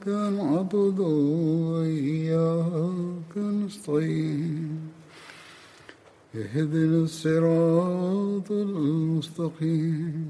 نعبد 0.00 0.98
وإياك 1.70 3.32
نستعين 3.36 4.80
اهدنا 6.34 6.98
الصراط 7.04 8.50
المستقيم 8.50 10.26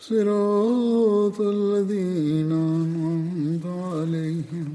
صراط 0.00 1.40
الذين 1.40 2.52
أنعمت 2.52 3.66
عليهم 3.66 4.70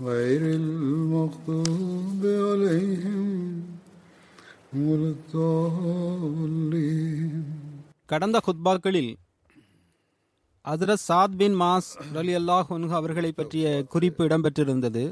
غير 0.00 0.42
المغضوب 0.60 2.22
عليهم 2.24 3.28
ولا 4.76 5.08
الضالين 5.14 6.18
கடந்த 8.12 8.36
குத்பாக்களில் 8.46 9.10
ஹசரத் 10.65 11.03
சாத் 11.07 11.33
பின் 11.39 11.55
மாஸ் 11.61 11.87
அலி 12.19 12.33
அல்லாஹ் 12.35 12.69
அவர்களை 12.99 13.31
பற்றிய 13.39 13.65
குறிப்பு 13.93 14.21
இடம்பெற்றிருந்தது. 14.27 15.03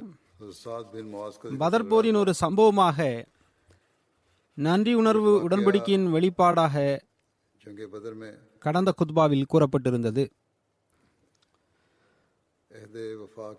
பதர்போரின் 1.63 2.19
ஒரு 2.21 2.33
சம்பவமாக 2.41 2.99
நன்றி 4.57 4.93
உணர்வு 5.01 5.31
உடன்படிக்கையின் 5.47 6.07
வெளிப்பாடாக 6.15 6.75
கடந்த 8.65 8.93
குத்பாவில் 8.99 9.49
கூறப்பட்டிருந்தது. 9.53 10.23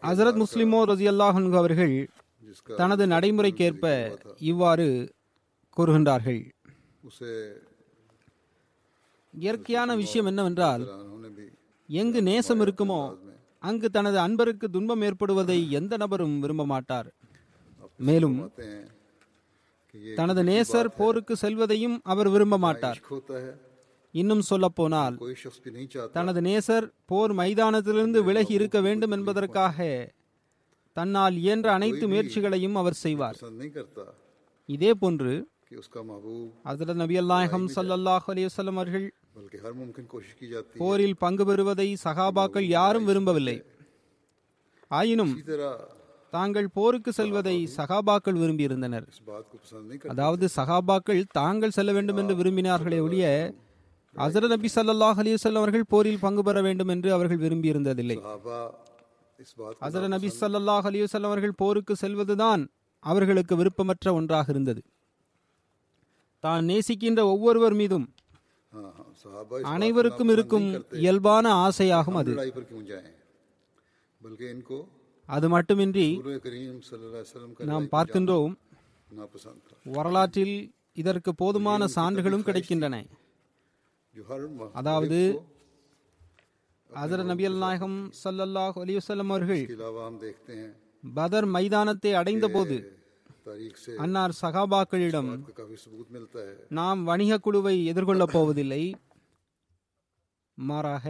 ஹசரத் 0.08 0.40
முஸ்லிமோ 0.44 0.80
ரசி 0.92 1.08
அல்லாஹ் 1.12 1.40
அவர்கள் 1.62 1.96
தனது 2.80 3.06
நடைமுறைக்கேற்ப 3.14 3.84
இவ்வாறு 4.50 4.88
கூறுகின்றார்கள். 5.76 6.42
இயற்கையான 9.34 9.90
விஷயம் 10.02 10.28
என்னவென்றால் 10.32 10.82
எங்கு 12.00 12.20
நேசம் 12.28 12.60
இருக்குமோ 12.64 13.00
அங்கு 13.68 13.88
தனது 13.96 14.18
அன்பருக்கு 14.24 14.66
துன்பம் 14.74 15.02
ஏற்படுவதை 15.08 15.56
எந்த 15.78 15.94
நபரும் 16.02 16.36
விரும்ப 16.44 16.64
மாட்டார். 16.72 17.08
மேலும் 18.08 18.38
தனது 20.18 20.42
நேசர் 20.50 20.88
போருக்கு 21.00 21.34
செல்வதையும் 21.42 21.96
அவர் 22.12 22.28
விரும்ப 22.34 22.56
மாட்டார். 22.64 22.98
இன்னும் 24.14 24.44
சொல்ல 24.50 24.66
போனால் 24.78 25.14
தனது 26.16 26.40
நேசர் 26.48 26.86
போர் 27.10 27.32
மைதானத்திலிருந்து 27.40 28.20
விலகி 28.28 28.54
இருக்க 28.58 28.80
வேண்டும் 28.86 29.14
என்பதற்காக 29.16 29.86
தன்னால் 30.96 31.36
இயன்ற 31.44 31.68
அனைத்து 31.78 32.04
முயற்சிகளையும் 32.12 32.76
அவர் 32.80 33.00
செய்வார். 33.04 33.38
இதே 34.68 34.92
போன்று 35.02 35.34
அதில் 36.70 37.00
நபி 37.02 37.16
அல்லாஹம் 37.22 37.66
சல்லாஹ் 37.76 38.26
அலி 38.32 38.42
வல்லம் 38.48 38.78
அவர்கள் 38.80 39.06
போரில் 40.80 41.16
பங்கு 41.22 41.44
பெறுவதை 41.48 41.86
சகாபாக்கள் 42.04 42.66
யாரும் 42.76 43.06
விரும்பவில்லை. 43.10 43.56
ஆயினும் 44.90 45.32
தாங்கள் 46.32 46.68
போருக்கு 46.76 47.10
செல்வதை 47.18 47.54
சகாபாக்கள் 47.78 48.38
விரும்பியிருந்தனர். 48.42 49.06
அதாவது 50.12 50.44
சகாபாக்கள் 50.58 51.20
தாங்கள் 51.40 51.76
செல்ல 51.76 51.92
வேண்டும் 51.96 52.20
என்று 52.22 52.34
விரும்பினார்களே 52.40 52.98
ஒழிய 53.06 53.26
அசர 54.16 54.48
நபி 54.52 54.68
சல்லாஹ் 54.76 55.20
அலிசல் 55.22 55.58
அவர்கள் 55.60 55.90
போரில் 55.92 56.22
பங்கு 56.24 56.42
பெற 56.48 56.60
வேண்டும் 56.66 56.90
என்று 56.94 57.08
அவர்கள் 57.16 57.42
விரும்பியிருந்ததில்லை. 57.44 58.18
அசர 59.86 60.04
நபி 60.14 60.30
சல்லாஹ் 60.40 60.88
அலிசல் 60.90 61.28
அவர்கள் 61.30 61.58
போருக்கு 61.62 61.94
செல்வதுதான் 62.02 62.64
அவர்களுக்கு 63.02 63.54
விருப்பமற்ற 63.60 64.14
ஒன்றாக 64.18 64.46
இருந்தது. 64.54 64.82
தான் 66.44 66.62
நேசிக்கின்ற 66.70 67.20
ஒவ்வொருவர் 67.32 67.76
மீதும் 67.80 68.06
அனைவருக்கும் 69.72 70.30
இருக்கும் 70.34 70.68
இயல்பான 71.02 71.46
ஆசையாகும் 71.66 72.18
அது. 72.20 72.32
அது 75.28 75.46
மட்டுமின்றி 75.54 76.06
நாம் 77.70 77.86
பார்க்கின்றோம் 77.94 78.54
வரலாற்றில் 79.96 80.56
இதற்கு 81.02 81.30
போதுமான 81.42 81.82
சான்றுகளும் 81.96 82.46
கிடைக்கின்றன. 82.48 82.96
அதாவது 84.80 85.20
அதர் 86.90 87.24
நபியல் 87.30 87.58
நாயகம் 87.64 87.98
சல்லல்லாஹ் 88.22 88.76
அலிவசல்லம் 88.82 89.30
அவர்கள் 89.34 89.62
பதர் 91.14 91.48
மைதானத்தை 91.54 92.12
அடைந்த 92.20 92.46
போது 92.56 92.76
அன்னார் 94.02 94.34
சகாபாக்களிடம் 94.40 95.30
நாம் 96.80 97.00
வணிக 97.04 97.38
குழுவை 97.46 97.76
எதிர்கொள்ளப் 97.92 98.34
போவதில்லை. 98.36 98.82
மாறாக 100.58 101.06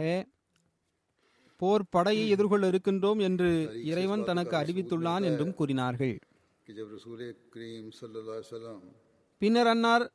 போர் 1.61 1.83
படையை 1.89 2.25
எதிர்கொள்ள 2.29 2.65
இருக்கின்றோம் 2.71 3.19
என்று 3.19 3.49
இறைவன் 3.91 4.23
தனக்கு 4.23 4.55
அறிவித்துள்ளான் 4.61 5.23
என்றும் 5.29 5.53
கூறினார்கள். 5.59 6.15
பின்னர் 9.41 9.69
அன்னார் 9.73 10.05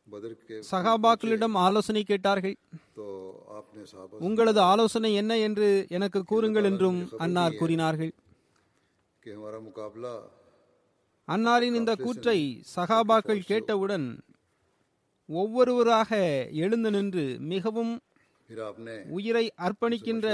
சகாபாக்களிடம் 0.71 1.57
ஆலோசனை 1.67 2.03
கேட்டார்கள். 2.03 2.57
உங்களது 4.27 4.61
ஆலோசனை 4.61 5.11
என்ன 5.15 5.33
என்று 5.39 5.69
எனக்கு 5.89 6.21
கூறுங்கள் 6.25 6.69
என்றும் 6.71 7.01
அன்னார் 7.19 7.59
கூறினார்கள். 7.61 8.13
அன்னாரின் 11.29 11.79
இந்த 11.81 11.93
கூற்றை 12.05 12.39
சகாபாக்கள் 12.77 13.47
கேட்டவுடன் 13.51 14.07
ஒவ்வொருவராக 15.29 16.11
எழுந்து 16.65 16.91
நின்று 16.91 17.25
மிகவும் 17.53 17.93
உயிரை 19.17 19.43
அர்ப்பணிக்கின்ற 19.67 20.27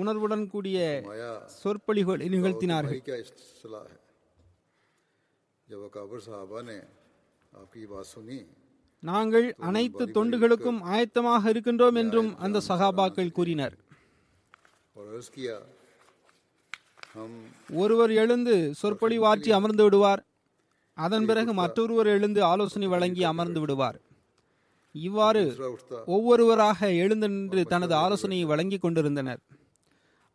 உணர்வுடன் 0.00 0.44
கூடிய 0.52 0.78
சொற்பொழிவுகளை 1.62 2.26
நிகழ்த்தினார்கள். 2.34 3.00
நாங்கள் 9.02 9.46
அனைத்து 9.68 10.04
தொண்டுகளுக்கும் 10.16 10.80
ஆயத்தமாக 10.94 11.42
இருக்கின்றோம் 11.52 11.98
என்றும் 12.02 12.30
அந்த 12.44 12.62
சகாபாக்கள் 12.68 13.36
கூறினர். 13.38 13.76
ஒருவர் 17.82 18.12
எழுந்து 18.22 18.54
சொற்பொழிவாற்றி 18.82 19.50
அமர்ந்து 19.58 19.82
விடுவார். 19.82 20.22
அதன் 20.96 21.26
பிறகு 21.30 21.52
மற்றொருவர் 21.60 22.10
எழுந்து 22.16 22.40
ஆலோசனை 22.52 22.88
வழங்கி 22.94 23.22
அமர்ந்து 23.32 23.60
விடுவார். 23.60 23.98
இவ்வாறு 24.94 25.42
ஒவ்வொருவராக 26.06 26.88
எழுந்து 26.94 27.28
நின்று 27.28 27.62
தனது 27.64 27.94
ஆலோசனையை 27.94 28.44
வழங்கிக் 28.44 28.80
கொண்டிருந்தனர். 28.80 29.40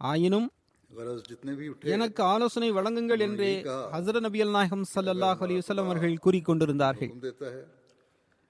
ஆயினும் 0.01 0.47
எனக்கு 1.85 2.21
ஆலோசனை 2.23 2.69
வழங்குங்கள் 2.71 3.19
என்றே 3.19 3.51
ஹசர 3.93 4.19
நபி 4.19 4.43
நாயகம் 4.47 4.85
சல்லாஹ் 4.95 5.41
அலிவசல்லம் 5.45 5.89
அவர்கள் 5.89 6.23
கூறிக்கொண்டிருந்தார்கள் 6.25 7.11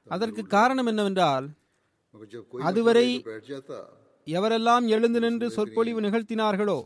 அதற்கு 0.07 0.42
காரணம் 0.48 0.86
என்னவென்றால் 0.86 1.46
அதுவரை 2.60 3.08
எவரெல்லாம் 4.28 4.86
எழுந்து 4.88 5.19
நின்று 5.19 5.50
சொற்பொழிவு 5.50 6.01
நிகழ்த்தினார்களோ 6.01 6.78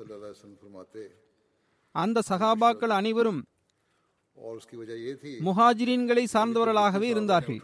அந்த 1.95 2.21
சகாபாக்கள் 2.29 2.93
அனைவரும் 2.99 3.41
முஹாஜிரீன்களை 5.41 6.23
சார்ந்தவர்களாகவே 6.33 7.07
இருந்தார்கள் 7.07 7.59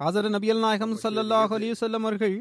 ஹாசர 0.00 0.26
நபியல் 0.30 0.60
நாயகம் 0.60 0.94
சல்லல்லாஹ் 0.96 1.52
அலி 1.54 1.68
சொல்லம் 1.80 2.04
அவர்கள் 2.04 2.36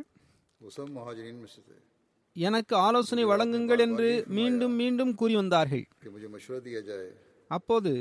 எனக்கு 2.36 2.74
ஆலோசனை 2.78 3.24
வழங்குங்கள் 3.24 3.82
என்று 3.86 4.10
மீண்டும் 4.30 4.76
மீண்டும் 4.76 5.14
கூறி 5.16 5.36
வந்தார்கள் 5.36 5.86
அப்போது 7.52 7.92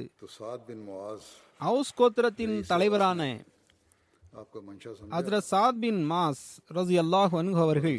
ஹவுஸ் 1.60 1.92
கோத்திரத்தின் 1.94 2.56
தலைவரான 2.68 3.22
ஹசரத் 5.12 5.48
சாத் 5.50 5.78
பின் 5.78 6.00
மாஸ் 6.10 6.42
ரசி 6.70 6.96
அல்லாஹ் 6.98 7.34
அவர்கள் 7.62 7.98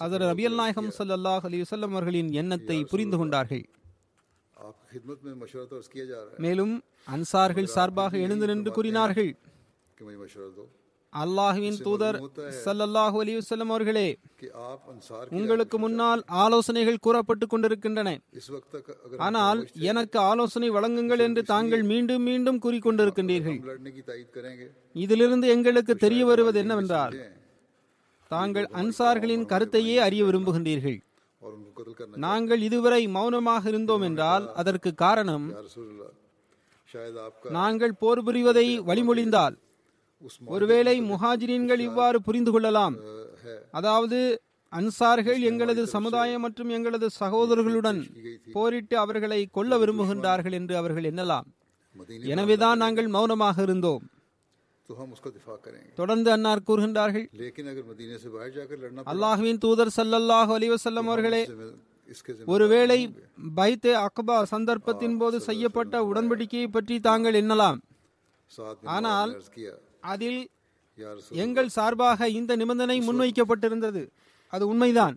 ஹசரத் 0.00 0.26
ரபியல் 0.26 0.56
நாயகம் 0.56 0.90
சல்லாஹ் 0.98 1.46
அலி 1.50 1.60
அவர்களின் 1.88 2.30
எண்ணத்தை 2.34 2.78
புரிந்து 2.84 3.18
கொண்டார்கள் 3.18 3.64
மேலும் 6.44 6.74
அன்சார்கள் 7.14 7.72
சார்பாக 7.76 8.18
எழுந்து 8.18 8.46
நின்று 8.46 8.70
கூறினார்கள். 8.72 9.30
அல்லாஹுவின் 11.12 11.76
தூதர் 11.82 12.16
சல்லல்லாஹு 12.64 13.16
அலி 13.22 13.34
அவர்களே 13.66 14.08
உங்களுக்கு 15.38 15.76
முன்னால் 15.78 16.22
ஆலோசனைகள் 16.44 17.02
கூறப்பட்டுக் 17.06 17.52
கொண்டிருக்கின்றன. 17.52 18.08
ஆனால் 19.26 19.60
எனக்கு 19.90 20.18
ஆலோசனை 20.18 20.70
வழங்குங்கள் 20.70 21.18
என்று 21.18 21.42
தாங்கள் 21.52 21.84
மீண்டும் 21.92 22.22
மீண்டும் 22.22 22.60
கூறிக்கொண்டிருக்கின்றீர்கள். 22.62 23.58
இதிலிருந்து 25.04 25.48
எங்களுக்கு 25.48 25.96
தெரிய 25.96 26.24
வருவது 26.24 26.58
என்னவென்றால் 26.58 27.16
தாங்கள் 28.30 28.68
அன்சார்களின் 28.82 29.48
கருத்தையே 29.52 29.96
அறிய 29.96 30.24
விரும்புகின்றீர்கள். 30.24 30.98
நாங்கள் 32.26 32.60
இதுவரை 32.68 33.02
மௌனமாக 33.16 33.62
இருந்தோம் 33.72 34.04
என்றால் 34.08 34.44
அதற்கு 34.60 34.90
காரணம் 35.04 35.46
நாங்கள் 37.58 37.94
போர் 38.02 38.22
புரிவதை 38.26 38.66
வழிமொழிந்தால். 38.88 39.54
ஒருவேளை 40.54 40.94
முஹாஜிரீன்கள் 41.10 41.82
இவ்வாறு 41.88 42.18
புரிந்து 42.26 42.50
கொள்ளலாம். 42.52 42.94
அதாவது 43.78 44.18
அன்சார்கள் 44.72 45.40
எங்களது 45.50 45.82
சமுதாயம் 45.94 46.44
மற்றும் 46.46 46.70
எங்களது 46.76 47.06
சகோதரர்களுடன் 47.20 48.00
போரிட்டு 48.54 48.94
அவர்களை 49.04 49.40
கொல்ல 49.56 49.78
விரும்புகின்றார்கள் 49.82 50.56
என்று 50.60 50.74
அவர்கள் 50.80 51.08
எண்ணலாம். 51.12 51.46
எனவேதான் 52.34 52.82
நாங்கள் 52.84 53.08
மௌனமாக 53.16 53.62
இருந்தோம். 53.66 54.02
தொடர்ந்து 56.00 56.28
அன்னார் 56.36 56.66
கூறுகின்றார்கள் 56.68 57.26
அல்லாஹுவின் 59.12 59.60
தூதர் 59.64 59.92
சல்லல்லாஹு 59.98 60.52
அலிவசல்லம் 60.58 61.08
அவர்களே 61.12 61.42
ஒருவேளை 62.54 62.98
பைத்தே 63.58 63.92
அக்பா 64.06 64.36
சந்தர்ப்பத்தின் 64.54 65.16
போது 65.22 65.36
செய்யப்பட்ட 65.48 65.94
உடன்படிக்கையை 66.10 66.68
பற்றி 66.76 66.96
தாங்கள் 67.08 67.38
எண்ணலாம். 67.40 67.78
ஆனால் 68.96 69.30
அதில் 70.12 70.40
எங்கள் 71.44 71.74
சார்பாக 71.76 72.28
இந்த 72.38 72.52
நிபந்தனை 72.60 72.98
முன்வைக்கப்பட்டிருந்தது. 73.08 74.02
அது 74.52 74.64
உண்மைதான். 74.72 75.16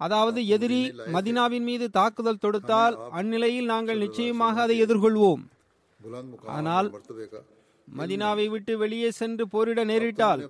அதாவது 0.00 0.40
எதிரி 0.54 0.82
மதினாவின் 1.14 1.66
மீது 1.70 1.86
தாக்குதல் 1.98 2.42
தொடுத்தால் 2.44 2.96
அந்நிலையில் 3.20 3.70
நாங்கள் 3.74 4.02
நிச்சயமாக 4.04 4.62
அதை 4.66 4.76
எதிர்கொள்வோம். 4.86 5.42
ஆனால் 6.58 6.88
மதினாவை 7.88 8.46
விட்டு 8.52 8.72
வெளியே 8.82 9.10
சென்று 9.18 9.44
போரிட 9.52 9.80
நேரிட்டால் 9.90 10.40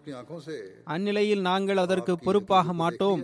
அந்நிலையில் 0.94 1.42
நாங்கள் 1.48 1.80
அதற்கு 1.84 2.14
பொறுப்பாக 2.26 2.72
மாட்டோம். 2.82 3.22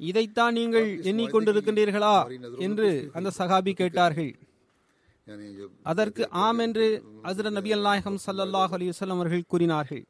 இதைத்தான் 0.00 0.54
நீங்கள் 0.58 0.88
எண்ணிக்கொண்டிருக்கின்றீர்களா 1.10 2.14
என்று 2.66 2.88
அந்த 3.18 3.30
சகாபி 3.38 3.72
கேட்டார்கள். 3.80 4.32
அதற்கு 5.92 6.22
ஆம் 6.44 6.60
என்று 6.66 6.86
ஹசரத் 7.26 7.56
நபி 7.58 7.72
அல் 7.76 7.86
நாயகம் 7.88 8.18
சல்லாஹ் 8.26 8.72
அலி 8.76 8.88
வல்லம் 8.90 9.18
அவர்கள் 9.18 9.44
கூறினார்கள். 9.52 10.02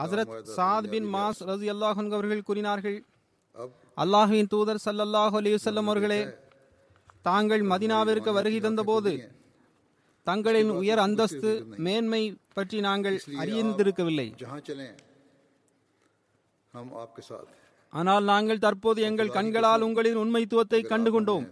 ஹசரத் 0.00 0.32
சாத் 0.56 0.88
பின் 0.94 1.08
மாஸ் 1.14 1.42
ரசி 1.50 1.68
அல்லாஹ் 1.74 2.00
அவர்கள் 2.18 2.46
கூறினார்கள். 2.50 2.98
அல்லாஹின் 4.04 4.50
தூதர் 4.54 4.82
சல்லல்லாஹ் 4.86 5.36
அலி 5.40 5.52
வல்லம் 5.56 5.90
அவர்களே 5.92 6.22
தாங்கள் 7.28 7.62
மதினாவிற்கு 7.72 8.30
வருகை 8.38 8.60
தந்தபோது 8.60 9.12
தங்களின் 10.26 10.70
உயர் 10.80 11.02
அந்தஸ்து 11.04 11.50
மேன்மை 11.86 12.22
பற்றி 12.56 12.78
நாங்கள் 12.88 13.16
அறிந்திருக்கவில்லை. 13.42 14.28
ஆனால் 17.92 18.24
நாங்கள் 18.32 18.64
தற்போது 18.64 19.00
எங்கள் 19.08 19.34
கண்களால் 19.38 19.84
உங்களின் 19.86 20.20
உண்மைத்துவத்தை 20.24 20.80
கண்டுகொண்டோம். 20.92 21.46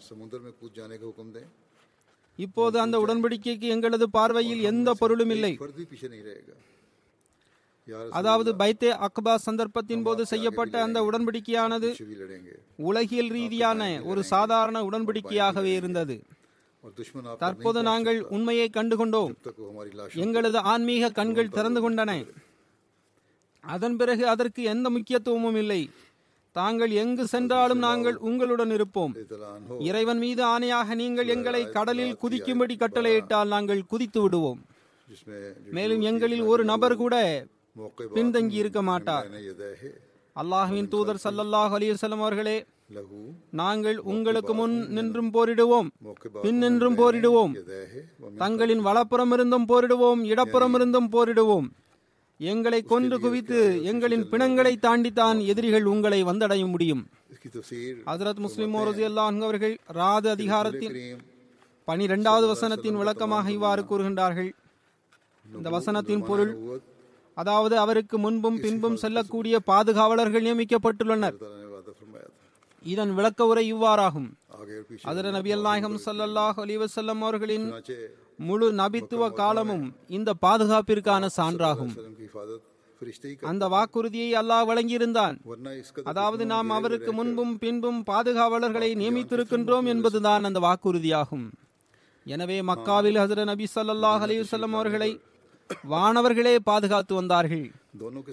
இப்போது 2.38 2.76
அந்த 2.85 2.97
உடன்படிக்கைக்கு 3.05 3.69
எங்களது 3.76 4.06
பார்வையில் 4.19 4.62
எந்த 4.70 4.91
பொருளும் 5.00 5.32
இல்லை 5.37 5.53
அதாவது 8.19 8.50
பைத்தே 8.61 8.91
அக்பா 9.06 9.35
சந்தர்ப்பத்தின் 9.47 10.03
போது 10.06 10.23
செய்யப்பட்ட 10.32 10.75
அந்த 10.87 10.99
உடன்படிக்கையானது 11.09 11.88
உலகியல் 12.88 13.31
ரீதியான 13.37 13.82
ஒரு 14.11 14.23
சாதாரண 14.32 14.79
உடன்படிக்கையாகவே 14.88 15.73
இருந்தது. 15.81 16.17
தற்போது 17.39 17.83
நாங்கள் 17.83 18.19
உண்மையை 18.37 18.71
கண்டுகொண்டோம். 18.73 19.33
எங்களது 20.25 20.59
ஆன்மீக 20.59 21.11
கண்கள் 21.11 21.55
திறந்து 21.57 21.81
கொண்டன 21.85 22.13
அதன் 23.65 23.97
பிறகு 23.97 24.29
அதற்கு 24.29 24.63
எந்த 24.63 24.91
முக்கியத்துவமும் 24.91 25.57
இல்லை. 25.57 25.91
தாங்கள் 26.53 26.91
எங்கு 26.91 27.25
சென்றாலும் 27.27 27.79
நாங்கள் 27.79 28.17
உங்களுடன் 28.29 28.71
இருப்போம். 28.71 29.13
இறைவன் 29.89 30.19
மீது 30.19 30.43
ஆணையாக 30.45 30.95
நீங்கள் 30.95 31.33
எங்களை 31.35 31.71
கடலில் 31.71 32.17
குதிக்கும்படி 32.23 32.75
கட்டளையிட்டால் 32.79 33.53
நாங்கள் 33.55 33.87
குதித்து 33.87 34.21
விடுவோம். 34.21 34.61
மேலும் 35.77 36.01
எங்களில் 36.01 36.45
ஒரு 36.53 36.65
நபர் 36.65 36.97
கூட 36.97 37.47
பின்தங்கி 38.15 38.57
இருக்க 38.63 38.83
மாட்டார். 38.83 39.29
அல்லாஹுவின் 40.43 40.88
தூதர் 40.88 41.23
சல்லல்லாஹ் 41.25 41.73
அலிவசல்லம் 41.76 42.25
அவர்களே 42.25 42.56
நாங்கள் 43.61 43.96
உங்களுக்கு 44.12 44.52
முன் 44.58 44.76
நின்றும் 44.96 45.31
போரிடுவோம். 45.35 45.88
பின் 46.44 46.58
நின்றும் 46.64 46.96
போரிடுவோம். 46.99 47.52
தங்களின் 48.43 48.82
வலப்புறம் 48.87 49.32
இருந்தும் 49.37 49.67
போரிடுவோம் 49.70 50.20
இடப்புறம் 50.32 50.75
இருந்தும் 50.75 51.08
போரிடுவோம். 51.14 51.67
எங்களை 52.40 52.81
கொன்று 52.82 53.17
குவித்து 53.20 53.61
எங்களின் 53.93 54.25
பிணங்களை 54.32 54.73
தாண்டித்தான் 54.76 55.38
எதிரிகள் 55.52 55.87
உங்களை 55.93 56.20
வந்தடைய 56.25 56.67
முடியும். 56.75 57.02
ஹசரத் 58.11 58.44
முஸ்லிம் 58.46 58.75
அவர்கள் 59.49 59.76
ராத 60.00 60.31
அதிகாரத்தின் 60.31 60.96
பனிரெண்டாவது 61.84 62.46
வசனத்தின் 62.55 62.99
விளக்கமாக 63.02 63.50
இவ்வாறு 63.50 63.82
கூறுகின்றார்கள். 63.91 64.50
இந்த 65.56 65.69
வசனத்தின் 65.76 66.25
பொருள் 66.31 66.52
அதாவது 67.40 67.75
அவருக்கு 67.85 68.17
முன்பும் 68.25 68.58
பின்பும் 68.64 68.99
செல்லக்கூடிய 69.02 69.56
பாதுகாவலர்கள் 69.70 70.46
நியமிக்கப்பட்டுள்ளனர். 70.46 71.37
இதன் 72.93 73.12
விளக்க 73.19 73.46
உரை 73.50 73.64
இவ்வாறாகும். 73.75 74.29
அதர 75.11 75.31
நபி 75.36 75.51
அல்நாயகம் 75.56 75.98
சல்லாஹ் 76.06 76.58
அலிவசல்லம் 76.65 77.20
அவர்களின் 77.27 77.67
முழு 78.48 78.67
நபித்துவ 78.81 79.22
காலமும் 79.43 79.84
இந்த 80.19 80.31
பாதுகாப்பிற்கான 80.44 81.29
சான்றாகும். 81.39 81.94
அந்த 83.51 83.65
வாக்குறுதியை 83.74 84.31
அல்லாஹ் 84.41 84.69
வழங்கியிருந்தான். 84.70 85.36
அதாவது 86.10 86.43
நாம் 86.53 86.70
அவருக்கு 86.79 87.13
முன்பும் 87.19 87.55
பின்பும் 87.63 88.01
பாதுகாவலர்களை 88.10 88.91
நியமித்திருக்கின்றோம் 89.03 89.89
என்பதுதான் 89.94 90.46
அந்த 90.48 90.60
வாக்குறுதியாகும். 90.67 91.46
எனவே 92.27 92.58
மக்காவில் 92.70 93.20
ஹசர 93.22 93.44
நபி 93.53 93.67
சல்லாஹ் 93.77 94.24
அலிவசல்லம் 94.27 94.77
அவர்களை 94.79 95.10
வானவர்களே 95.91 96.55
பாதுகாத்து 96.69 97.15
வந்தார்கள். 97.15 97.67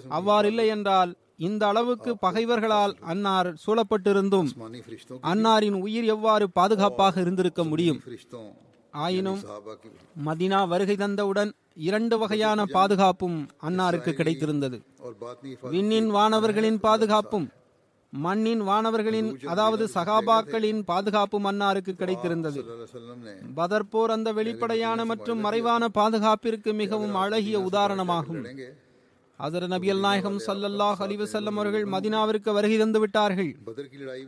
அவ்வாறு 0.08 0.48
இல்லை 0.48 0.66
என்றால் 0.74 1.12
இந்த 1.46 1.62
அளவுக்கு 1.66 2.10
பகைவர்களால் 2.16 2.94
அன்னார் 3.12 3.48
சூழப்பட்டிருந்தும் 3.64 4.48
அன்னாரின் 5.32 5.78
உயிர் 5.80 6.08
எவ்வாறு 6.14 6.46
பாதுகாப்பாக 6.50 7.20
இருந்திருக்க 7.20 7.64
முடியும்? 7.64 8.00
ஆயினும் 9.04 9.40
மதினா 10.26 10.60
வருகை 10.68 10.96
தந்தவுடன் 10.96 11.50
இரண்டு 11.88 12.18
வகையான 12.18 12.60
பாதுகாப்பும் 12.76 13.38
அன்னாருக்கு 13.62 14.12
கிடைத்திருந்தது. 14.20 14.78
விண்ணின் 15.74 16.08
வானவர்களின் 16.14 16.80
பாதுகாப்பும் 16.86 17.46
மண்ணின் 18.12 18.62
வானவர்களின் 18.68 19.28
அதாவது 19.52 19.84
சகாபாக்களின் 19.94 20.80
பாதுகாப்பு 20.90 21.38
மன்னாருக்கு 21.46 21.92
கிடைத்திருந்தது. 22.00 22.60
பதர்போர் 23.58 24.14
அந்த 24.16 24.28
வெளிப்படையான 24.38 25.04
மற்றும் 25.04 25.40
மறைவான 25.46 25.88
பாதுகாப்பிற்கு 25.98 26.72
மிகவும் 26.82 27.14
அழகிய 27.22 27.58
உதாரணமாகும். 27.70 28.42
அதர் 29.40 29.66
நபியல் 29.72 30.02
நாயகம் 30.04 30.38
சல்லல்லாஹ் 30.46 31.00
அலிவசல்லம் 31.06 31.56
அவர்கள் 31.60 31.86
மதினாவிற்கு 31.94 32.50
வருகை 32.58 32.76
தந்து 32.82 32.98
விட்டார்கள் 33.02 33.50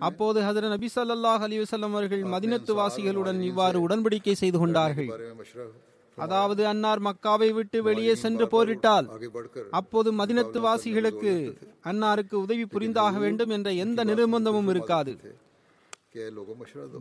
அப்போது 0.09 0.39
ஹசர 0.47 0.69
நபி 0.75 0.89
சல்லல்லாஹ் 0.97 1.45
அலிவசல்லம் 1.47 1.95
அவர்கள் 1.97 2.25
மதினத்து 2.35 2.75
வாசிகளுடன் 2.81 3.41
இவ்வாறு 3.51 3.79
உடன்படிக்கை 3.87 4.35
செய்து 4.43 4.59
கொண்டார்கள். 4.59 5.09
அதாவது 6.25 6.63
அன்னார் 6.73 7.03
மக்காவை 7.07 7.49
விட்டு 7.57 7.79
வெளியே 7.89 8.15
சென்று 8.23 8.47
போரிட்டால் 8.55 9.07
அப்போது 9.81 10.09
மதினத்து 10.21 10.59
வாசிகளுக்கு 10.67 11.33
அன்னாருக்கு 11.91 12.37
உதவி 12.45 12.65
புரிந்தாக 12.75 13.15
வேண்டும் 13.25 13.53
என்ற 13.57 13.69
எந்த 13.85 14.05
நிர்பந்தமும் 14.11 14.71
இருக்காது. 14.75 15.13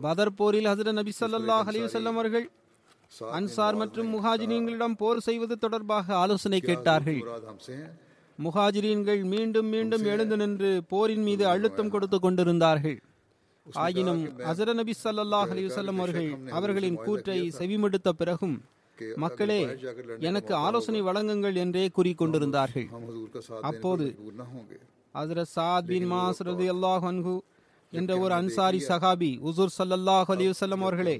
பதர் 0.06 0.36
போரில் 0.40 0.70
நபி 1.00 1.12
சல்லாஹ் 1.20 1.68
அலிவசல்லம் 1.72 2.18
அவர்கள் 2.20 2.46
அன்சார் 3.38 3.76
மற்றும் 3.82 4.08
முஹாஜினியங்களிடம் 4.14 4.96
போர் 5.02 5.24
செய்வது 5.28 5.54
தொடர்பாக 5.64 6.14
ஆலோசனை 6.22 6.60
கேட்டார்கள். 6.70 7.20
முஹாஜிரீன்கள் 8.38 9.22
மீண்டும் 9.34 9.68
மீண்டும் 9.74 10.04
எழுந்து 10.12 10.36
நின்று 10.42 10.70
போரின் 10.90 11.24
மீது 11.28 11.44
அழுத்தம் 11.52 11.92
கொடுத்து 11.94 12.18
கொண்டிருந்தார்கள். 12.24 12.98
ஆயினும் 13.66 14.20
ஹசர 14.48 14.74
நபி 14.80 14.92
சல்லாஹ் 15.04 15.50
அலிவசல்லம் 15.54 15.98
அவர்கள் 16.02 16.28
அவர்களின் 16.58 16.98
கூற்றை 17.06 17.38
செவிமடுத்த 17.58 18.08
பிறகும் 18.20 18.54
மக்களே 19.24 19.60
எனக்கு 20.30 20.52
ஆலோசனை 20.66 21.00
வழங்குங்கள் 21.08 21.56
என்றே 21.64 21.84
கூறிக்கொண்டிருந்தார்கள். 21.98 22.88
அப்போது 23.70 24.06
என்ற 27.92 28.12
ஒரு 28.22 28.32
அன்சாரி 28.38 28.80
சஹாபி 28.88 29.30
உசூர் 29.48 29.72
சல்லல்லாஹ் 29.76 30.30
அலிவசல்லம் 30.34 30.82
அவர்களே 30.84 31.14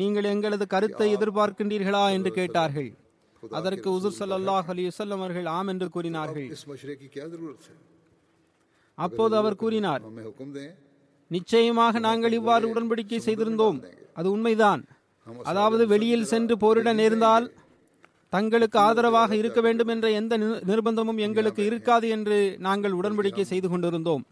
நீங்கள் 0.00 0.28
எங்களது 0.32 0.64
கருத்தை 0.74 1.08
எதிர்பார்க்கின்றீர்களா 1.16 2.02
என்று 2.16 2.30
கேட்டார்கள். 2.38 2.90
அதற்கு 3.60 3.88
உசூர் 3.96 4.18
சல்லல்லாஹ் 4.18 4.68
அலிவசல்லம் 4.74 5.22
அவர்கள் 5.24 5.48
ஆம் 5.54 5.70
என்று 5.72 5.88
கூறினார்கள். 5.94 6.48
அப்போது 8.98 9.34
அவர் 9.40 9.60
கூறினார் 9.62 10.02
நிச்சயமாக 11.30 11.98
நாங்கள் 12.08 12.36
இவ்வாறு 12.38 12.64
உடன்படிக்கை 12.72 13.20
செய்திருந்தோம். 13.28 13.78
அது 14.18 14.28
உண்மைதான். 14.36 14.82
அதாவது 15.50 15.84
வெளியில் 15.92 16.30
சென்று 16.32 16.54
போரிட 16.62 16.92
நேர்ந்தால் 17.00 17.46
தங்களுக்கு 18.34 18.78
ஆதரவாக 18.86 19.32
இருக்க 19.40 19.60
வேண்டும் 19.66 19.90
என்ற 19.94 20.06
எந்த 20.20 20.34
நிர்பந்தமும் 20.70 21.20
எங்களுக்கு 21.26 21.62
இருக்காது. 21.68 22.06
என்று 22.16 22.38
நாங்கள் 22.66 22.96
உடன்படிக்கை 23.00 23.44
செய்து 23.52 23.68
கொண்டிருந்தோம். 23.68 24.24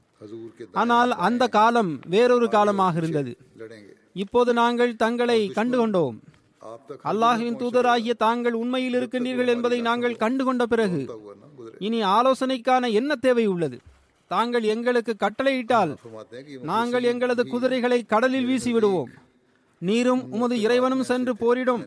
ஆனால் 0.83 1.13
அந்த 1.27 1.45
காலம் 1.57 1.93
வேறொரு 2.15 2.49
காலமாக 2.57 2.95
இருந்தது. 3.03 3.33
இப்போது 4.25 4.51
நாங்கள் 4.61 4.93
தங்களை 5.05 5.41
கண்டுகொண்டோம் 5.59 6.19
அல்லாஹுவின் 7.11 7.59
தூதராகிய 7.63 8.13
தாங்கள் 8.25 8.57
உண்மையில் 8.63 8.97
இருக்கின்றீர்கள் 8.99 9.51
என்பதை 9.55 9.79
நாங்கள் 9.89 10.21
கண்டுகொண்ட 10.25 10.65
பிறகு 10.73 11.01
இனி 11.87 12.01
ஆலோசனைக்கான 12.17 12.91
என்ன 13.01 13.13
தேவை 13.27 13.47
உள்ளது? 13.55 13.79
தாங்கள் 14.31 14.65
எங்களுக்கு 14.75 15.13
கட்டளையிட்டால் 15.25 15.93
நாங்கள் 16.71 17.05
எங்களது 17.13 17.43
குதிரைகளை 17.55 17.99
கடலில் 18.13 18.49
வீசி 18.51 18.71
விடுவோம். 18.77 19.11
நீரும் 19.89 20.23
உமது 20.35 20.57
இறைவனும் 20.65 21.05
சென்று 21.11 21.33
போரிடும். 21.43 21.83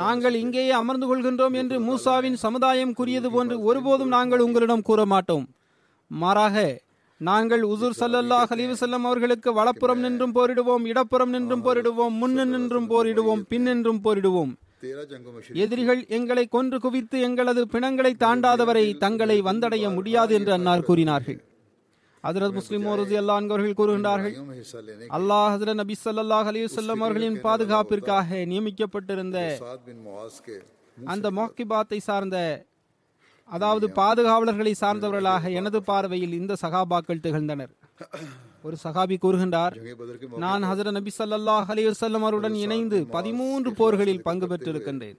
நாங்கள் 0.00 0.34
இங்கேயே 0.42 0.74
அமர்ந்து 0.80 1.06
கொள்கின்றோம் 1.08 1.56
என்று 1.60 1.76
மூசாவின் 1.88 2.38
சமுதாயம் 2.44 2.94
கூறியது 2.98 3.28
போன்று 3.30 3.56
ஒருபோதும் 3.68 4.14
நாங்கள் 4.16 4.44
உங்களிடம் 4.46 4.86
கூற 4.88 5.00
மாட்டோம் 5.12 5.46
மாறாக 6.10 6.64
நாங்கள் 7.20 7.62
உசுர் 7.72 7.98
சல்லல்லா 8.00 8.38
ஹலீவு 8.50 8.74
செல்லம் 8.82 9.06
அவர்களுக்கு 9.08 9.50
வலப்புறம் 9.58 10.00
நின்றும் 10.04 10.34
போரிடுவோம் 10.36 10.84
இடப்புறம் 10.92 11.32
நின்றும் 11.36 11.64
போரிடுவோம் 11.66 12.14
முன்னு 12.22 12.44
நின்றும் 12.54 12.88
போரிடுவோம் 12.92 13.42
பின்னின்றும் 13.50 14.00
போரிடுவோம். 14.06 14.52
எதிரிகள் 15.64 16.00
எங்களை 16.18 16.44
கொன்று 16.54 16.78
குவித்து 16.80 17.16
எங்களது 17.26 17.62
பிணங்களை 17.74 18.12
தாண்டாதவரை 18.24 18.84
தங்களை 19.04 19.38
வந்தடைய 19.48 19.94
முடியாது 19.96 20.34
என்று 20.38 20.52
அன்னார் 20.56 20.86
கூறினார்கள். 20.88 21.38
ஹசரத் 22.24 22.56
முஸ்லிம் 22.58 22.86
ரஜியல்லான் 23.00 23.46
அவர்கள் 23.52 23.76
கூறுகின்றார்கள் 23.80 24.34
அல்லாஹ் 25.18 25.50
ஹசரத் 25.52 25.80
நபி 25.82 25.94
சல்லாஹ் 26.04 26.48
அலி 26.50 26.64
வல்லம் 26.64 27.02
அவர்களின் 27.04 27.38
பாதுகாப்பிற்காக 27.46 28.40
நியமிக்கப்பட்டிருந்த 28.50 29.38
அந்த 31.12 31.26
மொஹிபாத்தை 31.38 31.98
சார்ந்த 32.08 32.36
அதாவது 33.48 33.86
பாதுகாவலர்களை 34.00 34.72
சார்ந்தவர்களாக 34.80 35.52
எனது 35.60 35.78
பார்வையில் 35.82 36.34
இந்த 36.40 36.56
சகாபாக்கள் 36.62 37.22
திகழ்ந்தனர். 37.24 37.72
ஒரு 38.62 38.76
சகாபி 38.84 39.16
கூறுகின்றார் 39.22 39.74
நான் 40.44 40.62
ஹசரத் 40.70 40.96
நபி 40.98 41.12
சல்லாஹ் 41.18 41.70
அலி 41.74 41.84
அவருடன் 42.18 42.56
இணைந்து 42.64 42.98
பதிமூன்று 43.16 43.72
போர்களில் 43.80 44.22
பங்கு 44.28 44.46
பெற்றிருக்கின்றேன். 44.46 45.18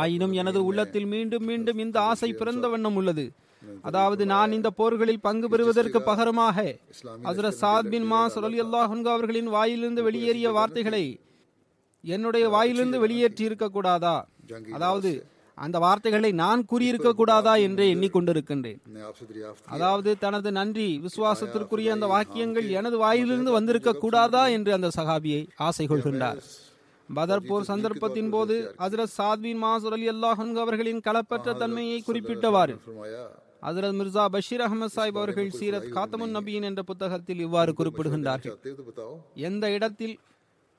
ஆயினும் 0.00 0.34
எனது 0.40 0.60
உள்ளத்தில் 0.64 1.08
மீண்டும் 1.14 1.44
மீண்டும் 1.44 1.78
இந்த 1.78 1.96
ஆசை 2.10 2.30
பிறந்த 2.32 2.68
வண்ணம் 2.68 2.98
உள்ளது. 3.02 3.24
அதாவது 3.82 4.22
நான் 4.26 4.52
இந்த 4.52 4.70
போர்களில் 4.70 5.24
பங்கு 5.26 5.48
பெறுவதற்கு 5.48 6.00
பகரமாக 6.02 6.56
ஹசரத் 7.26 7.60
அவர்களின் 9.14 9.50
வாயிலிருந்து 9.56 10.02
வெளியேறிய 10.02 10.50
வார்த்தைகளை 10.52 11.04
என்னுடைய 12.04 12.44
வாயிலிருந்து 12.48 13.00
வெளியேற்றி 13.00 13.44
இருக்க 13.44 13.68
கூடாதா 13.68 14.16
அதாவது 14.72 15.12
அந்த 15.58 15.78
வார்த்தைகளை 15.78 16.30
நான் 16.32 16.60
கூறியிருக்க 16.64 17.10
கூடாதா 17.12 17.54
என்றே 17.64 17.86
எண்ணிக்கொண்டிருக்கின்றேன். 17.94 18.78
அதாவது 19.74 20.10
தனது 20.18 20.50
நன்றி 20.52 20.86
விசுவாசத்திற்குரிய 21.04 21.90
அந்த 21.96 22.06
வாக்கியங்கள் 22.06 22.68
எனது 22.78 22.96
வாயிலிருந்து 22.98 23.52
வந்திருக்க 23.52 23.92
கூடாதா 24.04 24.44
என்று 24.48 24.72
அந்த 24.72 24.90
சகாபியை 24.96 25.42
ஆசை 25.68 25.86
கொள்கின்றார். 25.86 26.40
பதர்போர் 27.08 27.68
சந்தர்ப்பத்தின் 27.70 28.30
போது 28.30 28.56
ஹசரத் 28.82 29.14
சாத்வின் 29.18 29.60
மாசுர் 29.64 29.96
அலி 29.96 30.08
அல்லாஹன் 30.14 30.52
அவர்களின் 30.64 31.00
களப்பற்ற 31.06 31.56
தன்மையை 31.62 31.98
குறிப்பிட்டவாறு 32.08 32.76
ஹசரத் 33.62 33.96
மிர்சா 33.98 34.24
பஷீர் 34.34 34.64
அகமது 34.66 34.92
சாஹிப் 34.96 35.18
அவர்கள் 35.20 35.50
சீரத் 35.58 35.90
காத்தமுன் 35.96 36.34
நபியின் 36.36 36.66
என்ற 36.70 36.82
புத்தகத்தில் 36.90 37.42
இவ்வாறு 37.46 37.72
குறிப்பிடுகின்றார்கள். 37.80 38.56
எந்த 39.48 39.64
இடத்தில் 39.76 40.14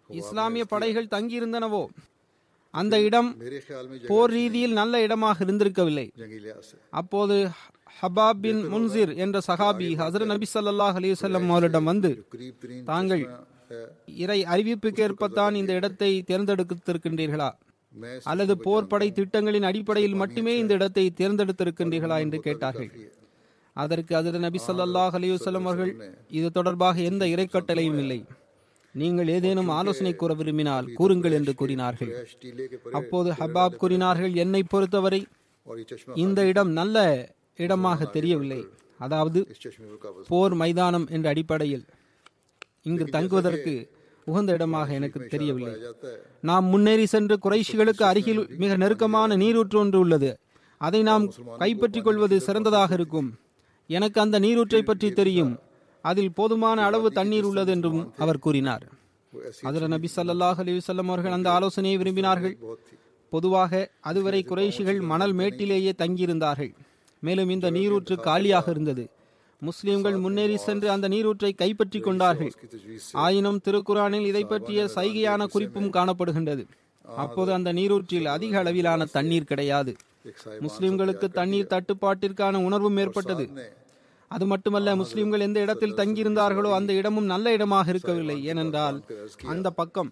இஸ்லாமிய 0.09 0.63
படைகள் 0.73 1.13
தங்கியிருந்தனவோ 1.15 1.83
அந்த 2.73 2.95
இடம் 3.07 3.29
போர் 4.09 4.33
ரீதியில் 4.35 4.75
நல்ல 4.79 5.01
இடமாக 5.05 5.45
இருந்திருக்கவில்லை. 5.45 6.05
அப்போது 7.01 7.35
ஹபாப் 8.01 8.39
பின் 8.43 8.61
முன்சிர் 8.73 9.11
என்ற 9.23 9.37
சகாபி 9.47 9.89
ஹசரத் 10.01 10.31
நபி 10.33 10.47
சல்லாஹ் 10.53 10.97
அலிசல்லம் 10.99 11.49
அவரிடம் 11.53 11.89
வந்து 11.91 12.11
தாங்கள் 12.91 13.23
இறை 14.23 14.39
அறிவிப்புக்கேற்பத்தான் 14.53 15.53
இந்த 15.61 15.71
இடத்தை 15.79 16.09
தேர்ந்தெடுத்திருக்கின்றீர்களா? 16.29 17.49
அல்லது 18.31 18.53
போர்படை 18.65 19.07
திட்டங்களின் 19.17 19.67
அடிப்படையில் 19.69 20.19
மட்டுமே 20.21 20.53
இந்த 20.61 20.73
இடத்தை 20.79 21.05
தேர்ந்தெடுத்திருக்கின்றீர்களா 21.19 22.17
என்று 22.25 22.39
கேட்டார்கள். 22.47 22.91
அதற்கு 23.75 24.13
அதில் 24.19 24.43
நபி 24.45 24.59
சொல்லாஹ் 24.67 25.15
அலிவசல்லம் 25.19 25.67
அவர்கள் 25.69 25.93
இது 26.37 26.47
தொடர்பாக 26.57 26.97
எந்த 27.09 27.23
இறைக்கட்டளையும் 27.33 27.99
இல்லை. 28.03 28.19
நீங்கள் 28.95 29.29
ஏதேனும் 29.35 29.71
ஆலோசனை 29.77 30.11
கூற 30.15 30.31
விரும்பினால் 30.39 30.89
கூறுங்கள் 30.97 31.35
என்று 31.37 31.53
கூறினார்கள். 31.61 32.11
அப்போது 32.99 33.29
ஹபாப் 33.39 33.79
கூறினார்கள் 33.83 34.33
என்னை 34.43 34.61
பொறுத்தவரை 34.73 35.21
இந்த 36.25 36.39
இடம் 36.51 36.71
நல்ல 36.79 37.05
இடமாக 37.65 38.05
தெரியவில்லை. 38.17 38.61
அதாவது 39.05 39.39
போர் 40.29 40.55
மைதானம் 40.61 41.07
என்ற 41.15 41.27
அடிப்படையில் 41.33 41.85
இங்கு 42.89 43.05
தங்குவதற்கு 43.15 43.73
உகந்த 44.27 44.51
இடமாக 44.53 44.89
எனக்கு 44.93 45.19
தெரியவில்லை 45.25 45.73
நாம் 46.41 46.65
முன்னேறி 46.65 47.05
சென்று 47.05 47.35
குறைஷிகளுக்கு 47.37 48.03
அருகில் 48.03 48.41
மிக 48.57 48.75
நெருக்கமான 48.75 49.35
நீரூற்று 49.35 49.77
ஒன்று 49.79 49.99
உள்ளது 49.99 50.31
அதை 50.81 51.01
நாம் 51.03 51.25
கைப்பற்றிக் 51.57 52.07
கொள்வது 52.07 52.37
சிறந்ததாக 52.39 52.93
இருக்கும் 52.93 53.29
எனக்கு 53.89 54.17
அந்த 54.21 54.37
நீரூற்றை 54.39 54.81
பற்றி 54.83 55.09
தெரியும் 55.11 55.53
அதில் 56.03 56.33
போதுமான 56.33 56.77
அளவு 56.83 57.09
தண்ணீர் 57.11 57.45
உள்ளது 57.45 57.71
என்றும் 57.71 58.01
அவர் 58.17 58.39
கூறினார் 58.39 58.85
அதில் 59.63 59.87
நபி 59.87 60.09
சல்லாஹ் 60.15 60.59
அலிவசல்லம் 60.63 61.09
அவர்கள் 61.09 61.31
அந்த 61.31 61.47
ஆலோசனையை 61.51 61.97
விரும்பினார்கள் 61.97 62.55
பொதுவாக 63.33 63.73
அதுவரை 64.01 64.41
குறைஷிகள் 64.43 64.99
மணல் 65.03 65.33
மேட்டிலேயே 65.33 65.91
தங்கியிருந்தார்கள் 65.97 66.71
மேலும் 67.23 67.49
இந்த 67.49 67.67
நீரூற்று 67.69 68.15
காலியாக 68.19 68.67
இருந்தது 68.71 69.03
முஸ்லிம்கள் 69.67 70.17
முன்னேறி 70.23 70.57
சென்று 70.67 70.87
அந்த 70.93 71.07
நீரூற்றை 71.13 71.51
கைப்பற்றி 71.61 71.99
கொண்டார்கள். 71.99 72.53
ஆயினும் 73.25 73.59
திருக்குறானில் 73.65 74.29
இதை 74.31 74.43
பற்றிய 74.53 74.87
சைகையான 74.95 75.47
குறிப்பும் 75.53 75.93
காணப்படுகின்றது. 75.97 76.65
அப்போது 77.05 77.51
அந்த 77.57 77.69
நீரூற்றில் 77.79 78.27
அதிக 78.35 78.53
அளவிலான 78.61 79.07
தண்ணீர் 79.15 79.49
கிடையாது. 79.51 79.93
முஸ்லிம்களுக்கு 80.65 81.27
தண்ணீர் 81.39 81.71
தட்டுப்பாட்டிற்கான 81.73 82.61
உணர்வும் 82.67 82.99
ஏற்பட்டது. 83.03 83.45
அது 84.31 84.45
மட்டுமல்ல 84.51 84.95
முஸ்லிம்கள் 85.01 85.45
எந்த 85.47 85.59
இடத்தில் 85.65 85.97
தங்கியிருந்தார்களோ 85.97 86.69
அந்த 86.77 86.91
இடமும் 86.99 87.31
நல்ல 87.33 87.51
இடமாக 87.57 87.89
இருக்கவில்லை. 87.93 88.37
ஏனென்றால் 88.51 88.97
அந்த 89.53 89.67
பக்கம் 89.79 90.11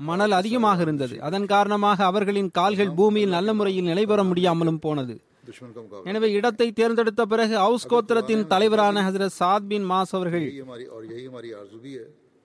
மணல் 0.00 0.34
அதிகமாக 0.38 0.80
இருந்தது. 0.86 1.14
அதன் 1.26 1.46
காரணமாக 1.52 1.98
அவர்களின் 2.04 2.50
கால்கள் 2.58 2.96
பூமியில் 2.98 3.36
நல்ல 3.36 3.50
முறையில் 3.58 3.88
நிலைபெற 3.90 4.20
முடியாமலும் 4.30 4.80
போனது. 4.86 5.14
எனவே 6.10 6.28
இடத்தை 6.38 6.68
தேர்ந்தெடுத்த 6.78 7.24
பிறகு 7.32 7.54
ஹவுஸ் 7.64 7.86
கோத்திரத்தின் 7.92 8.46
தலைவரான 8.52 9.04
ஹசரத் 9.06 9.36
சாத் 9.40 9.68
பின் 9.72 9.86
மாஸ் 9.90 10.14
அவர்கள் 10.18 10.46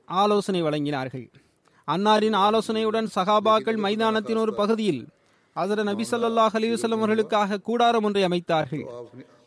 ஆலோசனை 0.07 0.61
வழங்கினார்கள். 0.67 1.25
அன்னாரின் 1.87 2.37
ஆலோசனையுடன் 2.45 3.07
சகாபாக்கள் 3.17 3.81
மைதானத்தின் 3.85 4.41
ஒரு 4.43 4.53
பகுதியில் 4.61 5.01
ஹசரத் 5.55 5.89
நபி 5.89 6.03
சல்லாஹ் 6.11 6.55
அலிவசல்லம் 6.59 7.01
அவர்களுக்காக 7.03 7.59
கூடாரம் 7.69 8.05
ஒன்றை 8.07 8.23
அமைத்தார்கள். 8.27 8.83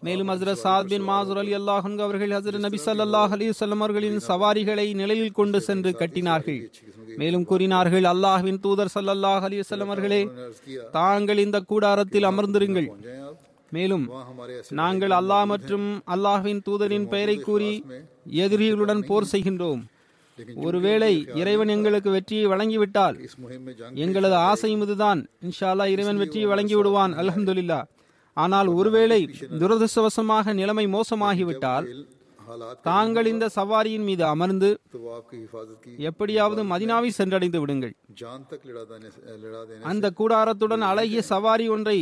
மேலும் 0.07 0.31
ஹசரத் 0.33 0.63
சாத் 0.63 0.89
பின் 0.93 1.07
மாசுர் 1.11 1.39
அலி 1.43 1.53
அல்லாஹன் 1.59 1.95
அவர்கள் 2.07 2.33
ஹசரத் 2.37 2.65
நபி 2.65 2.79
சல்லாஹ் 2.87 3.35
அலிவசல்லம் 3.37 3.83
அவர்களின் 3.85 4.19
சவாரிகளை 4.29 4.87
நிலையில் 5.01 5.37
கொண்டு 5.39 5.61
சென்று 5.69 5.93
கட்டினார்கள். 6.01 6.61
மேலும் 7.21 7.47
கூறினார்கள் 7.51 8.07
அல்லாஹ்வின் 8.13 8.61
தூதர் 8.65 8.93
சல்லாஹ் 8.97 9.45
அலிவசல்லம் 9.49 9.93
அவர்களே 9.93 10.21
தாங்கள் 10.99 11.43
இந்த 11.47 11.61
கூடாரத்தில் 11.71 12.29
அமர்ந்திருங்கள். 12.33 12.89
மேலும் 13.77 14.05
நாங்கள் 14.81 15.15
அல்லாஹ் 15.21 15.47
மற்றும் 15.53 15.89
அல்லாஹின் 16.15 16.63
தூதரின் 16.69 17.09
பெயரை 17.13 17.37
கூறி 17.49 17.73
எதிரிகளுடன் 18.45 19.03
போர் 19.11 19.31
செய்கின்றோம். 19.33 19.83
ஒருவேளை 20.67 21.11
இறைவன் 21.41 21.73
எங்களுக்கு 21.75 22.11
வெற்றியை 22.15 22.47
வழங்கிவிட்டால் 22.53 23.17
எங்களது 24.05 24.37
ஆசையும் 24.51 24.83
இதுதான் 24.87 25.21
இன்ஷா 25.49 25.69
அல்லா 25.73 25.87
இறைவன் 25.95 26.21
வெற்றியை 26.23 26.47
வழங்கி 26.53 26.75
விடுவான் 26.79 27.13
அலஹம்துல்லா 27.23 27.81
ஆனால் 28.37 28.69
ஒருவேளை 28.79 29.21
துரதிருஷ்டவசமாக 29.61 30.55
நிலைமை 30.61 30.87
மோசமாகிவிட்டால் 30.97 31.87
தாங்கள் 32.89 33.29
இந்த 33.33 33.47
சவாரியின் 33.57 34.07
மீது 34.09 34.25
அமர்ந்து 34.33 34.71
எப்படியாவது 36.09 36.63
மதினாவை 36.73 37.11
சென்றடைந்து 37.19 37.59
விடுங்கள். 37.63 37.95
அந்த 39.91 40.07
கூடாரத்துடன் 40.19 40.85
அழகிய 40.91 41.23
சவாரி 41.33 41.67
ஒன்றை 41.77 41.99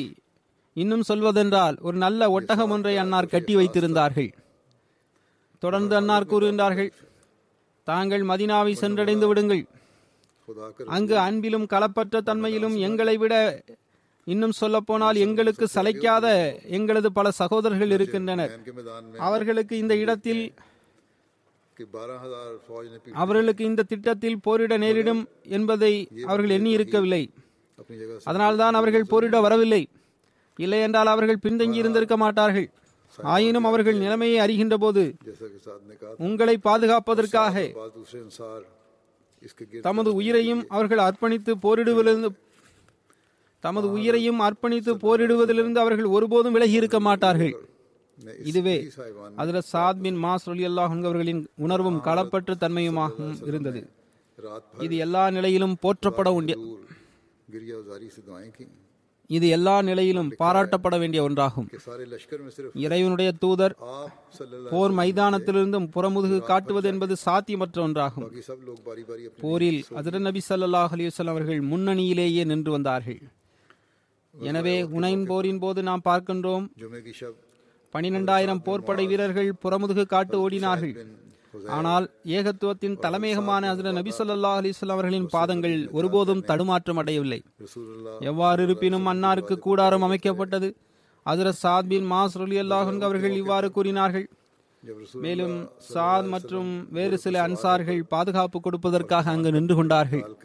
இன்னும் 0.75 1.05
சொல்வதென்றால் 1.09 1.76
ஒரு 1.87 1.97
நல்ல 1.97 2.31
ஒட்டகம் 2.37 2.73
ஒன்றை 2.75 2.95
அன்னார் 3.02 3.33
கட்டி 3.35 3.55
வைத்திருந்தார்கள். 3.57 4.31
தொடர்ந்து 5.62 5.95
அன்னார் 5.97 6.31
கூறுகின்றார்கள் 6.33 6.91
தாங்கள் 7.88 8.25
மதினாவை 8.31 8.73
சென்றடைந்து 8.83 9.26
விடுங்கள். 9.31 9.62
அங்கு 10.97 11.17
அன்பிலும் 11.26 11.67
களப்பற்ற 11.73 12.21
தன்மையிலும் 12.31 12.76
எங்களை 12.88 13.17
விட 13.23 13.35
இன்னும் 14.26 14.59
சொல்ல 14.61 14.76
போனால் 14.81 15.19
எங்களுக்கு 15.26 15.64
சளைக்காத 15.75 16.26
எங்களது 16.76 17.09
பல 17.19 17.31
சகோதரர்கள் 17.41 17.95
இருக்கின்றனர். 17.97 18.52
அவர்களுக்கு 19.29 19.75
இந்த 19.85 19.95
இடத்தில் 20.02 20.43
அவர்களுக்கு 23.23 23.62
இந்த 23.71 23.87
திட்டத்தில் 23.93 24.43
போரிட 24.47 24.75
நேரிடும் 24.83 25.23
என்பதை 25.57 25.93
அவர்கள் 26.31 26.55
எண்ணி 26.57 26.71
இருக்கவில்லை. 26.76 27.23
அதனால்தான் 28.31 28.79
அவர்கள் 28.81 29.11
போரிட 29.12 29.37
வரவில்லை. 29.47 29.83
இல்லையென்றால் 30.56 31.06
அவர்கள் 31.06 31.42
பின்தங்கி 31.44 31.78
இருந்திருக்க 31.82 32.16
மாட்டார்கள். 32.16 32.68
ஆயினும் 33.18 33.64
அவர்கள் 33.64 33.97
நிலைமையை 33.99 34.38
அறிகின்ற 34.44 34.75
போது 34.75 35.02
உங்களை 36.26 36.54
பாதுகாப்பதற்காக 36.68 37.64
தமது 39.88 40.11
உயிரையும் 40.14 40.62
அவர்கள் 40.68 41.02
அர்ப்பணித்து 41.09 41.52
போரிடுவதிலிருந்து 41.64 42.30
தமது 43.64 43.90
உயிரையும் 43.90 44.40
அர்ப்பணித்து 44.40 44.92
போரிடுவதிலிருந்து 45.04 45.80
அவர்கள் 45.85 46.09
ஒருபோதும் 46.16 46.52
விலகி 46.52 46.76
இருக்க 46.80 47.00
மாட்டார்கள். 47.00 47.54
இதுவே 48.44 48.76
அதில் 49.37 49.68
சாத்மின் 49.73 50.18
மாஸ் 50.25 50.49
அலி 50.52 50.64
அவர்களின் 50.64 51.42
உணர்வும் 51.56 52.00
களப்பற்ற 52.04 52.56
தன்மையுமாகவும் 52.64 53.38
இருந்தது. 53.47 53.82
இது 54.80 54.97
எல்லா 54.97 55.30
நிலையிலும் 55.30 55.76
போற்றப்பட 55.82 56.28
உண்டிய 56.38 56.56
இது 59.37 59.47
எல்லா 59.57 59.75
நிலையிலும் 59.89 60.31
பாராட்டப்பட 60.41 60.95
வேண்டிய 61.03 61.21
ஒன்றாகும். 61.27 61.69
இறைவனுடைய 62.85 63.31
தூதர் 63.43 63.75
போர் 64.73 64.95
மைதானத்திலிருந்தும் 65.01 65.87
புறமுதுகு 65.97 66.39
காட்டுவது 66.51 66.89
என்பது 66.93 67.17
சாத்தியமற்ற 67.27 67.79
ஒன்றாகும். 67.87 68.27
போரில் 69.45 69.81
அதிர 70.01 70.21
நபி 70.27 70.43
சல்லாஹ் 70.49 70.95
அலிவசல் 70.97 71.33
அவர்கள் 71.35 71.62
முன்னணியிலேயே 71.73 72.45
நின்று 72.53 72.73
வந்தார்கள். 72.77 73.21
எனவே 74.35 74.77
உனைன் 74.99 75.25
போரின் 75.31 75.62
போது 75.65 75.81
நாம் 75.89 76.07
பார்க்கின்றோம். 76.11 76.67
பனிரெண்டாயிரம் 77.95 78.62
போர்ப்படை 78.67 79.05
வீரர்கள் 79.11 79.51
புறமுதுகு 79.65 80.05
காட்டு 80.12 80.37
ஓடினார்கள். 80.45 80.95
ஆனால் 81.66 82.11
ஏகத்துவத்தின் 82.25 82.97
தலைமையகமான 83.04 83.68
அதிர 83.68 83.92
நபி 83.92 84.11
சொல்லா 84.18 84.50
அலிஸ்லாம் 84.59 84.97
அவர்களின் 84.97 85.26
பாதங்கள் 85.26 85.88
ஒருபோதும் 85.92 86.44
தடுமாற்றம் 86.50 86.97
அடையவில்லை. 86.97 87.42
எவ்வாறு 88.21 88.62
இருப்பினும் 88.62 89.06
அன்னாருக்கு 89.06 89.59
கூடாரம் 89.59 90.02
அமைக்கப்பட்டது. 90.02 90.75
அதிர 91.23 91.52
சாத் 91.62 91.88
பின் 91.88 92.11
மாஸ் 92.12 92.38
ரொலி 92.42 92.59
அல்லாஹன் 92.64 93.00
அவர்கள் 93.00 93.32
இவ்வாறு 93.32 93.71
கூறினார்கள். 93.71 94.28
மேலும் 95.12 95.71
சாத் 95.94 96.28
மற்றும் 96.28 96.88
வேறு 96.90 97.18
சில 97.18 97.49
அன்சார்கள் 97.49 98.02
பாதுகாப்பு 98.09 98.61
கொடுப்பதற்காக 98.61 99.30
அங்கு 99.30 99.52
நின்று 99.52 99.75
கொண்டார்கள். 99.75 100.37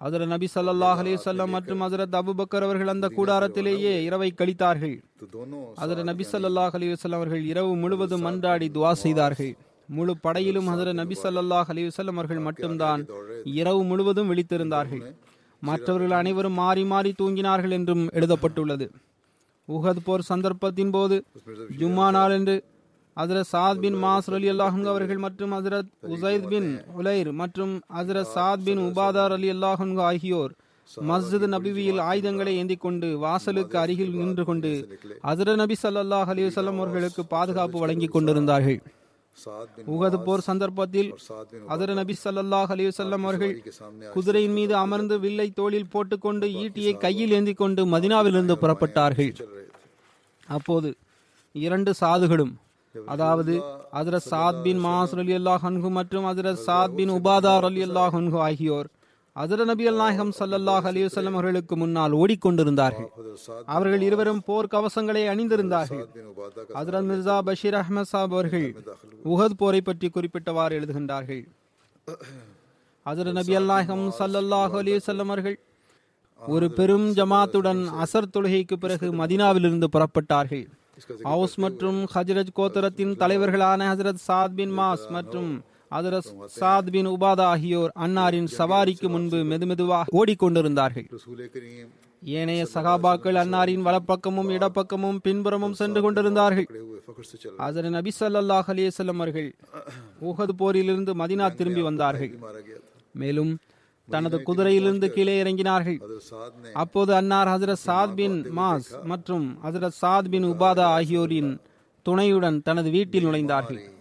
அதர 0.00 0.26
நபி 0.26 0.48
சல்லாஹ் 0.54 1.00
அலிசல்லாம் 1.02 1.54
மற்றும் 1.56 1.80
ஹசரத் 1.80 2.16
அபுபக்கர் 2.20 2.64
அவர்கள் 2.68 2.88
அந்த 2.88 3.08
கூடாரத்திலேயே 3.16 3.92
இரவை 4.02 4.34
கழித்தார்கள். 4.36 4.96
அதர 5.76 6.02
நபி 6.02 6.26
சல்லாஹ் 6.32 6.74
அலிவசல்லாம் 6.78 7.20
அவர்கள் 7.22 7.44
இரவு 7.44 7.76
முழுவதும் 7.76 8.26
மன்றாடி 8.26 8.68
துவா 8.78 8.92
செய்தார்கள். 8.92 9.56
முழு 9.88 10.16
படையிலும் 10.16 10.68
ஹசர 10.68 10.92
நபி 10.92 11.16
சல்லாஹ் 11.22 11.70
அலிவசல்லம் 11.72 12.18
அவர்கள் 12.20 12.38
மட்டும்தான். 12.38 13.06
இரவு 13.44 13.84
முழுவதும் 13.84 14.30
விழித்திருந்தார்கள். 14.30 15.14
மற்றவர்கள் 15.60 16.10
அனைவரும் 16.10 16.52
மாறி 16.52 16.84
மாறி 16.84 17.14
தூங்கினார்கள் 17.22 17.70
என்றும் 17.70 18.08
எழுதப்பட்டுள்ளது. 18.12 18.90
உஹத் 19.68 20.04
போர் 20.04 20.28
சந்தர்ப்பத்தின் 20.28 20.90
போது 20.90 21.24
ஜும்மா 21.78 22.10
நாள் 22.10 22.30
என்று 22.30 22.62
ஹசரத் 23.16 23.50
சாத் 23.52 23.78
பின் 23.78 23.94
மாஸ் 24.04 24.30
அலி 24.34 24.50
அல்லாஹங் 24.50 24.86
அவர்கள் 24.86 25.18
மற்றும் 25.18 25.52
ஹசரத் 25.52 25.88
உசைத் 26.08 26.48
பின் 26.48 26.80
உலைர் 26.96 27.32
மற்றும் 27.32 27.80
ஹசரத் 27.94 28.32
சாத் 28.34 28.64
பின் 28.64 28.78
உபாதார் 28.78 29.32
அலி 29.32 29.50
அல்லாஹங் 29.50 30.00
ஆகியோர் 30.00 30.52
மஸ்ஜித் 30.96 31.46
நபிவியில் 31.54 32.00
ஆயுதங்களை 32.00 32.56
ஏந்தி 32.56 32.76
கொண்டு 32.76 33.18
வாசலுக்கு 33.18 33.78
அருகில் 33.78 34.14
நின்று 34.14 34.44
கொண்டு 34.44 34.98
ஹசரத் 35.22 35.54
நபி 35.54 35.76
சல்லாஹ் 35.82 36.32
அலி 36.34 36.50
அவர்களுக்கு 36.54 37.24
பாதுகாப்பு 37.26 37.78
வழங்கி 37.78 38.06
கொண்டிருந்தார்கள். 38.06 38.80
உகது 39.94 40.18
போர் 40.26 40.44
சந்தர்ப்பத்தில் 40.48 41.10
அதர் 41.74 41.92
நபி 42.00 42.14
சல்லாஹ் 42.22 42.72
அலிவசல்லம் 42.74 43.24
அவர்கள் 43.26 43.54
குதிரையின் 44.16 44.56
மீது 44.58 44.74
அமர்ந்து 44.84 45.16
வில்லை 45.24 45.48
தோளில் 45.60 45.90
போட்டுக்கொண்டு 45.94 46.48
ஈட்டியை 46.64 46.92
கையில் 47.04 47.34
ஏந்தி 47.38 47.54
கொண்டு 47.62 47.84
மதினாவிலிருந்து 47.94 48.56
புறப்பட்டார்கள். 48.64 49.32
அப்போது 50.56 50.90
இரண்டு 51.54 51.92
சாதுகளும் 52.00 52.54
அதாவது 52.94 53.54
அதிர 54.00 54.16
சாத் 54.30 54.62
பின் 54.64 54.80
மாஸ் 54.86 55.14
அலி 55.22 55.34
அல்லாஹ் 55.40 55.64
மற்றும் 55.98 56.26
அதிர 56.32 56.48
சாத் 56.66 56.96
பின் 56.98 57.12
உபாதா 57.18 57.54
அலி 57.68 57.82
அல்லாஹ் 57.88 58.16
ஆகியோர் 58.48 58.88
அதிர 59.36 59.64
நபி 59.64 59.84
அல் 59.86 60.00
நாயகம் 60.00 60.32
சல்லல்லாஹ் 60.38 60.86
அலிவசல்லம் 60.90 61.36
அவர்களுக்கு 61.38 61.74
முன்னால் 61.76 62.12
ஓடிக்கொண்டிருந்தார்கள். 62.12 63.06
அவர்கள் 63.74 64.02
இருவரும் 64.08 64.42
போர் 64.48 64.68
கவசங்களை 64.74 65.22
அணிந்திருந்தார்கள். 65.32 66.02
அதிரத் 66.80 67.08
மிர்சா 67.10 67.36
பஷீர் 67.46 67.78
அஹமத் 67.80 68.10
சாப் 68.12 68.34
அவர்கள் 68.34 68.66
உஹத் 69.24 69.56
போரை 69.56 69.80
பற்றி 69.80 70.10
குறிப்பிட்டவாறு 70.16 70.76
எழுதுகின்றார்கள். 70.80 71.42
அதிர 73.06 73.32
நபி 73.32 73.58
நாயகம் 73.72 74.04
சல்லல்லாஹ் 74.20 74.76
அலிவசல்லம் 74.82 75.32
அவர்கள் 75.34 75.58
ஒரு 76.40 76.70
பெரும் 76.70 77.08
ஜமாத்துடன் 77.12 77.82
அசர் 78.04 78.32
தொழுகைக்கு 78.36 78.76
பிறகு 78.84 79.08
மதினாவிலிருந்து 79.24 79.88
புறப்பட்டார்கள். 79.96 80.64
ஹவுஸ் 81.22 81.58
மற்றும் 81.64 82.00
ஹஜரத் 82.14 82.56
கோத்தரத்தின் 82.56 83.18
தலைவர்களான 83.24 83.94
ஹசரத் 83.94 84.24
சாத் 84.28 84.56
பின் 84.60 84.78
மாஸ் 84.78 85.06
மற்றும் 85.08 85.52
அதரஸ் 85.98 86.30
சாத் 86.60 86.90
பின் 86.90 87.06
உபாதா 87.06 87.46
ஆகியோர் 87.54 87.92
அன்னாரின் 88.04 88.48
சவாரிக்கு 88.58 89.08
முன்பு 89.08 89.36
மெதுமெதுவாக 89.36 90.14
ஓடிக்கொண்டிருந்தார்கள். 90.20 91.06
ஏனைய 92.22 92.66
சகாபாக்கள் 92.74 93.38
அன்னாரின் 93.42 93.84
வலப்பக்கமும் 93.88 94.50
இடப்பக்கமும் 94.56 95.18
பின்புறமும் 95.22 95.72
சென்று 95.72 96.00
கொண்டிருந்தார்கள். 96.02 96.68
அதர் 97.66 97.88
நபி 97.96 98.10
சல்லாஹ் 98.20 98.70
அலிசல்லம் 98.74 99.20
அவர்கள் 99.22 99.54
உஹது 100.28 100.54
போரிலிருந்து 100.58 101.14
மதினா 101.22 101.54
திரும்பி 101.54 101.82
வந்தார்கள். 101.82 102.32
மேலும் 103.12 103.58
தனது 104.08 104.42
குதிரையிலிருந்து 104.46 105.08
கீழே 105.08 105.42
இறங்கினார்கள். 105.42 105.98
அப்போது 106.72 107.14
அன்னார் 107.14 107.48
ஹசரத் 107.48 107.84
சாத் 107.86 108.14
பின் 108.14 108.38
மாஸ் 108.56 108.90
மற்றும் 109.04 109.58
ஹசரத் 109.64 109.98
சாத் 110.02 110.28
பின் 110.28 110.44
உபாதா 110.44 110.86
ஆகியோரின் 110.96 111.60
துணையுடன் 112.02 112.62
தனது 112.62 112.90
வீட்டில் 112.90 113.26
நுழைந்தார்கள். 113.26 113.91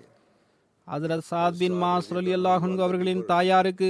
ஹசரத் 0.88 1.28
சாத் 1.32 1.58
பின் 1.58 1.76
மாஸ் 1.84 2.14
அலி 2.14 2.34
அல்லாஹன்கு 2.34 2.82
அவர்களின் 2.82 3.26
தாயாருக்கு 3.26 3.90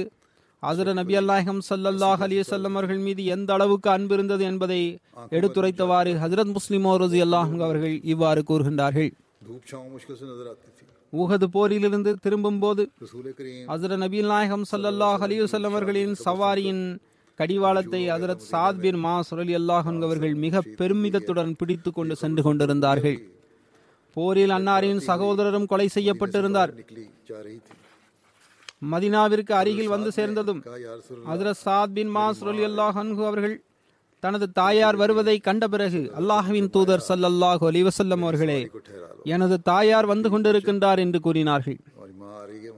ஹசரத் 0.62 0.94
நபி 0.94 1.14
அல்லாஹம் 1.16 1.60
சல்லல்லாஹ் 1.70 2.20
அலி 2.22 2.36
அவர்கள் 2.74 2.98
மீது 2.98 3.24
எந்த 3.24 3.52
அளவுக்கு 3.52 3.90
அன்பு 3.90 4.14
இருந்தது 4.14 4.44
என்பதை 4.44 4.80
எடுத்துரைத்தவாறு 5.30 6.12
ஹசரத் 6.14 6.52
முஸ்லிமோ 6.58 6.92
ரசி 7.02 7.20
அல்லாஹன்கு 7.26 7.64
அவர்கள் 7.64 8.00
இவ்வாறு 8.02 8.42
கூறுகின்றார்கள். 8.42 9.10
ஊகது 11.12 11.46
போரிலிருந்து 11.54 12.14
திரும்பும் 12.20 12.58
போது 12.58 12.82
ஹசரத் 13.72 13.96
நபி 13.96 14.20
நாயகம் 14.22 14.64
சல்லல்லாஹ் 14.72 15.22
அலி 15.26 15.40
வல்லம் 15.40 15.72
அவர்களின் 15.72 16.14
சவாரியின் 16.24 16.84
கடிவாளத்தை 17.38 18.00
ஹசரத் 18.08 18.46
சாத் 18.52 18.80
பின் 18.80 18.96
மா 18.96 19.14
அல்லாஹ் 19.32 20.02
அவர்கள் 20.02 20.34
மிக 20.34 20.62
பெருமிதத்துடன் 20.78 21.52
பிடித்து 21.56 21.92
கொண்டு 21.92 22.16
சென்று 22.16 22.42
கொண்டிருந்தார்கள். 22.42 23.18
போரில் 24.14 24.54
அன்னாரின் 24.58 25.02
சகோதரரும் 25.10 25.68
கொலை 25.72 25.88
செய்யப்பட்டிருந்தார். 25.94 26.72
மதினாவிற்கு 28.92 29.52
அருகில் 29.60 29.92
வந்து 29.94 30.10
சேர்ந்ததும் 30.12 30.62
அதிர 31.32 31.52
அவர்கள் 33.26 33.56
தனது 34.22 34.46
தாயார் 34.58 34.96
வருவதை 34.96 35.36
கண்ட 35.38 35.64
பிறகு 35.68 36.00
அல்லாஹுவின் 36.20 36.68
தூதர் 36.74 37.04
சல்லல்லாஹு 37.08 37.64
அலிவசல்லம் 37.70 38.22
அவர்களே 38.26 38.58
எனது 39.34 39.56
தாயார் 39.70 40.06
வந்து 40.06 40.28
கொண்டிருக்கின்றார் 40.34 41.00
என்று 41.04 41.20
கூறினார்கள். 41.20 41.78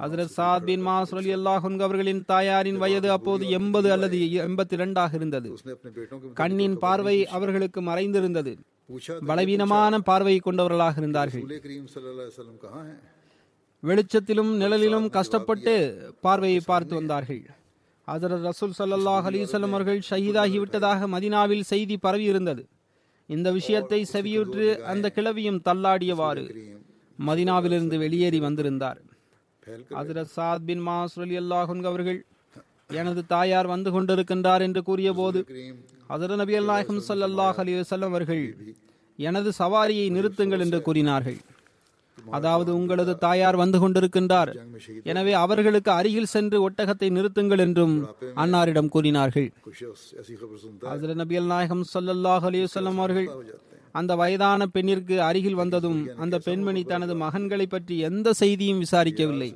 அதிரத் 0.05 0.35
சாத் 0.37 0.65
பின் 0.69 0.85
மாஸ் 0.87 1.13
அலி 1.21 1.31
அல்லாஹன் 1.35 1.81
அவர்களின் 1.87 2.23
தாயாரின் 2.33 2.79
வயது 2.83 3.11
அப்போது 3.17 3.45
எண்பது 3.59 3.89
அல்லது 3.95 4.19
எண்பத்தி 4.45 4.75
இரண்டாக 4.79 5.17
இருந்தது. 5.21 5.51
கண்ணின் 6.35 6.79
பார்வை 6.85 7.17
அவர்களுக்கு 7.27 7.81
மறைந்திருந்தது. 7.91 8.55
பலவீனமான 9.29 9.99
பார்வையை 9.99 10.41
கொண்டவர்களாக 10.41 11.01
இருந்தார்கள் 11.03 11.45
வெளிச்சத்திலும் 13.83 14.53
நிழலிலும் 14.61 15.09
கஷ்டப்பட்டு 15.11 15.73
பார்வையை 16.21 16.61
பார்த்து 16.67 16.95
வந்தார்கள். 16.95 17.43
அதர் 18.09 18.35
ரசூல் 18.47 18.77
சல்லாஹ் 18.79 19.27
அலிசல்லம் 19.31 19.75
அவர்கள் 19.77 20.01
ஷஹீதாகிவிட்டதாக 20.11 21.07
மதினாவில் 21.15 21.65
செய்தி 21.73 21.97
பரவியிருந்தது 22.03 22.65
இந்த 23.27 23.53
விஷயத்தை 23.53 24.01
செவியுற்று 24.13 24.67
அந்த 24.93 25.11
கிழவியும் 25.17 25.61
தள்ளாடியவாறு 25.69 26.45
மதினாவிலிருந்து 27.19 27.99
வெளியேறி 27.99 28.41
வந்திருந்தார். 28.41 29.01
அதிர 30.01 30.27
சாத் 30.37 30.65
பின் 30.65 30.83
மாசுர் 30.89 31.35
அல்லாஹுன் 31.43 31.85
அவர்கள் 31.85 32.21
எனது 32.91 33.23
தாயார் 33.35 33.69
வந்து 33.75 33.91
கொண்டிருக்கின்றார் 33.95 34.63
என்று 34.67 34.81
கூறிய 34.89 35.11
போது 35.21 35.41
அதர் 36.15 36.37
நபி 36.43 36.55
அல்லாஹும் 36.61 37.01
சல்லாஹ் 37.09 37.59
அலி 37.63 37.75
வல்லம் 37.79 38.13
அவர்கள் 38.13 38.45
எனது 39.19 39.51
சவாரியை 39.59 40.07
நிறுத்துங்கள் 40.17 40.63
என்று 40.65 40.79
கூறினார்கள். 40.87 41.39
அதாவது 42.37 42.71
உங்களது 42.79 43.13
தாயார் 43.25 43.57
வந்து 43.61 43.79
கொண்டிருக்கின்றார். 43.83 44.51
எனவே 45.11 45.33
அவர்களுக்கு 45.43 45.91
அருகில் 45.97 46.31
சென்று 46.35 46.59
ஒட்டகத்தை 46.67 47.09
நிறுத்துங்கள் 47.17 47.63
என்றும் 47.67 47.95
அன்னாரிடம் 48.43 48.93
கூறினார்கள். 48.95 49.49
அதில் 50.93 51.21
நபியல் 51.23 51.51
நாயகம் 51.53 51.85
சல்லல்லாஹ் 51.95 52.47
அலிவசல்லம் 52.51 53.01
அவர்கள் 53.03 53.29
அந்த 54.01 54.13
வயதான 54.21 54.67
பெண்ணிற்கு 54.75 55.17
அருகில் 55.29 55.61
வந்ததும் 55.61 56.01
அந்த 56.25 56.37
பெண்மணி 56.47 56.83
தனது 56.93 57.15
மகன்களை 57.25 57.67
பற்றி 57.75 57.97
எந்த 58.09 58.29
செய்தியும் 58.43 58.83
விசாரிக்கவில்லை. 58.85 59.51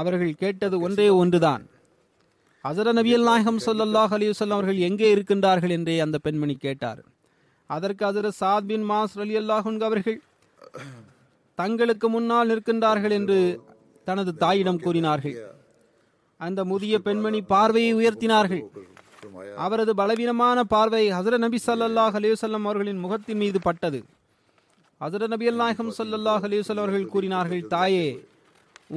அவர்கள் 0.00 0.38
கேட்டது 0.42 0.78
ஒன்றே 0.88 1.08
ஒன்றுதான். 1.22 1.64
ஹசர 2.66 2.92
நபியல் 2.98 3.26
நாயகம் 3.28 3.58
சொல்லாஹ் 3.66 4.12
அலிவசல்லம் 4.16 4.56
அவர்கள் 4.56 4.78
எங்கே 4.86 5.08
இருக்கின்றார்கள் 5.14 5.72
என்றே 5.76 5.94
அந்த 6.04 6.16
பெண்மணி 6.24 6.54
கேட்டார். 6.64 7.00
அதற்கு 7.70 8.02
ஹசர 8.08 8.30
சாத் 8.40 8.66
பின் 8.70 8.86
மாஸ் 8.90 9.14
அலி 9.24 9.34
அல்லாஹுன் 9.40 9.78
அவர்கள் 9.88 10.18
தங்களுக்கு 11.58 12.08
முன்னால் 12.14 12.50
நிற்கின்றார்கள் 12.52 13.14
என்று 13.18 13.38
தனது 14.08 14.32
தாயிடம் 14.42 14.82
கூறினார்கள். 14.86 15.36
அந்த 16.40 16.60
முதிய 16.72 16.94
பெண்மணி 17.06 17.40
பார்வையை 17.52 17.92
உயர்த்தினார்கள். 18.00 18.64
அவரது 19.66 19.92
பலவீனமான 20.02 20.58
பார்வை 20.74 21.04
ஹசர 21.18 21.34
நபி 21.46 21.58
சல்லாஹ் 21.68 22.18
அலிவசல்லம் 22.20 22.66
அவர்களின் 22.68 23.02
முகத்தின் 23.06 23.40
மீது 23.44 23.58
பட்டது. 23.68 24.02
ஹசர 25.00 25.22
நபி 25.32 25.46
அல்நாயகம் 25.54 25.94
சல்லாஹ் 26.00 26.44
அலிவசல்லம் 26.48 26.84
அவர்கள் 26.86 27.10
கூறினார்கள் 27.14 27.64
தாயே 27.74 28.06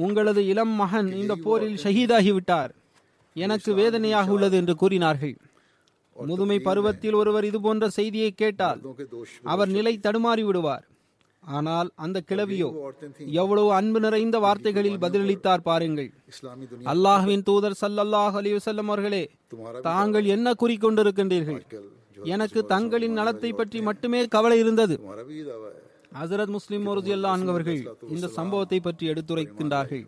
உங்களது 0.04 0.40
இளம் 0.52 0.76
மகன் 0.82 1.10
இந்த 1.22 1.34
போரில் 1.46 1.82
ஷஹீதாகிவிட்டார் 1.86 2.72
எனக்கு 3.36 3.70
வேதனையாக 3.80 4.32
உள்ளது 4.36 4.56
என்று 4.60 4.74
கூறினார்கள். 4.82 5.34
முதுமை 6.16 6.56
பருவத்தில் 6.68 7.18
ஒருவர் 7.20 7.46
இது 7.50 7.58
போன்ற 7.66 7.84
செய்தியை 7.98 8.30
கேட்டால் 8.40 8.80
அவர் 9.52 9.70
நிலை 9.76 9.94
தடுமாறி 10.06 10.42
விடுவார். 10.48 10.84
ஆனால் 11.42 11.88
அந்த 12.04 12.18
கிளவியோ 12.30 12.68
எவ்வளவு 13.42 13.70
அன்பு 13.78 14.00
நிறைந்த 14.04 14.36
வார்த்தைகளில் 14.44 15.00
பதிலளித்தார் 15.04 15.64
பாருங்கள். 15.68 16.10
அல்லாஹ்வின் 16.92 17.44
தூதர் 17.48 17.76
சல்லல்லாஹ் 17.80 18.36
அலி 18.40 18.52
வசல்லம் 18.58 18.90
அவர்களே 18.92 19.24
தாங்கள் 19.88 20.28
என்ன 20.36 20.54
கூறிக்கொண்டிருக்கின்றீர்கள்? 20.62 21.60
எனக்கு 22.34 22.60
தங்களின் 22.74 23.18
நலத்தை 23.20 23.50
பற்றி 23.60 23.80
மட்டுமே 23.88 24.20
கவலை 24.36 24.58
இருந்தது. 24.64 24.96
ஹசரத் 26.20 26.54
முஸ்லிம் 26.56 26.86
அவர்கள் 27.52 27.80
இந்த 28.14 28.26
சம்பவத்தை 28.38 28.78
பற்றி 28.86 29.04
எடுத்துரைக்கின்றார்கள். 29.12 30.04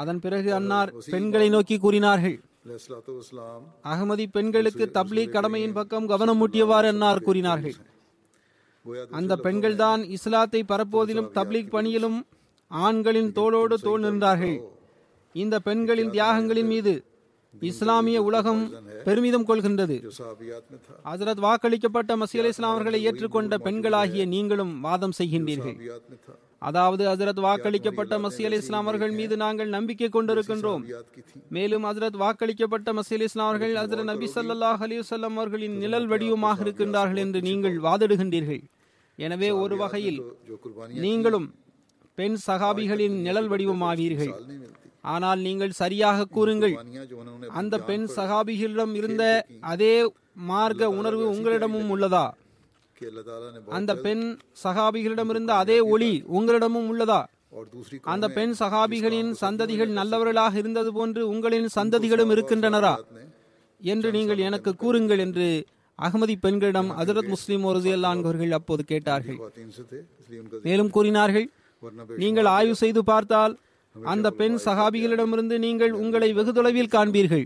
அதன் 0.00 0.20
பிறகு 0.24 0.50
அன்னார் 0.58 0.90
பெண்களை 1.12 1.48
நோக்கி 1.54 1.76
கூறினார்கள். 1.84 2.36
அகமதி 3.92 4.26
பெண்களுக்கு 4.36 4.84
தப்லீக் 4.96 5.34
கடமையின் 5.36 5.76
பக்கம் 5.78 6.06
கவனம் 6.12 6.38
மூட்டியவாறு 6.40 6.90
அன்னார் 6.94 7.24
கூறினார்கள். 7.28 7.76
அந்த 9.18 9.32
பெண்கள் 9.46 9.76
தான் 9.84 10.02
இஸ்லாத்தை 10.16 10.60
பரப்புவதிலும் 10.68 11.32
தப்லீக் 11.38 11.72
பணியிலும் 11.76 12.18
ஆண்களின் 12.70 13.32
தோளோடு 13.38 13.76
தோல் 13.86 14.04
நின்றார்கள். 14.06 14.58
இந்த 15.34 15.56
பெண்களின் 15.68 16.12
தியாகங்களின் 16.16 16.70
மீது 16.74 16.94
இஸ்லாமிய 17.70 18.18
உலகம் 18.22 18.62
பெருமிதம் 19.06 19.46
கொள்கின்றது. 19.48 19.96
ஹசரத் 21.08 21.42
வாக்களிக்கப்பட்ட 21.46 22.12
மசீல் 22.22 22.50
இஸ்லாம் 22.52 22.74
அவர்களை 22.74 23.00
ஏற்றுக்கொண்ட 23.08 23.58
பெண்களாகிய 23.66 24.24
நீங்களும் 24.34 24.72
வாதம் 24.80 25.16
செய்கின்றீர்கள். 25.18 25.76
அதாவது 26.68 27.02
ஹசரத் 27.10 27.40
வாக்களிக்கப்பட்ட 27.46 28.14
மசீல் 28.24 28.56
அவர்கள் 28.80 29.14
மீது 29.20 29.34
நாங்கள் 29.42 29.70
நம்பிக்கை 29.76 30.08
கொண்டிருக்கின்றோம். 30.16 30.82
மேலும் 31.56 31.84
ஹசரத் 31.88 32.18
வாக்களிக்கப்பட்ட 32.24 32.88
மசீல் 32.98 33.24
அவர்கள் 33.46 33.74
ஹசரத் 33.80 34.10
நபி 34.10 34.28
சல்லாஹ் 34.34 34.82
அலிவசல்லம் 34.86 35.36
அவர்களின் 35.38 35.76
நிழல் 35.82 36.08
வடிவமாக 36.12 36.64
இருக்கின்றார்கள் 36.64 37.22
என்று 37.24 37.40
நீங்கள் 37.48 37.78
வாதிடுகின்றீர்கள். 37.86 38.62
எனவே 39.18 39.50
ஒரு 39.62 39.76
வகையில் 39.82 40.20
நீங்களும் 41.06 41.48
பெண் 42.18 42.38
சகாபிகளின் 42.46 43.16
நிழல் 43.26 43.50
வடிவமாவீர்கள். 43.52 44.32
ஆனால் 45.14 45.40
நீங்கள் 45.46 45.78
சரியாக 45.82 46.26
கூறுங்கள் 46.36 46.74
அந்த 47.60 47.74
பெண் 47.88 48.06
சகாபிகளிடம் 48.16 48.92
இருந்த 49.00 49.24
அதே 49.72 49.94
மார்க்க 50.50 50.90
உணர்வு 50.98 51.24
உங்களிடமும் 51.34 51.90
உள்ளதா? 51.94 52.24
அந்த 53.78 53.92
பெண் 54.06 54.24
சகாபிகளிடமிருந்து 54.64 55.52
அதே 55.62 55.78
ஒளி 55.80 56.12
உங்களிடமும் 56.38 56.88
உள்ளதா? 56.92 57.20
அந்த 58.12 58.26
பெண் 58.28 58.54
சகாபிகளின் 58.58 59.30
சந்ததிகள் 59.40 59.90
நல்லவர்களாக 59.98 60.58
இருந்தது 60.58 60.92
போன்று 60.92 61.22
உங்களின் 61.28 61.68
சந்ததிகளும் 61.76 62.32
இருக்கின்றனரா? 62.34 62.94
என்று 63.80 64.10
நீங்கள் 64.10 64.44
எனக்கு 64.48 64.70
கூறுங்கள் 64.76 65.18
என்று 65.18 65.48
அகமதி 65.98 66.34
பெண்களிடம் 66.40 66.90
அதிரத் 67.00 67.28
முஸ்லீம் 67.28 67.64
ஒருசியல்லான்கவர்கள் 67.64 68.56
அப்போது 68.58 68.84
கேட்டார்கள். 68.84 69.38
மேலும் 70.62 70.90
கூறினார்கள் 70.90 71.46
நீங்கள் 72.22 72.48
ஆய்வு 72.56 72.74
செய்து 72.74 73.00
பார்த்தால் 73.04 73.54
அந்த 73.96 74.30
பெண் 74.30 74.56
சகாபிகளிடமிருந்து 74.64 75.56
நீங்கள் 75.58 75.92
உங்களை 76.02 76.28
வெகு 76.32 76.52
தொலைவில் 76.52 76.94
காண்பீர்கள். 76.96 77.44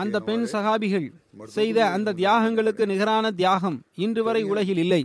அந்த 0.00 0.16
பெண் 0.28 0.46
சகாபிகள் 0.52 1.06
செய்த 1.56 1.78
அந்த 1.96 2.14
தியாகங்களுக்கு 2.20 2.84
நிகரான 2.92 3.30
தியாகம் 3.40 3.78
இன்று 4.04 4.22
வரை 4.26 4.42
உலகில் 4.52 4.80
இல்லை. 4.84 5.02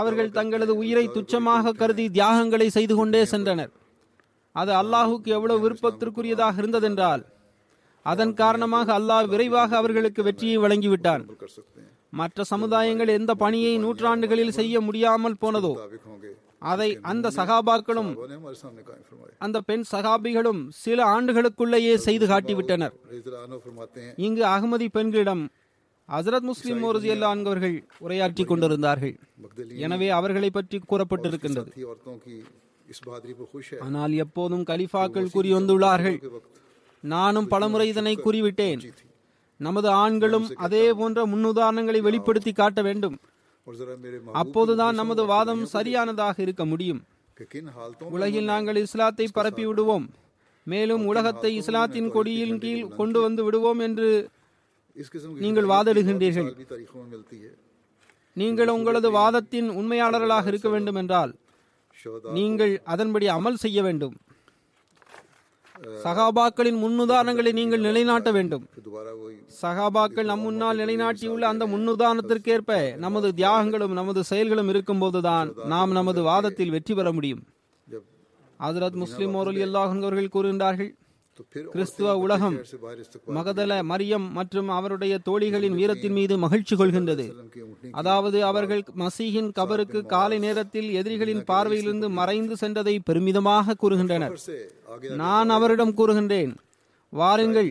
அவர்கள் 0.00 0.34
தங்களது 0.38 0.72
உயிரை 0.82 1.04
துச்சமாக 1.16 1.74
கருதி 1.80 2.06
தியாகங்களை 2.16 2.68
செய்து 2.76 2.94
கொண்டே 2.96 3.22
சென்றனர். 3.32 3.72
அது 4.54 4.72
அல்லாஹுக்கு 4.80 5.28
எவ்வளவு 5.36 5.62
விருப்பத்திற்குரியதாக 5.64 6.60
இருந்ததென்றால் 6.62 7.22
அதன் 8.06 8.34
காரணமாக 8.40 8.88
அல்லாஹ் 8.98 9.26
விரைவாக 9.32 9.76
அவர்களுக்கு 9.80 10.20
வெற்றியை 10.28 10.56
வழங்கிவிட்டான். 10.64 11.24
மற்ற 12.20 12.44
சமுதாயங்கள் 12.52 13.10
எந்த 13.18 13.32
பணியை 13.42 13.74
நூற்றாண்டுகளில் 13.84 14.56
செய்ய 14.58 14.74
முடியாமல் 14.86 15.40
போனதோ 15.42 15.72
அதை 16.70 16.88
அந்த 17.10 17.26
சகாபாக்களும் 17.36 18.10
அந்த 19.44 19.58
பெண் 19.68 19.84
சகாபிகளும் 19.92 20.60
சில 20.84 20.98
ஆண்டுகளுக்குள்ளேயே 21.14 21.94
செய்து 22.06 22.26
காட்டிவிட்டனர். 22.32 22.94
இங்கு 24.26 24.44
அகமதி 24.54 24.88
பெண்களிடம் 24.96 25.44
ஹசரத் 26.08 26.48
முஸ்லிம் 26.50 26.80
மோரஜி 26.84 27.10
அல்லா 27.14 27.28
என்பவர்கள் 27.36 27.76
உரையாற்றி 28.06 28.44
கொண்டிருந்தார்கள். 28.44 29.14
எனவே 29.84 30.08
அவர்களை 30.18 30.50
பற்றி 30.50 30.80
கூறப்பட்டிருக்கின்றது. 30.90 31.70
ஆனால் 33.86 34.14
எப்போதும் 34.24 34.64
கலிஃபாக்கள் 34.70 35.32
கூறி 35.34 35.52
வந்துள்ளார்கள். 35.54 36.18
நானும் 37.04 37.50
பலமுறை 37.52 37.86
இதனை 37.92 38.14
கூறிவிட்டேன். 38.24 38.82
நமது 39.60 39.88
ஆண்களும் 40.04 40.46
அதே 40.66 40.84
போன்ற 41.00 41.24
முன்னுதாரணங்களை 41.32 42.00
வெளிப்படுத்தி 42.08 42.52
காட்ட 42.52 42.80
வேண்டும். 42.88 43.16
அப்போதுதான் 44.40 44.96
நமது 45.00 45.22
வாதம் 45.32 45.64
சரியானதாக 45.74 46.36
இருக்க 46.44 46.64
முடியும். 46.72 47.00
உலகில் 48.16 48.50
நாங்கள் 48.52 48.80
இஸ்லாத்தை 48.86 49.26
பரப்பி 49.36 49.64
விடுவோம் 49.68 50.06
மேலும் 50.66 51.04
உலகத்தை 51.10 51.50
இஸ்லாத்தின் 51.60 52.08
கொடியின் 52.16 52.58
கீழ் 52.64 52.82
கொண்டு 52.98 53.18
வந்து 53.26 53.42
விடுவோம் 53.46 53.80
என்று 53.86 54.08
நீங்கள் 55.44 55.70
வாதிடுகின்றீர்கள். 55.72 56.50
நீங்கள் 58.40 58.74
உங்களது 58.76 59.08
வாதத்தின் 59.20 59.70
உண்மையாளர்களாக 59.80 60.46
இருக்க 60.52 60.68
வேண்டும் 60.74 60.98
என்றால் 61.02 61.32
நீங்கள் 62.38 62.74
அதன்படி 62.92 63.26
அமல் 63.36 63.62
செய்ய 63.64 63.78
வேண்டும். 63.88 64.14
சகாபாக்களின் 66.04 66.78
முன்னுதாரணங்களை 66.84 67.52
நீங்கள் 67.52 67.80
நிலைநாட்ட 67.80 68.30
வேண்டும். 68.32 68.64
சகாபாக்கள் 69.62 70.24
நம் 70.24 70.40
முன்னால் 70.40 70.78
நிலைநாட்டியுள்ள 70.78 71.40
அந்த 71.40 71.66
முன்னுதாரணத்திற்கேற்ப 71.66 72.96
நமது 72.96 73.28
தியாகங்களும் 73.36 73.98
நமது 74.00 74.24
செயல்களும் 74.24 74.68
இருக்கும் 74.68 74.98
போதுதான் 74.98 75.52
நாம் 75.64 75.90
நமது 75.90 76.22
வாதத்தில் 76.22 76.70
வெற்றி 76.70 76.94
பெற 76.94 77.12
முடியும். 77.12 77.42
ஹசரத் 78.60 79.00
முஸ்லிம் 79.02 79.34
அவர்கள் 79.34 80.34
கூறுகின்றார்கள் 80.34 80.90
கிறிஸ்துவ 81.72 82.14
உலகம் 82.24 82.56
மகதல 83.36 83.72
மரியம் 83.90 84.26
மற்றும் 84.38 84.68
அவருடைய 84.78 85.14
தோழிகளின் 85.28 85.76
வீரத்தின் 85.80 86.16
மீது 86.18 86.34
மகிழ்ச்சி 86.44 86.74
கொள்கின்றது. 86.76 87.26
அதாவது 88.00 88.38
அவர்கள் 88.50 88.82
மசீகின் 89.02 89.50
கபருக்கு 89.58 90.00
காலை 90.14 90.38
நேரத்தில் 90.46 90.90
எதிரிகளின் 91.00 91.42
பார்வையிலிருந்து 91.50 92.10
மறைந்து 92.20 92.56
சென்றதை 92.60 92.96
பெருமிதமாக 93.10 93.76
கூறுகின்றனர். 93.82 94.36
நான் 95.22 95.50
அவரிடம் 95.56 95.96
கூறுகின்றேன். 96.00 96.52
வாருங்கள். 97.20 97.68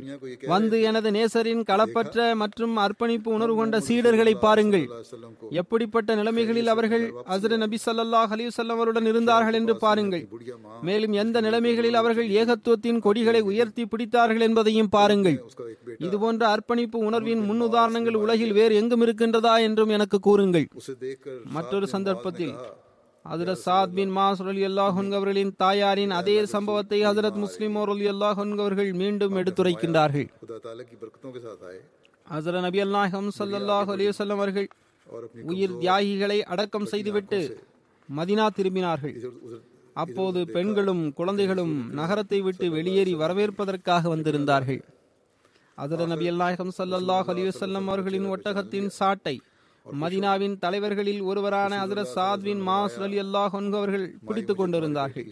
வந்து 0.54 0.78
எனது 0.90 1.10
நேசரின் 1.18 1.62
களப்பற்ற 1.70 2.18
மற்றும் 2.42 2.76
அர்ப்பணிப்பு 2.84 3.30
உணர்வு 3.38 3.56
கொண்ட 3.60 3.78
சீடர்களை 3.88 4.34
பாருங்கள். 4.46 4.86
எப்படிப்பட்ட 5.62 6.16
நிலைமைகளில் 6.20 6.72
அவர்கள் 6.74 7.06
அசர 7.36 7.58
நபி 7.64 7.80
சல்லாஹ் 7.86 8.34
அலிசல்லம் 8.36 8.78
அவருடன் 8.78 9.10
இருந்தார்கள் 9.12 9.58
என்று 9.60 9.76
பாருங்கள். 9.86 10.24
மேலும் 10.90 11.16
எந்த 11.24 11.42
நிலைமைகளில் 11.48 12.00
அவர்கள் 12.02 12.30
ஏகத்துவத்தின் 12.42 13.02
கொடிகளை 13.08 13.42
உயர்த்தி 13.52 13.86
பிடித்தார்கள் 13.94 14.46
என்பதையும் 14.50 14.94
பாருங்கள். 14.98 15.40
இதுபோன்ற 16.08 16.44
அர்ப்பணிப்பு 16.54 17.00
உணர்வின் 17.10 17.44
முன் 17.50 17.66
உதாரணங்கள் 17.70 18.22
உலகில் 18.24 18.56
வேறு 18.60 18.76
எங்கும் 18.82 19.06
இருக்கின்றதா 19.08 19.56
என்றும் 19.68 19.94
எனக்கு 19.98 20.20
கூறுங்கள். 20.30 20.68
மற்றொரு 21.58 21.88
சந்தர்ப்பத்தில் 21.96 22.56
ஹசரத் 23.26 23.62
சாத் 23.64 23.94
பின் 23.94 24.14
மாஸ் 24.14 24.42
அலி 24.44 24.64
அல்லாஹன் 24.66 25.10
அவர்களின் 25.12 25.52
தாயாரின் 25.58 26.14
அதே 26.20 26.36
சம்பவத்தை 26.54 27.00
ஹசரத் 27.02 27.38
முஸ்லிம் 27.38 27.76
அலி 27.82 28.08
அல்லாஹன் 28.08 28.54
அவர்கள் 28.58 28.92
மீண்டும் 28.94 29.36
எடுத்துரைக்கின்றார்கள் 29.38 30.28
ஹசரத் 32.28 32.64
நபி 32.64 32.80
அல்லாஹம் 32.80 33.28
சல்லாஹ் 33.38 33.92
அலிவசல்லம் 33.96 34.40
அவர்கள் 34.40 34.68
உயிர் 35.50 35.76
தியாகிகளை 35.80 36.40
அடக்கம் 36.48 36.88
செய்துவிட்டு 36.88 37.40
மதினா 38.10 38.48
திரும்பினார்கள் 38.58 39.16
அப்போது 39.96 40.40
பெண்களும் 40.48 41.04
குழந்தைகளும் 41.14 41.76
நகரத்தை 41.94 42.40
விட்டு 42.42 42.66
வெளியேறி 42.70 43.14
வரவேற்பதற்காக 43.14 44.04
வந்திருந்தார்கள் 44.10 44.82
அதர 45.78 46.06
நபி 46.06 46.26
அல்லாஹம் 46.32 46.74
சல்லாஹ் 46.78 47.30
அலிவசல்லம் 47.34 47.88
அவர்களின் 47.88 48.28
ஒட்டகத்தின் 48.28 48.90
சாட்டை 48.98 49.36
மதினாவின் 49.86 50.56
தலைவர்களில் 50.64 51.22
ஒருவரான 51.30 51.72
ஹசரத் 51.82 52.12
சாத்வின் 52.16 52.62
மாஸ் 52.68 52.98
அலி 53.06 53.18
அல்லாஹ் 53.24 53.56
அவர்கள் 53.80 54.06
பிடித்துக் 54.28 54.60
கொண்டிருந்தார்கள். 54.62 55.28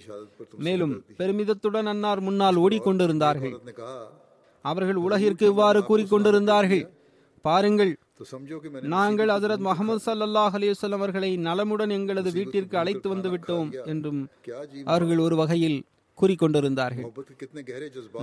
மேலும் 0.68 0.94
பெருமிதத்துடன் 1.20 1.90
அன்னார் 1.94 2.22
முன்னால் 2.28 2.58
ஓடிக்கொண்டிருந்தார்கள் 2.66 3.56
அவர்கள் 4.66 5.00
உலகிற்கு 5.08 5.46
இவ்வாறு 5.52 5.82
கூறிக்கொண்டிருந்தார்கள். 5.90 6.84
பாருங்கள் 7.46 7.92
நாங்கள் 8.96 9.30
ஹசரத் 9.34 9.66
முகமது 9.68 10.02
சல்லாஹ் 10.08 10.56
அலிவசல்லம் 10.60 11.02
அவர்களை 11.02 11.30
நலமுடன் 11.48 11.94
எங்களது 11.98 12.32
வீட்டிற்கு 12.38 12.76
அழைத்து 12.82 13.08
வந்து 13.14 13.30
விட்டோம் 13.36 13.70
என்றும் 13.94 14.20
அவர்கள் 14.94 15.24
ஒரு 15.28 15.36
வகையில் 15.42 15.80
கூறிக்கொண்டிருந்தார்கள். 16.18 17.08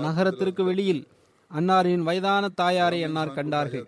நகரத்திற்கு 0.07 0.65
வெளியில் 0.65 1.03
அன்னாரின் 1.51 2.05
வயதான 2.09 2.45
தாயாரை 2.61 3.01
அன்னார் 3.07 3.37
கண்டார்கள். 3.39 3.87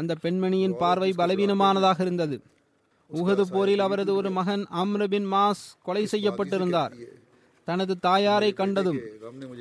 அந்த 0.00 0.12
பெண்மணியின் 0.24 0.76
பார்வை 0.82 1.10
பலவீனமானதாக 1.20 1.98
இருந்தது. 2.06 2.36
உகது 3.10 3.44
போரில் 3.54 3.82
அவரது 3.86 4.12
ஒரு 4.20 4.30
மகன் 4.38 4.64
அம்ரபின் 4.82 5.28
மாஸ் 5.34 5.64
கொலை 5.86 6.04
செய்யப்பட்டிருந்தார். 6.14 6.94
தனது 7.68 7.94
தாயாரை 8.06 8.50
கண்டதும் 8.58 8.98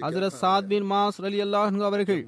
ஹசரத் 0.06 0.40
சாத் 0.42 0.68
பின் 0.72 0.88
மாஸ் 0.92 1.20
அலி 1.28 1.40
அல்லாஹ் 1.46 1.78
அவர்கள் 1.90 2.22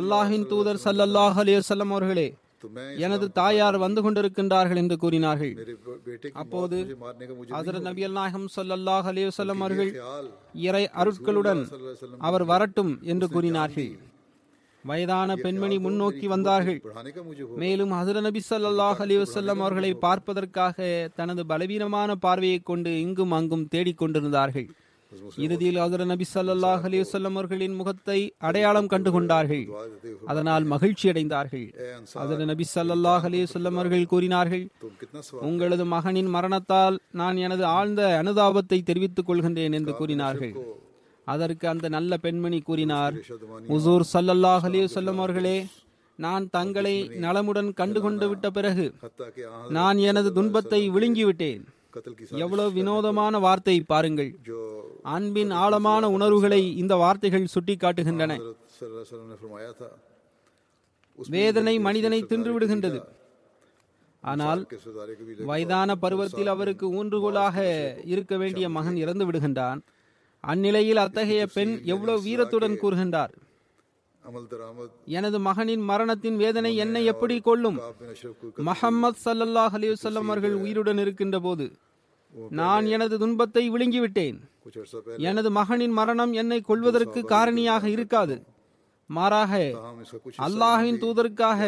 அல்லாஹின் 0.00 0.46
தூதர் 0.52 0.80
சல்லல்லாஹ் 0.86 1.36
அலி 1.42 1.52
வல்லம் 1.58 1.92
அவர்களே 1.96 2.28
எனது 3.04 3.26
தாயார் 3.38 3.76
வந்து 3.84 4.00
கொண்டிருக்கின்றார்கள் 4.04 4.80
என்று 4.82 4.96
கூறினார்கள். 5.02 5.52
அப்போது 6.42 6.76
ஹசரத் 7.56 7.86
நபி 7.88 8.04
அல் 8.08 8.16
நாயகம் 8.18 8.48
சல்லல்லாஹ் 8.56 9.08
அலி 9.12 9.26
வல்லம் 9.28 9.62
அவர்கள் 9.64 9.92
இறை 10.68 10.84
அருட்களுடன் 11.02 11.62
அவர் 12.28 12.44
வரட்டும் 12.52 12.92
என்று 13.12 13.28
கூறினார்கள். 13.36 13.90
வயதான 14.90 15.36
பெண்மணி 15.44 15.76
முன்னோக்கி 15.86 16.26
வந்தார்கள். 16.34 16.80
மேலும் 17.62 17.92
ஹசர 17.98 18.20
நபி 18.26 18.40
சல்லாஹ் 18.48 19.02
அலி 19.04 19.16
வசல்லம் 19.22 19.60
அவர்களை 19.64 19.92
பார்ப்பதற்காக 20.06 20.86
தனது 21.18 21.44
பலவீனமான 21.52 22.16
பார்வையை 22.24 22.58
கொண்டு 22.70 22.92
இங்கும் 23.04 23.36
அங்கும் 23.40 23.68
தேடிக்கொண்டிருந்தார்கள் 23.74 24.68
இறுதியில் 25.44 25.78
ஹசர 25.82 26.04
நபி 26.12 26.26
சல்லாஹ் 26.32 26.84
அலி 26.88 27.00
வல்லம் 27.00 27.36
அவர்களின் 27.38 27.74
முகத்தை 27.80 28.18
அடையாளம் 28.48 28.88
கண்டு 28.92 29.10
கொண்டார்கள் 29.16 29.64
அதனால் 30.32 30.64
மகிழ்ச்சி 30.72 31.06
அடைந்தார்கள். 31.12 31.66
ஹசர 32.20 32.40
நபி 32.52 32.64
சல்லாஹ் 32.74 33.26
அலி 33.28 33.40
வல்லம் 33.54 33.78
அவர்கள் 33.80 34.10
கூறினார்கள் 34.12 34.64
உங்களது 35.50 35.84
மகனின் 35.96 36.30
மரணத்தால் 36.36 36.98
நான் 37.20 37.36
எனது 37.48 37.66
ஆழ்ந்த 37.76 38.02
அனுதாபத்தை 38.22 38.80
தெரிவித்துக் 38.90 39.28
கொள்கின்றேன் 39.28 39.76
என்று 39.80 39.94
கூறினார்கள். 40.00 40.54
அதற்கு 41.32 41.66
அந்த 41.72 41.86
நல்ல 41.96 42.16
பெண்மணி 42.24 42.58
கூறினார் 42.68 43.14
உசூர் 43.76 44.04
சல்லல்லாஹ் 44.12 44.66
அலிவசல்லம் 44.70 45.20
அவர்களே 45.22 45.58
நான் 46.18 46.44
தங்களை 46.56 46.96
நலமுடன் 47.24 47.70
கண்டுகொண்டு 47.80 48.26
விட்ட 48.32 48.46
பிறகு 48.56 48.84
நான் 49.78 50.00
எனது 50.10 50.28
துன்பத்தை 50.38 50.80
விழுங்கிவிட்டேன் 50.96 51.64
எவ்வளவு 52.44 52.70
வினோதமான 52.76 53.38
வார்த்தை 53.44 53.74
பாருங்கள். 53.92 54.30
அன்பின் 55.14 55.52
ஆழமான 55.62 56.04
உணர்வுகளை 56.16 56.62
இந்த 56.82 56.94
வார்த்தைகள் 57.02 57.52
சுட்டிக்காட்டுகின்றன. 57.54 58.32
வேதனை 61.34 61.74
மனிதனை 61.86 62.20
தின்றுவிடுகின்றது 62.30 63.00
ஆனால் 64.22 64.60
வயதான 65.50 65.96
பருவத்தில் 66.04 66.52
அவருக்கு 66.54 66.86
ஊன்றுகோலாக 66.98 67.56
இருக்க 68.14 68.34
வேண்டிய 68.42 68.68
மகன் 68.76 68.96
இறந்து 69.04 69.24
விடுகின்றான். 69.28 69.80
அந்நிலையில் 70.52 71.00
அத்தகைய 71.02 71.42
பெண் 71.56 71.72
எவ்வளவு 71.92 72.18
வீரத்துடன் 72.26 72.80
கூறுகின்றார்? 72.82 73.32
எனது 75.18 75.38
மகனின் 75.46 75.82
மரணத்தின் 75.90 76.36
வேதனை 76.42 76.72
என்னை 76.84 77.02
எப்படி 77.12 77.36
கொள்ளும் 77.48 77.78
மஹம்மத் 78.68 79.20
சல்லல்லாஹ் 79.24 79.74
அலிவசல்லம் 79.78 80.28
அவர்கள் 80.30 80.56
உயிருடன் 80.62 81.00
இருக்கின்ற 81.04 81.38
போது 81.46 81.66
நான் 82.60 82.86
எனது 82.96 83.14
துன்பத்தை 83.22 83.64
விழுங்கிவிட்டேன். 83.74 84.38
எனது 85.30 85.48
மகனின் 85.58 85.94
மரணம் 85.98 86.32
என்னை 86.42 86.60
கொள்வதற்கு 86.70 87.20
காரணியாக 87.34 87.84
இருக்காது. 87.96 88.36
மாறாக 89.10 89.52
அல்லாஹின் 90.46 91.00
தூதருக்காக 91.04 91.60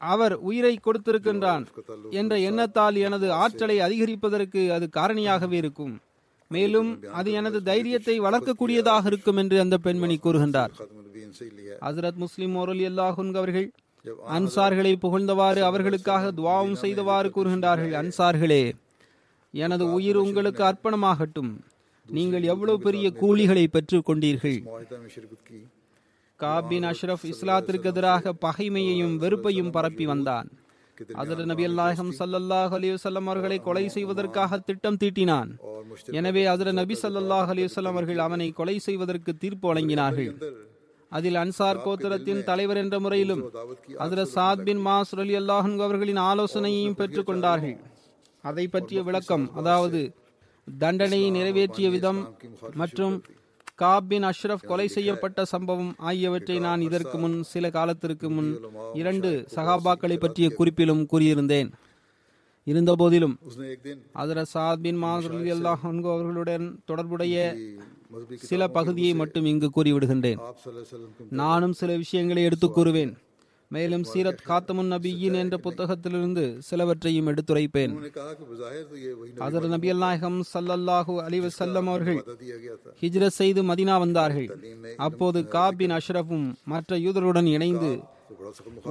அவர் 0.00 0.34
உயிரை 0.48 0.74
கொடுத்திருக்கின்றான் 0.78 1.64
என்ற 2.20 2.32
எண்ணத்தால் 2.48 2.96
எனது 3.06 3.28
ஆற்றலை 3.42 3.76
அதிகரிப்பதற்கு 3.86 4.62
அது 4.76 4.86
காரணியாகவே 4.98 5.56
இருக்கும். 5.62 5.94
மேலும் 6.54 6.90
அது 7.12 7.32
எனது 7.32 7.58
தைரியத்தை 7.62 8.20
வளர்க்கக்கூடியதாக 8.20 9.06
இருக்கும் 9.06 9.36
என்று 9.36 9.56
அந்த 9.60 9.76
பெண்மணி 9.78 10.16
கூறுகின்றார். 10.22 10.72
ஹசரத் 11.86 12.20
முஸ்லிம் 12.24 12.52
மோரலி 12.56 12.84
அல்லாஹுங்க 12.90 13.36
அவர்கள் 13.42 13.68
அன்சார்களை 14.36 14.92
புகழ்ந்தவாறு 15.04 15.60
அவர்களுக்காக 15.60 16.32
துவாவும் 16.36 16.78
செய்தவாறு 16.82 17.28
கூறுகின்றார்கள். 17.36 17.94
அன்சார்களே 18.02 18.64
எனது 19.54 19.84
உயிர் 19.92 20.16
உங்களுக்கு 20.16 20.62
அர்ப்பணமாகட்டும். 20.64 21.52
நீங்கள் 22.08 22.42
எவ்வளவு 22.42 22.78
பெரிய 22.80 23.06
கூலிகளை 23.20 23.66
பெற்றுக் 23.66 24.08
கொண்டீர்கள்? 24.08 24.58
காபின் 26.40 26.86
அஷ்ரஃப் 26.90 27.26
இஸ்லாத்திற்கு 27.32 27.88
எதிராக 27.92 28.34
பகைமையையும் 28.46 29.16
வெறுப்பையும் 29.22 29.70
பரப்பி 29.70 30.06
வந்தான். 30.06 30.48
அதில் 31.22 31.48
நபி 31.52 31.64
அல்லாஹம் 31.70 32.12
சல்லாஹ் 32.20 32.72
அலிவசல்லம் 32.78 33.28
அவர்களை 33.30 33.58
கொலை 33.66 33.84
செய்வதற்காக 33.96 34.58
திட்டம் 34.68 34.98
தீட்டினான். 35.02 35.50
எனவே 36.20 36.44
அதில் 36.52 36.78
நபி 36.80 36.94
சல்லாஹ் 37.02 37.50
அலிவசல்லம் 37.54 37.96
அவர்கள் 37.96 38.20
அவனை 38.26 38.48
கொலை 38.60 38.76
செய்வதற்கு 38.86 39.32
தீர்ப்பு 39.42 39.66
வழங்கினார்கள். 39.70 40.30
அதில் 41.12 41.38
அன்சார் 41.42 41.82
கோத்திரத்தின் 41.84 42.40
தலைவர் 42.48 42.80
என்ற 42.82 42.96
முறையிலும் 43.04 43.42
அதில் 44.04 44.30
சாத் 44.36 44.62
பின் 44.66 44.80
மாஸ் 44.86 45.12
அலி 45.24 45.34
அல்லாஹன் 45.40 45.76
அவர்களின் 45.86 46.20
ஆலோசனையையும் 46.30 46.96
பெற்றுக்கொண்டார்கள் 47.00 47.76
அதை 48.44 48.64
பற்றிய 48.74 49.00
விளக்கம் 49.08 49.44
அதாவது 49.60 50.00
தண்டனையை 50.68 51.28
நிறைவேற்றிய 51.36 51.88
விதம் 51.96 52.20
மற்றும் 52.82 53.14
காபின் 53.82 54.30
அஷ்ரஃப் 54.30 54.66
கொலை 54.66 54.88
செய்யப்பட்ட 54.88 55.44
சம்பவம் 55.44 55.94
ஆகியவற்றை 55.96 56.58
நான் 56.58 56.80
இதற்கு 56.80 57.18
முன் 57.18 57.42
சில 57.42 57.70
காலத்திற்கு 57.70 58.30
முன் 58.30 58.58
இரண்டு 58.94 59.46
சகாபாக்களை 59.54 60.16
பற்றிய 60.16 60.54
குறிப்பிலும் 60.58 61.06
கூறியிருந்தேன். 61.12 61.72
இருந்தபோதிலும் 62.64 63.38
அதர 64.14 64.44
சாத் 64.54 64.76
பின் 64.76 64.96
மாதிரி 64.96 65.52
அல்லாஹ் 65.52 65.78
அவர்களுடன் 65.82 66.80
தொடர்புடைய 66.84 67.56
சில 68.34 68.68
பகுதியை 68.68 69.14
மட்டும் 69.14 69.44
இங்கு 69.44 69.70
கூறிவிடுகின்றேன். 69.76 70.38
நானும் 71.30 71.72
சில 71.72 71.96
விஷயங்களை 71.96 72.42
எடுத்துக் 72.42 72.78
கூறுவேன். 72.78 73.16
மேலும் 73.74 74.04
சீரத் 74.10 74.42
காத்தமுன் 74.48 74.90
நபியின் 74.94 75.36
என்ற 75.40 75.54
புத்தகத்திலிருந்து 75.64 76.44
சிலவற்றையும் 76.68 77.28
எடுத்துரைப்பேன். 77.32 77.94
அதர் 79.46 79.68
நபி 79.74 79.88
அல்நாயகம் 79.94 80.38
சல்லல்லாஹு 80.52 81.14
அலிவ 81.26 81.50
செல்லம் 81.58 81.88
அவர்கள் 81.92 82.20
ஹிஜ்ரத் 83.02 83.38
செய்து 83.40 83.62
மதினா 83.70 83.96
வந்தார்கள். 84.04 84.48
அப்போது 85.06 85.40
காபின் 85.56 85.96
அஷ்ரஃபும் 85.98 86.46
மற்ற 86.74 86.98
யூதருடன் 87.06 87.50
இணைந்து 87.56 87.90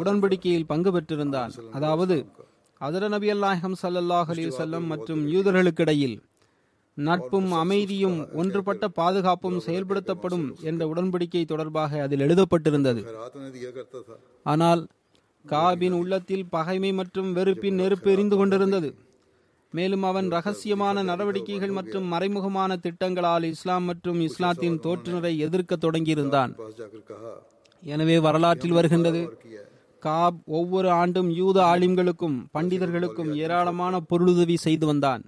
உடன்படிக்கையில் 0.01 0.69
பங்கு 0.73 0.91
பெற்றிருந்தான். 0.97 1.53
அதாவது 1.77 2.17
அதர 2.81 3.07
நபி 3.15 3.27
அல்நாயகம் 3.35 3.75
சல்லல்லாஹ் 3.83 4.31
அலி 4.33 4.45
செல்லம் 4.61 4.87
மற்றும் 4.93 5.21
யூதர்களுக்கிடையில் 5.33 6.17
நட்பும் 6.97 7.49
அமைதியும் 7.61 8.17
ஒன்றுபட்ட 8.39 8.87
பாதுகாப்பும் 8.99 9.57
செயல்படுத்தப்படும் 9.65 10.45
என்ற 10.69 10.81
உடன்படிக்கை 10.91 11.45
தொடர்பாக 11.45 12.01
அதில் 12.05 12.23
எழுதப்பட்டிருந்தது. 12.25 13.01
ஆனால் 14.43 14.83
காபின் 15.45 15.95
உள்ளத்தில் 16.01 16.45
பகைமை 16.55 16.91
மற்றும் 16.93 17.31
வெறுப்பின் 17.33 17.79
நெருப்பு 17.81 18.11
எரிந்து 18.11 18.37
கொண்டிருந்தது. 18.37 18.89
மேலும் 19.73 20.03
அவன் 20.03 20.27
ரகசியமான 20.35 21.03
நடவடிக்கைகள் 21.03 21.75
மற்றும் 21.77 22.07
மறைமுகமான 22.13 22.77
திட்டங்களால் 22.85 23.45
இஸ்லாம் 23.53 23.85
மற்றும் 23.89 24.19
இஸ்லாத்தின் 24.27 24.79
தோற்றுநரை 24.85 25.33
எதிர்க்க 25.47 25.75
தொடங்கியிருந்தான். 25.75 26.51
எனவே 27.83 28.17
வரலாற்றில் 28.19 28.77
வருகின்றது 28.79 29.21
காப் 30.03 30.39
ஒவ்வொரு 30.45 30.89
ஆண்டும் 31.01 31.29
யூத 31.41 31.57
ஆலிம்களுக்கும் 31.73 32.37
பண்டிதர்களுக்கும் 32.55 33.31
ஏராளமான 33.43 33.99
பொருளுதவி 34.09 34.57
செய்து 34.65 34.85
வந்தான். 34.85 35.23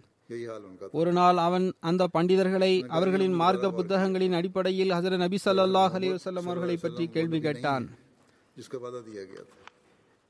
ஒரு 0.99 1.11
நாள் 1.11 1.37
அவன் 1.37 1.65
அந்த 1.89 2.03
பண்டிதர்களை 2.15 2.71
அவர்களின் 2.97 3.35
மார்க்க 3.41 3.71
புத்தகங்களின் 3.77 4.35
அடிப்படையில் 4.39 4.91
ஹசரத் 4.95 5.23
நபி 5.23 5.37
சல்லாஹ் 5.45 5.95
அலிவசல்லம் 5.99 6.47
அவர்களை 6.49 6.75
பற்றி 6.77 7.05
கேள்வி 7.07 7.39
கேட்டான். 7.39 7.85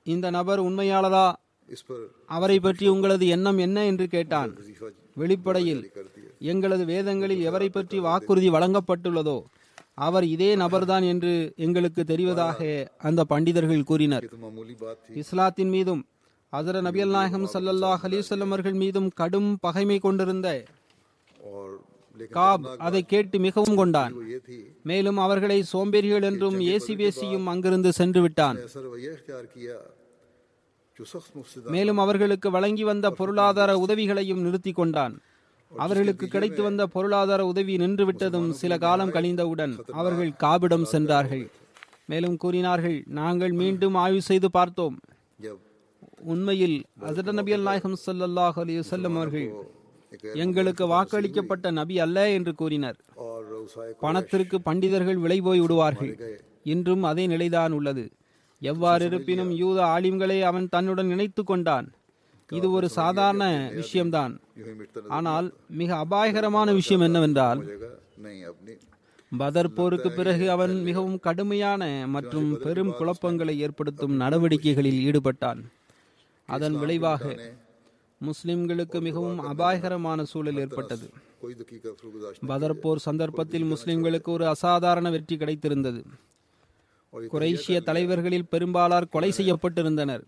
இந்த 0.06 0.30
நபர் 0.38 0.62
உண்மையாளரா? 0.64 1.28
அவரை 2.36 2.58
பற்றி 2.60 2.86
உங்களது 2.88 3.28
எண்ணம் 3.36 3.58
என்ன 3.58 3.86
என்று 3.86 4.08
கேட்டான். 4.08 4.52
வெளிப்படையில் 5.22 5.82
எங்களது 6.52 6.84
வேதங்களில் 6.86 7.46
எவரை 7.50 7.70
பற்றி 7.70 8.00
வாக்குறுதி 8.00 8.50
வழங்கப்பட்டுள்ளதோ 8.50 9.38
அவர் 10.08 10.26
இதே 10.34 10.52
நபர்தான் 10.56 11.06
என்று 11.12 11.34
எங்களுக்கு 11.66 12.02
தெரிவதாக 12.04 12.60
அந்த 13.08 13.22
பண்டிதர்கள் 13.30 13.88
கூறினர். 13.92 14.26
இஸ்லாத்தின் 15.22 15.72
மீதும் 15.76 16.04
ஹசர 16.56 16.82
நபியல் 16.86 17.14
நாயகம் 17.16 17.46
சல்லல்லாஹ் 17.54 18.04
அலிசல்லம் 18.08 18.52
அவர்கள் 18.54 18.76
மீதும் 18.82 19.08
கடும் 19.20 19.50
பகைமை 19.66 19.98
கொண்டிருந்த 20.06 20.48
காப் 22.36 22.68
அதை 22.88 23.02
கேட்டு 23.12 23.38
மிகவும் 23.46 23.78
கொண்டான். 23.80 24.14
மேலும் 24.90 25.20
அவர்களை 25.26 25.58
சோம்பேறிகள் 25.72 26.26
என்றும் 26.30 26.58
ஏசி 26.74 26.94
பேசியும் 27.02 27.50
அங்கிருந்து 27.54 27.92
சென்று 28.00 28.22
விட்டான். 28.22 28.58
மேலும் 31.76 32.02
அவர்களுக்கு 32.06 32.48
வழங்கி 32.58 32.86
வந்த 32.92 33.12
பொருளாதார 33.20 33.78
உதவிகளையும் 33.86 34.42
நிறுத்தி 34.48 34.74
கொண்டான். 34.80 35.16
அவர்களுக்கு 35.72 36.26
கிடைத்து 36.34 36.62
வந்த 36.70 36.84
பொருளாதார 36.96 37.42
உதவி 37.52 37.76
நின்றுவிட்டதும் 37.84 38.50
சில 38.62 38.74
காலம் 38.86 39.16
கழிந்தவுடன் 39.18 39.76
அவர்கள் 40.02 40.34
காபிடம் 40.46 40.90
சென்றார்கள். 40.96 41.46
மேலும் 42.12 42.38
கூறினார்கள் 42.44 43.00
நாங்கள் 43.22 43.56
மீண்டும் 43.62 43.98
ஆய்வு 44.06 44.22
செய்து 44.32 44.50
பார்த்தோம். 44.58 44.98
உண்மையில் 46.18 46.78
ஹசரத் 47.02 47.38
நபி 47.40 47.52
அல் 47.54 47.68
நாயகம் 47.68 47.98
சல்லாஹ் 48.06 48.58
அலி 48.62 48.76
வல்லம் 48.80 49.18
அவர்கள் 49.20 49.50
எங்களுக்கு 50.44 50.84
வாக்களிக்கப்பட்ட 50.94 51.72
நபி 51.72 52.00
அல்ல 52.00 52.30
என்று 52.30 52.56
கூறினர். 52.56 52.98
பணத்திற்கு 54.00 54.58
பண்டிதர்கள் 54.62 55.20
விலை 55.24 55.42
போய் 55.42 55.60
விடுவார்கள். 55.60 56.12
இன்றும் 56.64 57.04
அதே 57.04 57.28
நிலைதான் 57.28 57.72
உள்ளது. 57.72 58.12
எவ்வாறு 58.62 59.06
இருப்பினும் 59.06 59.52
யூத 59.52 59.80
ஆலிம்களை 59.86 60.42
அவன் 60.42 60.68
தன்னுடன் 60.70 61.10
இணைத்து 61.10 61.44
கொண்டான். 61.44 61.88
இது 62.50 62.72
ஒரு 62.72 62.90
சாதாரண 62.90 63.72
விஷயம்தான். 63.74 64.40
ஆனால் 65.18 65.54
மிக 65.82 65.96
அபாயகரமான 65.96 66.74
விஷயம் 66.74 67.02
என்னவென்றால் 67.02 67.62
பதர் 69.38 69.76
போருக்கு 69.78 70.12
பிறகு 70.12 70.52
அவன் 70.52 70.84
மிகவும் 70.84 71.20
கடுமையான 71.20 72.08
மற்றும் 72.08 72.60
பெரும் 72.66 72.94
குழப்பங்களை 73.00 73.58
ஏற்படுத்தும் 73.58 74.16
நடவடிக்கைகளில் 74.22 75.02
ஈடுபட்டான். 75.08 75.62
அதன் 76.50 76.76
விளைவாக 76.82 77.24
முஸ்லிம்களுக்கு 78.22 78.98
மிகவும் 79.08 79.40
அபாயகரமான 79.52 80.20
சூழல் 80.32 80.60
ஏற்பட்டது. 80.62 81.08
பதர்போர் 82.52 83.06
சந்தர்ப்பத்தில் 83.08 83.68
முஸ்லிம்களுக்கு 83.74 84.30
ஒரு 84.36 84.46
அசாதாரண 84.54 85.08
வெற்றி 85.16 85.36
கிடைத்திருந்தது. 85.42 86.02
குரேஷிய 87.34 87.78
தலைவர்களில் 87.90 88.50
பெரும்பாலார் 88.54 89.12
கொலை 89.14 89.30
செய்யப்பட்டிருந்தனர். 89.38 90.24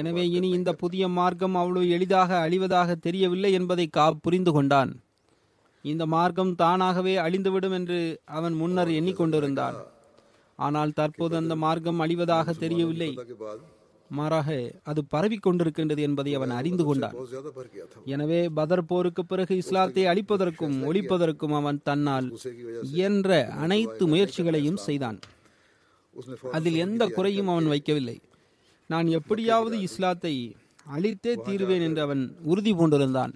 எனவே 0.00 0.24
இனி 0.36 0.48
இந்த 0.58 0.70
புதிய 0.82 1.04
மார்க்கம் 1.18 1.56
அவ்வளவு 1.60 1.86
எளிதாக 1.96 2.30
அழிவதாக 2.46 2.96
தெரியவில்லை 3.06 3.52
என்பதை 3.58 3.86
கா 3.98 4.06
புரிந்து 4.26 4.52
கொண்டான். 4.56 4.92
இந்த 5.84 6.04
மார்க்கம் 6.14 6.52
தானாகவே 6.62 7.14
அழிந்துவிடும் 7.26 7.74
என்று 7.78 7.98
அவன் 8.38 8.56
முன்னர் 8.62 8.90
எண்ணிக்கொண்டிருந்தான். 8.98 9.76
ஆனால் 10.58 10.96
தற்போது 11.00 11.36
அந்த 11.42 11.54
மார்க்கம் 11.64 12.02
அழிவதாக 12.06 12.54
தெரியவில்லை. 12.64 13.10
மாறாக 14.18 14.48
அது 14.90 15.00
பரவி 15.12 15.38
கொண்டிருக்கின்றது 15.38 16.02
என்பதை 16.08 16.32
அவன் 16.38 16.52
அறிந்து 16.58 16.84
கொண்டான். 16.88 17.16
எனவே 18.14 18.40
பதர் 18.58 18.84
போருக்கு 18.90 19.22
பிறகு 19.32 19.56
இஸ்லாத்தை 19.62 20.04
அழிப்பதற்கும் 20.12 20.76
ஒழிப்பதற்கும் 20.88 21.54
அவன் 21.58 21.78
தன்னால் 21.88 22.28
இயன்ற 22.94 23.40
அனைத்து 23.64 24.06
முயற்சிகளையும் 24.12 24.80
செய்தான். 24.86 25.20
அதில் 26.56 26.78
எந்த 26.86 27.02
குறையும் 27.16 27.52
அவன் 27.52 27.70
வைக்கவில்லை. 27.74 28.18
நான் 28.90 29.08
எப்படியாவது 29.18 29.76
இஸ்லாத்தை 29.88 30.34
அழித்தே 30.96 31.32
தீருவேன் 31.46 31.84
என்று 31.86 32.00
அவன் 32.04 32.22
உறுதி 32.52 32.72
பூண்டிருந்தான். 32.78 33.32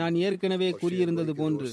நான் 0.00 0.14
ஏற்கனவே 0.26 0.70
கூறியிருந்தது 0.80 1.34
போன்று 1.40 1.70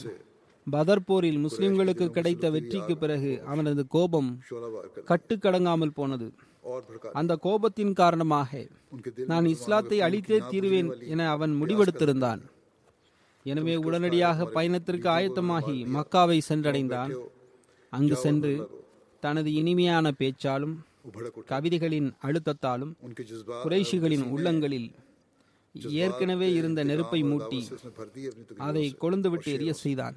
பதர்போரில் 0.67 1.39
முஸ்லிம்களுக்கு 1.45 2.05
கிடைத்த 2.15 2.45
வெற்றிக்கு 2.55 2.95
பிறகு 3.03 3.31
அவனது 3.51 3.83
கோபம் 3.95 4.29
கட்டுக்கடங்காமல் 5.09 5.97
போனது. 5.99 6.27
அந்த 7.19 7.33
கோபத்தின் 7.45 7.93
காரணமாக 8.01 8.61
நான் 9.31 9.47
இஸ்லாத்தை 9.55 9.97
அழித்தே 10.07 10.39
தீர்வேன் 10.51 10.89
என 11.13 11.27
அவன் 11.35 11.53
முடிவெடுத்திருந்தான். 11.61 12.41
எனவே 13.45 13.75
உடனடியாக 13.87 14.45
பயணத்திற்கு 14.57 15.09
ஆயத்தமாகி 15.17 15.77
மக்காவை 15.95 16.39
சென்றடைந்தான். 16.49 17.11
அங்கு 17.93 18.15
சென்று 18.25 18.53
தனது 19.23 19.49
இனிமையான 19.61 20.11
பேச்சாலும் 20.19 20.75
கவிதைகளின் 21.51 22.09
அழுத்தத்தாலும் 22.27 22.93
குறைஷிகளின் 23.63 24.25
உள்ளங்களில் 24.35 24.89
ஏற்கனவே 26.03 26.49
இருந்த 26.59 26.79
நெருப்பை 26.89 27.21
மூட்டி 27.29 27.61
அதை 28.67 28.85
கொழுந்துவிட்டு 29.03 29.49
எரிய 29.57 29.73
செய்தான். 29.83 30.15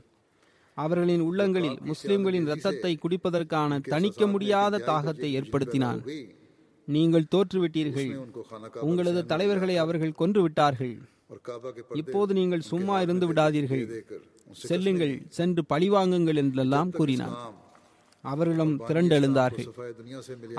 அவர்களின் 0.77 1.25
உள்ளங்களில் 1.29 1.79
முஸ்லிம்களின் 1.91 2.47
இரத்தத்தை 2.47 2.93
குடிப்பதற்கான 3.03 3.81
தணிக்க 3.93 4.27
முடியாத 4.27 4.81
தாகத்தை 4.91 5.31
ஏற்படுத்தினான். 5.39 6.01
நீங்கள் 6.89 7.31
தோற்றுவிட்டீர்கள். 7.35 8.13
உங்களது 8.89 9.21
தலைவர்களை 9.33 9.77
அவர்கள் 9.77 10.19
கொன்று 10.21 10.43
விட்டார்கள் 10.43 10.95
இப்போது 12.01 12.33
நீங்கள் 12.39 12.69
சும்மா 12.71 12.97
இருந்து 13.01 13.27
விடாதீர்கள். 13.29 13.85
செல்லுங்கள். 14.71 15.15
சென்று 15.39 15.63
பழிவாங்குங்கள் 15.73 16.41
என்றெல்லாம் 16.43 16.91
கூறினான். 16.99 17.37
அவர்களும் 18.25 18.75
திரண்டெழுந்தார்கள். 18.89 19.69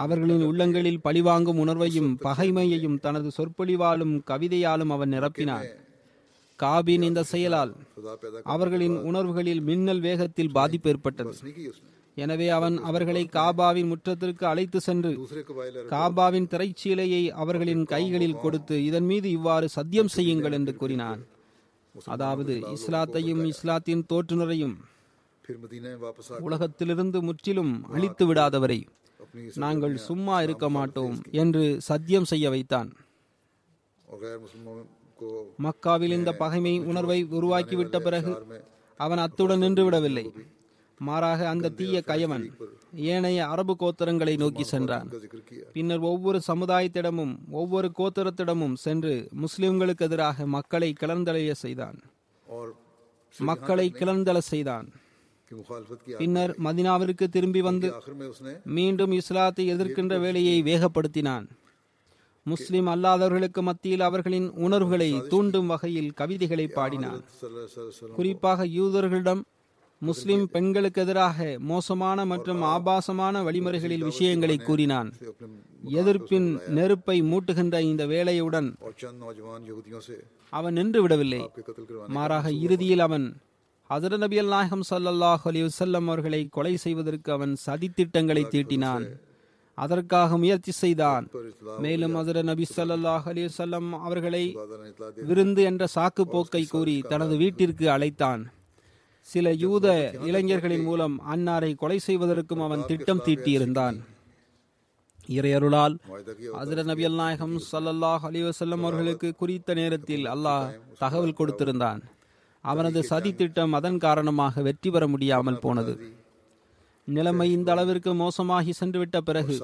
அவர்களின் 0.03 0.45
உள்ளங்களில் 0.49 1.03
பழிவாங்கும் 1.07 1.59
உணர்வையும் 1.63 2.09
பகைமையையும் 2.27 2.97
தனது 3.05 3.29
சொற்பொழிவாலும் 3.37 4.15
கவிதையாலும் 4.31 4.93
அவன் 4.95 5.13
நிரப்பினான். 5.15 5.67
காபின் 6.63 7.05
இந்த 7.09 7.21
செயலால் 7.33 7.73
அவர்களின் 8.53 8.97
உணர்வுகளில் 9.09 9.63
மின்னல் 9.69 10.03
வேகத்தில் 10.07 10.55
பாதிப்பு 10.57 10.89
ஏற்பட்டது. 10.93 11.33
எனவே 12.23 12.47
அவன் 12.57 12.75
அவர்களை 12.89 13.21
காபாவின் 13.35 13.89
முற்றத்திற்கு 13.91 14.43
அழைத்து 14.49 14.79
சென்று 14.87 15.11
காபாவின் 15.93 16.49
திரைச்சீலையை 16.51 17.21
அவர்களின் 17.43 17.83
கைகளில் 17.93 18.41
கொடுத்து 18.43 18.75
இதன் 18.89 19.07
மீது 19.11 19.27
இவ்வாறு 19.37 19.67
சத்தியம் 19.77 20.11
செய்யுங்கள் 20.15 20.55
என்று 20.57 20.73
கூறினான். 20.81 21.21
அதாவது 22.15 22.53
இஸ்லாத்தையும் 22.75 23.41
இஸ்லாத்தின் 23.51 24.03
தோற்றுநரையும் 24.11 24.75
உலகத்திலிருந்து 26.47 27.19
முற்றிலும் 27.27 27.73
அழித்து 27.95 28.25
விடாதவரை 28.29 28.79
நாங்கள் 29.63 29.95
சும்மா 30.07 30.35
இருக்க 30.45 30.65
மாட்டோம் 30.77 31.17
என்று 31.43 31.63
சத்தியம் 31.89 32.29
செய்ய 32.31 32.45
வைத்தான். 32.55 32.89
மக்காவில் 35.65 36.15
இந்த 36.19 36.31
பகைமை 36.41 36.73
உணர்வை 36.91 37.19
உருவாக்கிவிட்ட 37.39 37.99
பிறகு 37.99 38.33
அவன் 38.99 39.21
அத்துடன் 39.25 39.61
நின்றுவிடவில்லை. 39.61 40.25
மாறாக 40.99 41.47
அந்த 41.49 41.71
தீய 41.79 41.97
கயவன் 42.07 42.43
ஏனைய 43.11 43.39
அரபு 43.53 43.73
கோத்திரங்களை 43.79 44.35
நோக்கி 44.41 44.63
சென்றான். 44.63 45.07
பின்னர் 45.75 46.03
ஒவ்வொரு 46.11 46.39
சமுதாயத்திடமும் 46.47 47.33
ஒவ்வொரு 47.59 47.89
கோத்திரத்திடமும் 47.97 48.75
சென்று 48.85 49.13
முஸ்லிம்களுக்கு 49.43 50.05
எதிராக 50.07 50.45
மக்களை 50.57 50.89
கிளர்ந்தளைய 51.01 51.53
செய்தான். 51.63 51.97
மக்களை 53.35 53.87
கிளர்ந்தல 53.99 54.37
செய்தான். 54.51 54.87
பின்னர் 56.19 56.53
மதினாவிற்கு 56.65 57.25
திரும்பி 57.35 57.61
வந்து 57.61 57.87
மீண்டும் 58.77 59.11
இஸ்லாத்தை 59.11 59.65
எதிர்க்கின்ற 59.73 60.13
வேலையை 60.25 60.55
வேகப்படுத்தினான். 60.69 61.45
முஸ்லிம் 62.43 62.87
அல்லாதவர்களுக்கு 62.87 63.61
மத்தியில் 63.61 64.05
அவர்களின் 64.09 64.47
உணர்வுகளை 64.65 65.09
தூண்டும் 65.29 65.67
வகையில் 65.67 66.13
கவிதைகளை 66.13 66.67
பாடினார். 66.67 67.21
குறிப்பாக 68.15 68.67
யூதர்களிடம் 68.67 69.41
முஸ்லிம் 69.97 70.49
பெண்களுக்கு 70.53 71.01
எதிராக 71.01 71.55
மோசமான 71.59 72.25
மற்றும் 72.25 72.61
ஆபாசமான 72.61 73.43
வழிமுறைகளில் 73.43 74.05
விஷயங்களை 74.09 74.57
கூறினான். 74.57 75.09
எதிர்ப்பின் 75.99 76.49
நெருப்பை 76.67 77.17
மூட்டுகின்ற 77.21 77.79
இந்த 77.91 78.05
வேலையுடன் 78.05 78.75
அவன் 80.49 80.73
நின்று 80.73 81.01
விடவில்லை. 81.01 81.41
மாறாக 82.07 82.51
இறுதியில் 82.51 82.99
அவன் 82.99 83.27
ஹசரத் 83.89 84.43
நாயகம் 84.43 84.83
சல்லாஹ் 84.89 85.43
அலி 85.43 85.61
வல்லம் 85.63 86.07
அவர்களை 86.11 86.47
கொலை 86.51 86.77
செய்வதற்கு 86.77 87.31
அவன் 87.31 87.53
சதித்திட்டங்களை 87.65 88.43
தீட்டினான். 88.47 89.05
அதற்காக 89.77 90.37
முயற்சி 90.41 90.73
செய்தான். 90.81 91.25
மேலும் 91.83 92.15
அதர 92.21 92.37
நபி 92.49 92.65
சல்லாஹ் 92.75 93.25
அலிசல்லம் 93.31 93.89
அவர்களை 94.05 94.43
விருந்து 95.29 95.61
என்ற 95.69 95.83
சாக்கு 95.95 96.23
போக்கை 96.33 96.63
கூறி 96.73 96.97
தனது 97.11 97.35
வீட்டிற்கு 97.43 97.87
அழைத்தான். 97.95 98.43
சில 99.27 99.45
யூத 99.63 99.87
இளைஞர்களின் 100.29 100.85
மூலம் 100.87 101.15
அன்னாரை 101.33 101.71
கொலை 101.81 101.99
செய்வதற்கும் 102.07 102.63
அவன் 102.67 102.87
திட்டம் 102.89 103.25
தீட்டியிருந்தான். 103.27 103.97
இறையருளால் 105.37 105.93
அதிர 106.61 106.79
நபி 106.89 107.03
அல்நாயகம் 107.09 107.53
சல்லல்லாஹ் 107.71 108.23
அலி 108.29 108.41
வசல்லம் 108.47 108.83
அவர்களுக்கு 108.87 109.29
குறித்த 109.41 109.73
நேரத்தில் 109.81 110.25
அல்லாஹ் 110.33 110.65
தகவல் 111.03 111.37
கொடுத்திருந்தான். 111.39 112.01
அவனது 112.63 112.99
சதி 113.11 113.31
திட்டம் 113.39 113.73
அதன் 113.77 113.97
காரணமாக 114.05 114.61
வெற்றி 114.67 114.89
பெற 114.95 115.03
முடியாமல் 115.13 115.63
போனது. 115.63 115.93
நிலைமை 117.07 117.47
இந்த 117.51 117.69
அளவிற்கு 117.71 118.11
மோசமாகி 118.13 118.73
சென்றுவிட்ட 118.79 119.17
பிறகு 119.21 119.55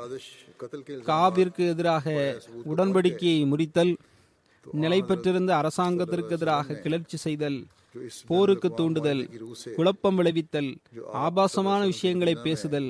காவிற்கு 1.03 1.65
எதிராக 1.73 2.05
உடன்படிக்கையை 2.73 3.41
முறித்தல் 3.45 3.93
நிலை 4.65 5.01
பெற்றிருந்த 5.01 5.51
அரசாங்கத்திற்கு 5.55 6.33
எதிராக 6.37 6.79
கிளர்ச்சி 6.85 7.17
செய்தல் 7.17 7.59
போருக்கு 8.27 8.69
தூண்டுதல் 8.79 9.23
குழப்பம் 9.77 10.17
விளைவித்தல் 10.19 10.71
ஆபாசமான 11.21 11.79
விஷயங்களை 11.85 12.35
பேசுதல் 12.37 12.89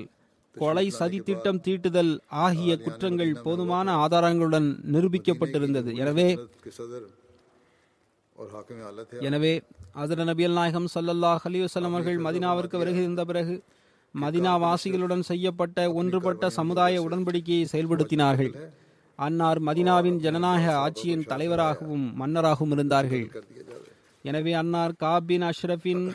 கொலை 0.56 0.86
சதி 0.89 1.20
திட்டம் 1.20 1.62
தீட்டுதல் 1.66 2.12
ஆகிய 2.43 2.72
குற்றங்கள் 2.78 3.34
போதுமான 3.43 3.88
ஆதாரங்களுடன் 4.04 4.68
நிரூபிக்கப்பட்டிருந்தது. 4.93 5.91
எனவே 5.95 6.28
எனவே 9.28 9.54
அதர் 9.93 10.24
நபி 10.24 10.47
நாயகம் 10.58 10.89
சல்லல்லாஹ் 10.95 11.45
அலிவசலம் 11.50 11.95
அவர்கள் 11.95 12.20
மதினாவிற்கு 12.28 12.78
வருகை 12.78 13.04
இருந்த 13.04 13.24
பிறகு 13.26 13.56
மதினாவாசிகளுடன் 14.16 15.24
செய்யப்பட்ட 15.30 15.78
ஒன்றுபட்ட 15.93 16.49
சமுதாய 16.49 17.01
உடன்படிக்கையை 17.07 17.66
செயல்படுத்தினார்கள். 17.74 18.53
அன்னார் 19.20 19.60
மதினாவின் 19.68 20.20
ஜனநாயக 20.26 20.76
ஆட்சியின் 20.86 21.26
தலைவராகவும் 21.32 22.05
மன்னராகவும் 22.22 22.74
இருந்தார்கள். 22.76 23.26
எனவே 24.26 24.53
அன்னார் 24.62 24.93
காபின் 25.03 25.45
அஷ்ரஃபின் 25.49 26.05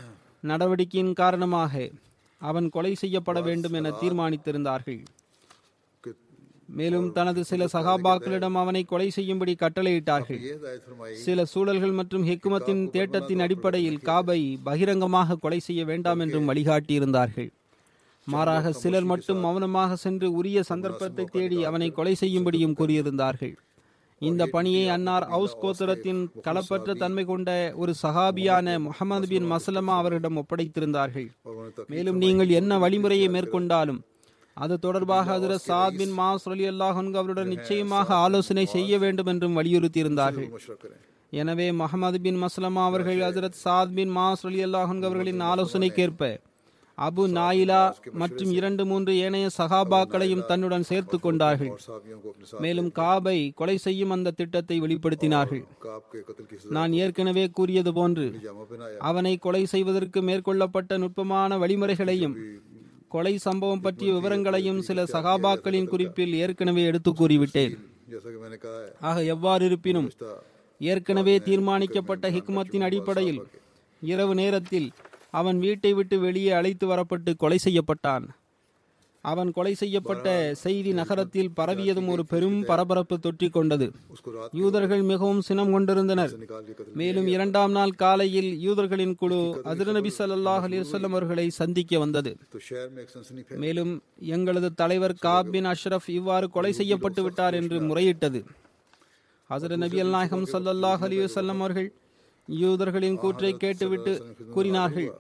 நடவடிக்கையின் 0.51 1.12
காரணமாக 1.20 1.88
அவன் 2.40 2.66
கொலை 2.68 2.95
செய்யப்பட 3.03 3.38
வேண்டும் 3.40 3.76
என 3.78 3.92
தீர்மானித்திருந்தார்கள். 4.01 5.03
மேலும் 6.78 7.09
தனது 7.16 7.40
சில 7.49 7.64
சகாபாக்களிடம் 7.72 8.57
அவனை 8.61 8.82
கொலை 8.92 9.09
செய்யும்படி 9.16 9.55
கட்டளையிட்டார்கள். 9.62 10.40
சில 11.24 11.45
சூழல்கள் 11.53 11.95
மற்றும் 11.99 12.24
ஹெக்குமத்தின் 12.28 12.82
தேட்டத்தின் 12.95 13.42
அடிப்படையில் 13.47 14.01
காபை 14.09 14.40
பகிரங்கமாக 14.68 15.38
கொலை 15.45 15.61
செய்ய 15.66 15.84
வேண்டாம் 15.90 16.22
என்றும் 16.24 16.49
வழிகாட்டியிருந்தார்கள். 16.51 17.51
மாறாக 18.33 18.72
சிலர் 18.83 19.07
மட்டும் 19.11 19.41
மௌனமாக 19.45 19.97
சென்று 20.05 20.27
உரிய 20.39 20.59
சந்தர்ப்பத்தை 20.70 21.25
தேடி 21.35 21.59
அவனை 21.68 21.89
கொலை 21.99 22.14
செய்யும்படியும் 22.22 22.77
கூறியிருந்தார்கள். 22.79 23.55
இந்த 24.20 24.43
பணியை 24.55 24.85
அன்னார் 24.95 25.27
அவுஸ் 25.37 25.59
கோத்திரத்தின் 25.62 26.20
களப்பற்ற 26.47 26.95
தன்மை 27.03 27.25
கொண்ட 27.31 27.51
ஒரு 27.83 27.93
சஹாபியான 28.03 28.77
முகமது 28.87 29.27
பின் 29.33 29.49
மசலமா 29.53 29.95
அவரிடம் 30.03 30.39
ஒப்படைத்திருந்தார்கள். 30.43 31.29
மேலும் 31.93 32.20
நீங்கள் 32.25 32.53
என்ன 32.61 32.79
வழிமுறையை 32.85 33.29
மேற்கொண்டாலும் 33.37 34.01
அது 34.57 34.75
தொடர்பாக 34.87 35.29
அதிரஸ் 35.39 35.68
சாத் 35.68 35.99
பின் 36.01 36.14
மாஸ் 36.18 36.49
அல்லாஹன்கு 36.49 37.18
அவருடன் 37.22 37.53
நிச்சயமாக 37.55 38.09
ஆலோசனை 38.25 38.64
செய்ய 38.75 38.99
வேண்டும் 39.05 39.31
என்றும் 39.33 39.57
வலியுறுத்தியிருந்தார்கள். 39.59 40.49
எனவே 41.33 41.68
முகமது 41.83 42.18
பின் 42.25 42.41
மஸ்லமா 42.43 42.83
அவர்கள் 42.91 43.20
அதிரத் 43.29 43.62
சாத் 43.64 43.95
பின் 43.99 44.12
மாஸ் 44.18 44.45
அலி 44.49 44.61
அல்லாஹன்கு 44.66 45.09
அவர்களின் 45.09 45.43
ஆலோசனைக்கேற்ப 45.53 46.22
அபு 46.99 47.22
நாயிலா 47.28 47.80
மற்றும் 48.14 48.51
இரண்டு 48.51 48.82
மூன்று 48.84 49.12
ஏனைய 49.20 49.47
சகாபாக்களையும் 49.57 50.45
தன்னுடன் 50.47 50.84
சேர்த்து 50.84 51.16
கொண்டார்கள் 51.18 51.72
மேலும் 52.61 52.90
காபை 52.92 53.38
கொலை 53.55 53.76
செய்யும் 53.76 54.11
அந்த 54.11 54.32
திட்டத்தை 54.32 54.76
வெளிப்படுத்தினார்கள் 54.80 55.62
நான் 56.70 56.92
ஏற்கனவே 56.95 57.45
கூறியது 57.51 57.92
போன்று 57.92 58.26
அவனை 59.03 59.34
கொலை 59.38 59.62
செய்வதற்கு 59.64 60.20
மேற்கொள்ளப்பட்ட 60.22 60.99
நுட்பமான 60.99 61.59
வழிமுறைகளையும் 61.59 62.36
கொலை 63.09 63.34
சம்பவம் 63.38 63.82
பற்றிய 63.82 64.12
விவரங்களையும் 64.12 64.80
சில 64.82 65.01
சகாபாக்களின் 65.12 65.90
குறிப்பில் 65.90 66.34
ஏற்கனவே 66.36 66.84
எடுத்து 66.84 67.11
கூறிவிட்டேன் 67.12 67.74
ஆக 69.01 69.16
எவ்வாறு 69.26 69.64
இருப்பினும் 69.64 70.09
ஏற்கனவே 70.80 71.34
தீர்மானிக்கப்பட்ட 71.40 72.30
ஹிக்மத்தின் 72.30 72.82
அடிப்படையில் 72.82 73.40
இரவு 74.03 74.32
நேரத்தில் 74.34 74.88
அவன் 75.41 75.59
வீட்டை 75.59 75.93
விட்டு 75.99 76.16
வெளியே 76.20 76.51
அழைத்து 76.61 76.87
வரப்பட்டு 76.93 77.30
கொலை 77.43 77.59
செய்யப்பட்டான். 77.66 78.26
அவன் 79.24 79.51
கொலை 79.57 79.72
செய்யப்பட்ட 79.80 80.26
செய்தி 80.62 80.91
நகரத்தில் 80.99 81.51
பரவியதும் 81.59 82.09
ஒரு 82.14 82.24
பெரும் 82.32 82.59
பரபரப்பு 82.70 83.16
தொற்றிக் 83.18 83.53
கொண்டது. 83.53 83.87
யூதர்கள் 84.61 85.03
மிகவும் 85.11 85.41
சினம் 85.41 85.72
கொண்டிருந்தனர். 85.74 86.32
மேலும் 87.01 87.28
இரண்டாம் 87.35 87.72
நாள் 87.76 87.95
காலையில் 88.03 88.51
யூதர்களின் 88.66 89.14
குழு 89.22 89.41
அதிரநபி 89.72 90.12
சல்லாஹ் 90.18 90.66
அலிசல்லம் 90.68 91.14
அவர்களை 91.14 91.47
சந்திக்க 91.61 91.99
வந்தது. 92.05 92.32
மேலும் 93.64 93.95
எங்களது 94.37 94.70
தலைவர் 94.82 95.16
காபின் 95.26 95.70
அஷ்ரப் 95.72 96.11
இவ்வாறு 96.18 96.49
கொலை 96.51 96.72
செய்யப்பட்டு 96.72 97.22
விட்டார் 97.22 97.59
என்று 97.62 97.78
முறையிட்டது. 97.91 98.43
ஹசர 99.51 99.76
நபி 99.76 99.99
அல்நாயகம் 100.07 100.49
சல்லாஹ் 100.55 101.05
அலி 101.09 101.18
வல்லம் 101.24 101.62
அவர்கள் 101.64 101.91
யூதர்களின் 102.49 103.20
கூற்றை 103.20 103.53
கேட்டுவிட்டு 103.64 104.12
கூறினார்கள். 104.57 105.11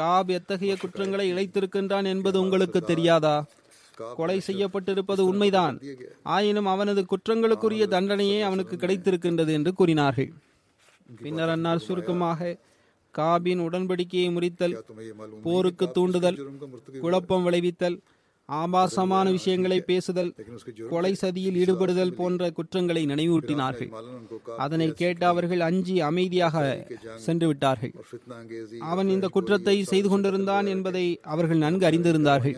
காப் 0.00 0.30
எத்தகைய 0.30 0.72
குற்றங்களை 0.76 1.26
இழைத்திருக்கின்றான் 1.32 2.08
என்பது 2.14 2.36
உங்களுக்கு 2.40 2.80
தெரியாதா? 2.90 3.36
கொலை 4.16 4.38
செய்யப்பட்டிருப்பது 4.46 5.22
உண்மைதான். 5.30 5.76
ஆயினும் 6.34 6.70
அவனது 6.74 7.02
குற்றங்களுக்குரிய 7.12 7.84
தண்டனையே 7.94 8.38
அவனுக்கு 8.48 8.76
கிடைத்திருக்கின்றது 8.76 9.52
என்று 9.58 9.72
கூறினார்கள். 9.72 10.30
பின்னர் 11.22 11.52
அன்னார் 11.54 11.84
சுருக்கமாக 11.86 12.56
காபின் 13.14 13.60
உடன்படிக்கையை 13.66 14.28
முறித்தல் 14.32 14.74
போருக்கு 15.46 15.86
தூண்டுதல் 15.90 16.38
குழப்பம் 17.00 17.44
விளைவித்தல் 17.46 17.96
ஆபாசமான 18.48 19.26
விஷயங்களை 19.36 19.78
பேசுதல் 19.88 20.30
கொலை 20.92 21.12
சதியில் 21.22 21.56
ஈடுபடுதல் 21.62 22.14
போன்ற 22.18 22.50
குற்றங்களை 22.58 23.02
நினைவூட்டினார்கள். 23.12 23.90
அதனை 24.64 24.88
கேட்ட 25.00 25.22
அவர்கள் 25.32 25.64
அஞ்சி 25.68 25.96
அமைதியாக 26.10 26.62
சென்று 27.26 27.46
விட்டார்கள். 27.46 27.92
அவன் 28.92 29.10
இந்த 29.16 29.28
குற்றத்தை 29.36 29.76
செய்து 29.92 30.10
கொண்டிருந்தான் 30.14 30.68
என்பதை 30.74 31.04
அவர்கள் 31.34 31.64
நன்கு 31.66 31.86
அறிந்திருந்தார்கள். 31.90 32.56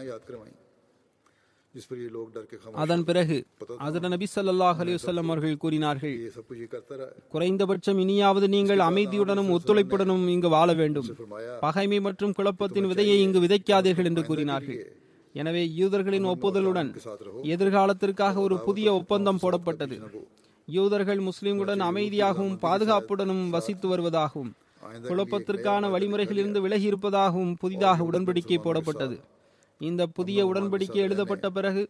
அதன் 2.82 3.02
பிறகு 3.08 3.36
அதர் 3.86 4.08
நபி 4.12 4.26
சல்லாஹ் 4.34 4.78
அலிவசல்லம் 4.82 5.28
அவர்கள் 5.30 5.60
கூறினார்கள் 5.64 6.14
குறைந்தபட்சம் 7.34 7.98
இனியாவது 8.04 8.46
நீங்கள் 8.54 8.86
அமைதியுடனும் 8.90 9.52
ஒத்துழைப்புடனும் 9.56 10.24
இங்கு 10.36 10.48
வாழ 10.56 10.68
வேண்டும். 10.80 11.10
பகைமை 11.66 12.00
மற்றும் 12.06 12.36
குழப்பத்தின் 12.38 12.88
விதையை 12.92 13.18
இங்கு 13.26 13.42
விதைக்காதீர்கள் 13.44 14.10
என்று 14.12 14.24
கூறினார்கள். 14.30 14.80
எனவே 15.40 15.62
யூதர்களின் 15.80 16.26
ஒப்புதலுடன் 16.32 16.90
எதிர்காலத்திற்காக 17.54 18.34
ஒரு 18.46 18.56
புதிய 18.66 18.88
ஒப்பந்தம் 19.00 19.40
போடப்பட்டது. 19.42 19.96
யூதர்கள் 20.68 21.20
முஸ்லிம்களுடன் 21.28 21.82
அமைதியாகவும் 21.90 22.56
பாதுகாப்புடனும் 22.64 23.44
வசித்து 23.54 23.86
வருவதாகவும் 23.92 24.50
குழப்பத்திற்கான 25.08 25.90
வழிமுறைகளிலிருந்து 25.94 26.60
விலகி 26.64 26.86
இருப்பதாகவும் 26.90 27.54
புதிதாக 27.62 28.04
உடன்படிக்கை 28.10 28.58
போடப்பட்டது. 28.66 29.16
இந்த 29.80 30.02
புதிய 30.18 30.38
உடன்படிக்கை 30.50 31.00
எழுதப்பட்ட 31.06 31.48
பிறகு 31.56 31.82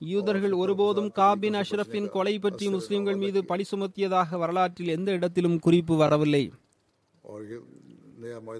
யூதர்கள் 0.00 0.54
ஒருபோதும் 0.62 1.10
காபின் 1.18 1.56
அஷ்ரஃபின் 1.60 2.08
கொலை 2.14 2.34
பற்றி 2.38 2.66
முஸ்லிம்கள் 2.74 3.20
மீது 3.22 3.40
பழி 3.50 3.64
சுமத்தியதாக 3.70 4.38
வரலாற்றில் 4.42 4.94
எந்த 4.96 5.10
இடத்திலும் 5.18 5.58
குறிப்பு 5.66 5.94
வரவில்லை. 6.02 6.44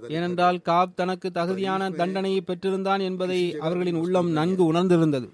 ஏனென்றால் 0.09 0.63
காப் 0.63 0.97
தனக்கு 0.97 1.31
தகுதியான 1.31 1.91
தண்டனையை 1.91 2.43
பெற்றிருந்தான் 2.47 3.01
என்பதை 3.01 3.59
அவர்களின் 3.59 3.95
உள்ளம் 3.95 4.31
நன்கு 4.31 4.73
உணர்ந்திருந்தது. 4.73 5.29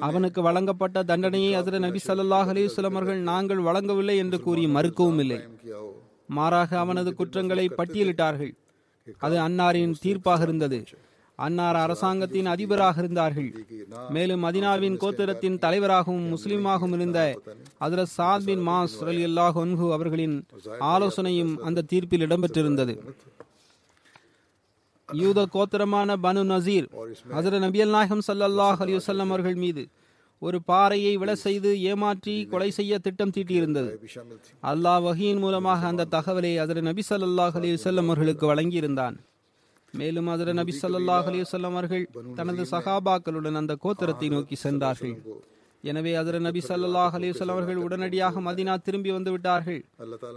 அவனுக்கு 0.00 0.42
வழங்கப்பட்ட 0.42 1.02
தண்டனையை 1.02 1.54
அதிர 1.54 1.78
நபி 1.78 2.00
சல்லாஹ் 2.06 2.50
அலிவலம் 2.52 3.14
நாங்கள் 3.14 3.58
வழங்கவில்லை 3.58 4.16
என்று 4.16 4.40
கூறி 4.40 4.66
மறுக்கவும் 4.66 5.18
இல்லை. 5.18 5.40
மாறாக 6.26 6.78
அவனது 6.78 7.14
குற்றங்களை 7.14 7.68
பட்டியலிட்டார்கள். 7.68 8.54
அது 9.18 9.36
அன்னாரின் 9.48 9.94
தீர்ப்பாக 10.02 10.42
இருந்தது. 10.42 10.84
அன்னார் 11.44 11.78
அரசாங்கத்தின் 11.84 12.48
அதிபராக 12.52 13.02
இருந்தார்கள். 13.02 13.48
மேலும் 14.14 14.42
மதினாவின் 14.44 14.96
கோத்திரத்தின் 15.02 15.58
தலைவராகவும் 15.64 16.28
முஸ்லீமாகவும் 16.34 16.94
இருந்த 16.98 17.20
அதரத் 17.86 18.14
சாத் 18.16 18.46
பின் 18.48 18.62
மாஸ் 18.68 18.96
அலி 19.12 19.22
அல்லாஹ் 19.28 19.58
அவர்களின் 19.96 20.36
ஆலோசனையும் 20.92 21.52
அந்த 21.68 21.84
தீர்ப்பில் 21.92 22.26
இடம்பெற்றிருந்தது. 22.28 22.94
யூத 25.08 25.40
கோத்திரமான 25.54 26.16
பனு 26.24 26.42
நசீர் 26.52 26.88
ஹசர 27.34 27.60
நபியல் 27.66 27.94
நாயகம் 27.96 28.24
சல்லாஹ் 28.28 28.80
அலிவசல்லம் 28.86 29.32
அவர்கள் 29.34 29.60
மீது 29.64 29.84
ஒரு 30.42 30.58
பாறையை 30.70 31.12
விட 31.20 31.30
செய்து 31.44 31.70
ஏமாற்றி 31.90 32.34
கொலை 32.50 32.70
செய்ய 32.78 32.98
திட்டம் 33.04 33.32
தீட்டியிருந்தது. 33.36 33.92
அல்லாஹ் 34.70 35.04
வகையின் 35.06 35.40
மூலமாக 35.44 35.86
அந்த 35.92 36.08
தகவலை 36.16 36.52
அதர 36.64 36.80
நபி 36.90 37.02
சல்லாஹ் 37.10 37.56
அலி 37.60 37.70
செல்லம் 37.86 38.10
அவர்களுக்கு 38.10 38.44
வழங்கியிருந்தான். 38.54 39.16
மேலும் 40.00 40.30
அதிர 40.34 40.52
நபி 40.60 40.72
சல்லாஹ் 40.82 41.28
அலிவசல்லம் 41.30 41.76
அவர்கள் 41.78 42.06
தனது 42.38 42.64
சகாபாக்களுடன் 42.72 43.60
அந்த 43.60 43.72
கோத்திரத்தை 43.84 44.28
நோக்கி 44.34 44.56
சென்றார்கள். 44.64 45.14
எனவே 45.84 46.12
அதிர 46.20 46.36
நபி 46.46 46.60
சல்லாஹ் 46.68 47.14
அலிவசல்லம் 47.16 47.56
அவர்கள் 47.56 47.80
உடனடியாக 47.86 48.40
மதினா 48.46 48.74
திரும்பி 48.86 49.10
வந்து 49.16 49.30
விட்டார்கள். 49.34 49.80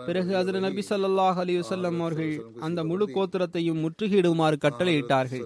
பிறகு 0.07 0.31
அதிர 0.41 0.59
நபி 0.65 0.83
சல்லாஹ் 0.89 1.39
அலிவசல்லம் 1.43 1.97
அவர்கள் 2.01 2.33
அந்த 2.67 2.79
முழு 2.89 3.05
கோத்திரத்தையும் 3.15 3.81
முற்றுகையிடுமாறு 3.85 4.57
கட்டளையிட்டார்கள் 4.65 5.45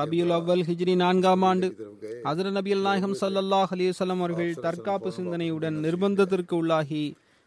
ரபியுல் 0.00 0.34
அவ்வல் 0.38 0.64
ஹிஜ்ரி 0.68 0.94
நான்காம் 1.04 1.44
ஆண்டு 1.50 1.68
அதிர 2.32 2.52
நபியல் 2.58 2.86
நாயகம் 2.88 3.18
சல்லாஹ் 3.22 3.72
அலிவசல்லம் 3.76 4.22
அவர்கள் 4.24 4.52
தற்காப்பு 4.66 5.12
சிந்தனையுடன் 5.18 5.78
நிர்பந்தத்திற்கு 5.86 6.56
உள்ளாகி 6.62 7.04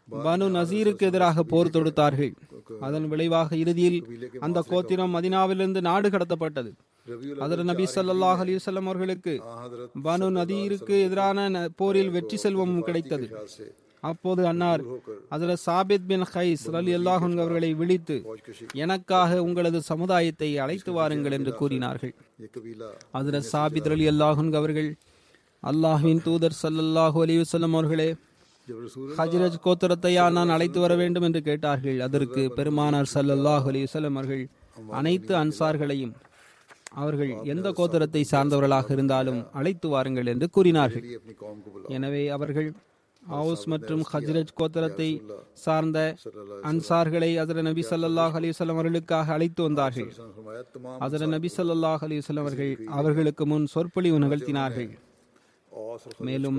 பனு 0.08 0.46
நசீருக்கு 0.56 1.04
எதிராக 1.10 1.42
போர் 1.52 1.74
தொடுத்தார்கள். 1.74 2.32
அதன் 2.86 3.06
விளைவாக 3.12 3.56
இறுதியில் 3.62 3.98
அந்த 4.46 4.58
கோத்திரம் 4.70 5.14
மதினாவிலிருந்து 5.16 5.80
நாடு 5.88 6.08
கடத்தப்பட்டது. 6.14 6.72
அதர் 7.44 7.62
நபி 7.70 7.84
சல்லாஹ் 7.94 8.42
அலிசல்லம் 8.44 8.88
அவர்களுக்கு 8.90 9.32
பனு 10.06 10.28
நதீருக்கு 10.38 10.94
எதிரான 11.06 11.68
போரில் 11.80 12.12
வெற்றி 12.16 12.36
செல்வமும் 12.44 12.84
கிடைத்தது. 12.88 13.28
அப்போது 14.02 14.42
அன்னார் 14.50 14.82
அதில் 15.34 15.60
சாபித் 15.66 16.06
பின் 16.08 16.24
ஹைஸ் 16.32 16.64
அலி 16.80 16.92
அல்லாஹன் 16.96 17.36
அவர்களை 17.42 17.70
விழித்து 17.80 18.16
எனக்காக 18.84 19.38
உங்களது 19.46 19.78
சமுதாயத்தை 19.90 20.50
அழைத்து 20.64 20.92
வாருங்கள் 20.98 21.36
என்று 21.38 21.52
கூறினார்கள். 21.60 22.14
அதில் 23.18 23.40
சாபித் 23.52 23.90
அலி 23.96 24.06
அல்லாஹன் 24.12 24.52
அவர்கள் 24.60 24.90
அல்லாஹின் 25.62 26.22
தூதர் 26.28 26.58
சல்லல்லாஹூ 26.62 27.18
அலிவசல்லம் 27.26 27.76
அவர்களே 27.78 28.08
ஹஜ்ரஜ் 29.18 29.56
கோத்திரத்தையா 29.64 30.24
நான் 30.36 30.52
அழைத்து 30.54 30.78
வர 30.84 30.92
வேண்டும் 31.00 31.26
என்று 31.28 31.40
கேட்டார்கள். 31.48 31.98
அதற்கு 32.06 32.42
பெருமானார் 32.58 33.10
சல்லல்லாஹ் 33.14 33.66
அலிசல்லம் 33.72 34.16
அவர்கள் 34.20 34.44
அனைத்து 35.00 35.32
அன்சார்களையும் 35.42 36.14
அவர்கள் 37.02 37.32
எந்த 37.52 37.68
கோத்திரத்தை 37.78 38.22
சார்ந்தவர்களாக 38.32 38.88
இருந்தாலும் 38.96 39.40
அழைத்து 39.60 39.86
வாருங்கள் 39.92 40.30
என்று 40.32 40.46
கூறினார்கள். 40.56 41.04
எனவே 41.96 42.22
அவர்கள் 42.36 42.68
ஹவுஸ் 43.22 43.64
மற்றும் 43.72 44.02
ஹஜ்ரஜ் 44.12 44.52
கோத்திரத்தை 44.60 45.08
சார்ந்த 45.64 45.98
அன்சார்களை 46.70 47.30
அதர 47.42 47.62
நபி 47.68 47.82
சல்லாஹ் 47.90 48.36
அலிவசல்லம் 48.40 48.80
அவர்களுக்காக 48.80 49.32
அழைத்து 49.36 49.62
வந்தார்கள். 49.66 50.08
அதர 51.06 51.28
நபி 51.34 51.50
சல்லாஹ் 51.56 52.04
அலிவசல்லம் 52.08 52.44
அவர்கள் 52.46 52.72
அவர்களுக்கு 53.00 53.46
முன் 53.52 53.66
சொற்பொழிவு 53.74 54.18
நிகழ்த்தினார்கள். 54.24 54.90
மேலும் 56.30 56.58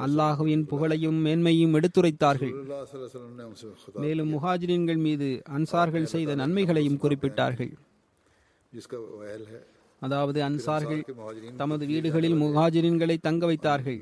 அல்லாஹுவின் 0.00 0.64
புகழையும் 0.66 1.18
மேன்மையும் 1.26 1.74
எடுத்துரைத்தார்கள் 1.74 2.54
மேலும் 3.94 4.30
முஹாஜிரின்கள் 4.32 4.96
மீது 4.96 5.28
அன்சார்கள் 5.48 6.04
செய்த 6.04 6.34
நன்மைகளையும் 6.34 7.00
குறிப்பிட்டார்கள் 7.02 7.72
அதாவது 10.04 10.38
அன்சார்கள் 10.48 11.02
தமது 11.62 11.84
வீடுகளில் 11.92 12.38
முஹாஜிரின்களை 12.44 13.16
தங்க 13.26 13.46
வைத்தார்கள். 13.46 14.00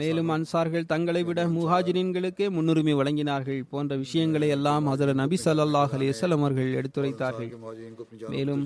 மேலும் 0.00 0.30
அன்சார்கள் 0.34 0.88
தங்களை 0.90 1.20
விட 1.28 1.40
முஹாஜிரின்களுக்கே 1.54 2.46
முன்னுரிமை 2.56 2.94
வழங்கினார்கள் 2.98 3.62
போன்ற 3.70 3.92
விஷயங்களை 4.02 4.48
எல்லாம் 4.56 4.84
அதர் 4.92 5.12
நபி 5.20 5.36
சல்லாஹ் 5.44 5.94
அவர்கள் 6.36 6.76
எடுத்துரைத்தார்கள். 6.80 7.50
மேலும் 8.34 8.62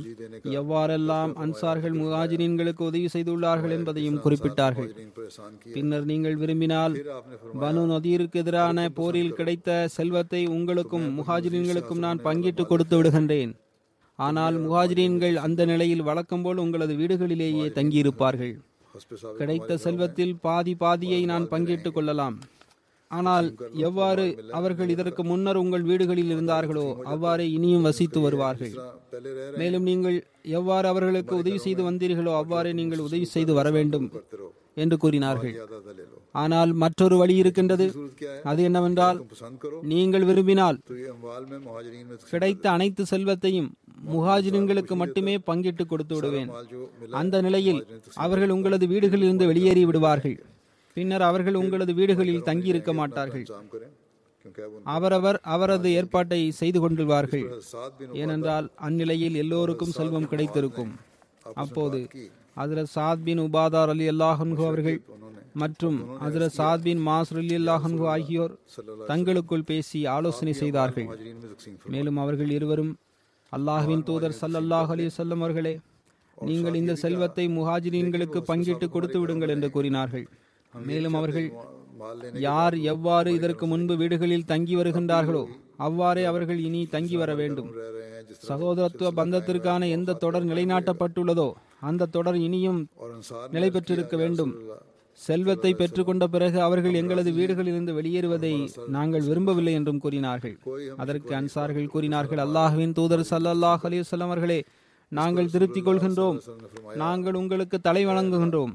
எவ்வாறெல்லாம் 0.60 1.32
அன்சார்கள் 1.44 1.96
முஹாஜிரின்களுக்கு 2.02 2.84
உதவி 2.90 3.08
செய்துள்ளார்கள் 3.14 3.74
என்பதையும் 3.78 4.20
குறிப்பிட்டார்கள். 4.26 4.90
பின்னர் 5.76 6.08
நீங்கள் 6.12 6.40
விரும்பினால் 6.42 6.96
பனு 7.64 7.84
நதியிற்கு 7.94 8.42
எதிரான 8.44 8.88
போரில் 9.00 9.36
கிடைத்த 9.40 9.88
செல்வத்தை 9.98 10.44
உங்களுக்கும் 10.58 11.08
முஹாஜிரின்களுக்கும் 11.20 12.04
நான் 12.06 12.24
பங்கிட்டு 12.28 12.64
கொடுத்து 12.66 12.96
விடுகின்றேன். 12.98 13.54
ஆனால் 14.26 14.56
முஹாஜிரீன்கள் 14.64 15.36
அந்த 15.46 15.64
நிலையில் 15.70 16.06
வழக்கம் 16.08 16.42
போல் 16.44 16.62
உங்களது 16.64 16.94
வீடுகளிலேயே 17.00 17.66
தங்கியிருப்பார்கள். 17.78 18.54
கிடைத்த 19.38 19.76
செல்வத்தில் 19.84 20.34
பாதி 20.46 20.74
பாதியை 20.82 21.20
நான் 21.30 21.46
பங்கிட்டுக் 21.52 21.96
கொள்ளலாம். 21.96 22.36
ஆனால் 23.10 23.46
எவ்வாறு 23.86 24.24
அவர்கள் 24.58 24.92
இதற்கு 24.94 25.22
முன்னர் 25.30 25.60
உங்கள் 25.62 25.86
வீடுகளில் 25.88 26.30
இருந்தார்களோ 26.34 26.84
அவ்வாறே 27.12 27.46
இனியும் 27.56 27.86
வசித்து 27.88 28.20
வருவார்கள். 28.26 28.74
மேலும் 29.60 29.86
நீங்கள் 29.90 30.16
எவ்வாறு 30.58 30.86
அவர்களுக்கு 30.92 31.34
உதவி 31.42 31.58
செய்து 31.66 31.82
வந்தீர்களோ 31.88 32.34
அவ்வாறே 32.42 32.72
நீங்கள் 32.80 33.04
உதவி 33.08 33.26
செய்து 33.34 33.54
வர 33.58 33.70
வேண்டும். 33.78 34.06
என்று 34.82 34.96
கூறினார்கள். 35.02 35.54
ஆனால் 36.42 36.70
மற்றொரு 36.82 37.16
வழி 37.22 37.34
இருக்கின்றது. 37.42 37.86
அது 38.50 38.60
என்னவென்றால் 38.68 39.18
நீங்கள் 39.92 40.26
விரும்பினால் 40.30 40.78
கிடைத்த 42.30 42.64
அனைத்து 42.76 43.04
செல்வத்தையும் 43.12 43.70
முஹாஜின்களுக்கு 44.12 44.94
மட்டுமே 45.02 45.34
பங்கிட்டு 45.48 45.84
கொடுத்து 45.86 46.14
விடுவேன். 46.14 46.50
அந்த 47.20 47.36
நிலையில் 47.48 47.82
அவர்கள் 48.26 48.54
உங்களது 48.56 48.86
வீடுகளில் 48.92 49.28
இருந்து 49.28 49.50
வெளியேறி 49.52 49.84
விடுவார்கள். 49.90 50.38
பின்னர் 50.96 51.26
அவர்கள் 51.30 51.60
உங்களது 51.60 51.92
வீடுகளில் 52.00 52.46
தங்கி 52.48 52.72
இருக்க 52.74 52.92
மாட்டார்கள். 53.00 53.44
அவரவர் 54.94 55.38
அவரது 55.54 55.88
ஏற்பாட்டை 55.98 56.38
செய்து 56.60 56.78
கொண்டுள்வார்கள். 56.84 57.44
ஏனென்றால் 58.22 58.66
அந்நிலையில் 58.86 59.36
எல்லோருக்கும் 59.42 59.96
செல்வம் 59.98 60.30
கிடைத்திருக்கும். 60.32 60.92
அப்போது 61.62 62.00
ஹசரத் 62.56 62.92
சாத் 62.94 63.22
பின் 63.26 63.40
உபாதார் 63.46 63.90
அலி 63.92 64.06
அல்லாஹன்கு 64.12 64.62
அவர்கள் 64.70 64.98
மற்றும் 65.62 65.98
ஹசரத் 66.24 66.56
சாத் 66.58 66.84
பின் 66.86 67.00
மாசூர் 67.06 67.40
அலி 67.42 67.54
அல்லாஹன்கு 67.60 68.04
ஆகியோர் 68.14 68.52
தங்களுக்குள் 69.10 69.64
பேசி 69.70 70.00
ஆலோசனை 70.16 70.54
செய்தார்கள். 70.62 71.08
மேலும் 71.94 72.18
அவர்கள் 72.24 72.50
இருவரும் 72.58 72.92
அல்லாஹுவின் 73.52 74.04
தூதர் 74.08 74.36
சல்லல்லாஹ் 74.42 74.92
அலி 74.94 75.06
சொல்லம் 75.18 75.42
அவர்களே 75.46 75.74
நீங்கள் 76.48 76.78
இந்த 76.80 76.92
செல்வத்தை 77.04 77.44
முஹாஜிரீன்களுக்கு 77.58 78.40
பங்கிட்டு 78.50 78.86
கொடுத்து 78.94 79.18
விடுங்கள் 79.22 79.52
என்று 79.54 79.68
கூறினார்கள். 79.76 80.26
மேலும் 80.72 81.16
அவர்கள் 81.20 81.48
யார் 82.46 82.76
எவ்வாறு 82.92 83.30
இதற்கு 83.38 83.64
முன்பு 83.72 83.94
வீடுகளில் 84.02 84.48
தங்கி 84.52 84.74
வருகின்றார்களோ 84.80 85.42
அவ்வாறே 85.86 86.24
அவர்கள் 86.30 86.60
இனி 86.68 86.80
தங்கி 86.94 87.16
வர 87.22 87.30
வேண்டும். 87.40 87.68
சகோதரத்துவ 88.48 89.10
பந்தத்திற்கான 89.18 89.88
எந்த 89.96 90.18
தொடர் 90.24 90.48
நிலைநாட்டப்பட்டுள்ளதோ 90.50 91.48
அந்த 91.90 92.08
தொடர் 92.16 92.38
இனியும் 92.46 92.80
நிலை 93.54 93.68
பெற்றிருக்க 93.74 94.16
வேண்டும். 94.22 94.52
செல்வத்தை 95.20 95.70
பெற்றுக்கொண்ட 95.80 96.24
பிறகு 96.34 96.58
அவர்கள் 96.66 96.98
எங்களது 97.00 97.30
வீடுகளிலிருந்து 97.38 97.92
வெளியேறுவதை 97.98 98.52
நாங்கள் 98.96 99.26
விரும்பவில்லை 99.30 99.74
என்றும் 99.78 100.00
கூறினார்கள். 100.04 100.54
அதற்கு 101.02 101.32
அன்சார்கள் 101.40 101.90
கூறினார்கள் 101.94 102.40
அல்லாஹுவின் 102.46 102.94
தூதர் 102.98 103.24
சல்லல்லாஹ் 103.32 103.84
அலிவசல்லம் 103.88 104.30
அவர்களே 104.30 104.60
நாங்கள் 105.12 105.52
திருப்தி 105.54 105.80
கொள்கின்றோம். 105.88 106.38
நாங்கள் 107.02 107.38
உங்களுக்கு 107.40 107.78
தலை 107.88 108.04
வணங்குகின்றோம். 108.10 108.72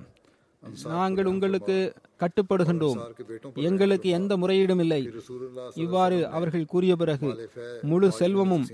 நாங்கள் 0.94 1.30
உங்களுக்கு 1.32 1.78
கட்டுப்படுகின்றோம். 2.22 3.00
எங்களுக்கு 3.70 4.10
எந்த 4.18 4.32
முறையீடும் 4.42 4.82
இல்லை. 4.86 5.02
இவ்வாறு 5.86 6.18
அவர்கள் 6.38 6.70
கூறிய 6.74 6.94
பிறகு 7.02 7.30
முழு 7.92 8.10
செல்வமும் 8.20 8.66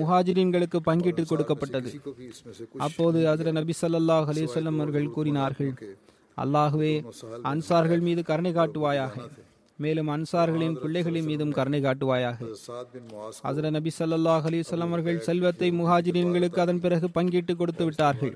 முஹாஜிரின்களுக்கு 0.00 0.80
பங்கிட்டு 0.88 1.24
கொடுக்கப்பட்டது. 1.32 1.90
அப்போது 2.88 3.20
அதிர 3.34 3.50
நபி 3.58 3.76
சல்லாஹ் 3.82 4.30
அலிசல்லம் 4.34 4.80
அவர்கள் 4.82 5.14
கூறினார்கள் 5.18 5.72
அல்லாகவே 6.44 6.92
அன்சார்கள் 7.52 8.02
மீது 8.08 8.22
கருணை 8.28 8.52
காட்டுவாயாக. 8.58 9.14
மேலும் 9.78 10.08
அன்சார்களின் 10.14 10.74
பிள்ளைகளின் 10.80 11.28
மீதும் 11.28 11.52
கருணை 11.58 11.80
காட்டுவாயாக. 11.84 12.38
அதிர 13.50 13.70
நபி 13.76 13.90
சல்லாஹ் 13.98 14.46
அலிசல்லாம் 14.48 14.92
அவர்கள் 14.94 15.24
செல்வத்தை 15.28 15.68
முஹாஜிரின்களுக்கு 15.78 16.60
அதன் 16.64 16.82
பிறகு 16.84 17.08
பங்கிட்டு 17.16 17.54
கொடுத்து 17.60 17.84
விட்டார்கள். 17.88 18.34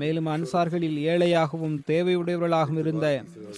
மேலும் 0.00 0.26
அன்சார்களில் 0.26 0.98
ஏழையாகவும் 1.12 1.76
தேவையுடையவர்களாகவும் 1.90 2.80
இருந்த 2.82 3.06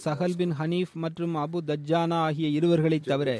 சஹல் 0.04 0.36
பின் 0.36 0.54
ஹனீஃப் 0.60 0.94
மற்றும் 1.04 1.34
அபு 1.36 1.58
தஜ்ஜானா 1.70 2.18
ஆகிய 2.28 2.48
இருவர்களை 2.58 2.98
தவிர 3.00 3.30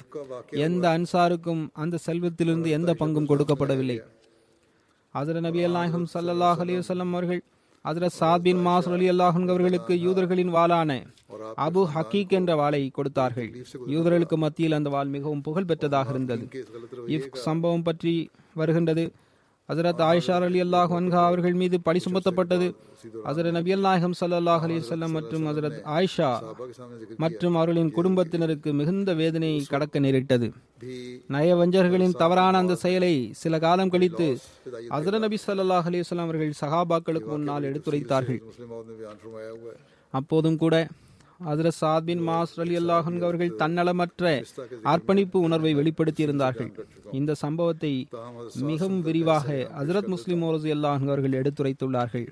எந்த 0.67 0.85
அன்சாருக்கும் 0.99 1.63
அந்த 1.73 1.99
செல்வத்திலிருந்து 2.07 2.71
எந்த 2.79 2.95
பங்கும் 3.01 3.31
கொடுக்கப்படவில்லை. 3.31 3.99
அதிர 5.15 5.41
நபி 5.41 5.61
அல்லாஹும் 5.67 6.07
சல்லாஹ் 6.15 6.63
அலிவசல்லம் 6.65 7.13
அவர்கள் 7.15 7.43
அதிர 7.83 8.09
சாத் 8.21 8.45
பின் 8.45 8.61
மாஸ் 8.67 8.89
அலி 8.97 9.07
அல்லாஹன் 9.11 9.49
அவர்களுக்கு 9.49 9.95
யூதர்களின் 10.05 10.53
வாளான 10.55 10.91
அபு 11.67 11.83
ஹக்கீக் 11.95 12.33
என்ற 12.39 12.53
வாளை 12.61 12.81
கொடுத்தார்கள். 12.99 13.51
யூதர்களுக்கு 13.95 14.37
மத்தியில் 14.45 14.77
அந்த 14.79 14.91
வாள் 14.95 15.13
மிகவும் 15.17 15.41
புகழ் 15.41 15.69
பெற்றதாக 15.71 16.09
இருந்தது. 16.11 16.45
இஃப் 17.17 17.29
சம்பவம் 17.47 17.83
பற்றி 17.83 18.15
வருகின்றது. 18.55 19.05
ஹசரத் 19.69 20.01
ஆயிஷா 20.07 20.35
அலி 20.47 20.61
அல்லாஹ் 20.63 20.91
அன்ஹா 20.97 21.21
அவர்கள் 21.29 21.55
மீது 21.61 21.77
பழி 21.85 22.01
சுமத்தப்பட்டது. 22.07 22.67
ஹசரத் 23.29 23.55
நபி 23.57 23.71
அல்லாஹம் 23.77 24.15
சல்லாஹ் 24.21 24.65
அலி 24.67 24.75
சொல்லம் 24.89 25.15
மற்றும் 25.17 25.45
ஹசரத் 25.49 25.79
ஆயிஷா 25.97 26.31
மற்றும் 27.25 27.55
அவர்களின் 27.59 27.91
குடும்பத்தினருக்கு 27.99 28.73
மிகுந்த 28.81 29.11
வேதனையை 29.21 29.61
கடக்க 29.73 30.03
நேரிட்டது. 30.07 30.49
நயவஞ்சர்களின் 31.35 32.17
தவறான 32.23 32.61
அந்த 32.63 32.75
செயலை 32.85 33.15
சில 33.43 33.59
காலம் 33.67 33.93
கழித்து 33.95 34.29
ஹசரத் 34.97 35.25
நபி 35.27 35.39
சல்லாஹ் 35.47 35.89
அலி 35.93 36.03
அவர்கள் 36.27 36.53
சஹாபாக்களுக்கு 36.63 37.31
முன்னால் 37.37 37.69
எடுத்துரைத்தார்கள். 37.71 38.41
அப்போதும் 40.15 40.61
கூட 40.65 40.75
ஹசரத் 41.49 41.79
சாத் 41.81 42.07
பின் 42.09 42.23
மாஸ் 42.29 42.55
அலி 42.63 42.75
அல்லாஹன் 42.81 43.19
அவர்கள் 43.27 43.57
தன்னலமற்ற 43.63 44.25
அர்ப்பணிப்பு 44.93 45.39
உணர்வை 45.47 45.73
வெளிப்படுத்தியிருந்தார்கள். 45.81 46.71
இந்த 47.19 47.35
சம்பவத்தை 47.43 47.93
மிகவும் 48.71 49.01
விரிவாக 49.09 49.49
ஹசரத் 49.79 50.11
முஸ்லிம் 50.15 50.45
ஓரசி 50.49 50.73
அல்லாஹன் 50.77 51.11
அவர்கள் 51.13 51.39
எடுத்துரைத்துள்ளார்கள். 51.41 52.27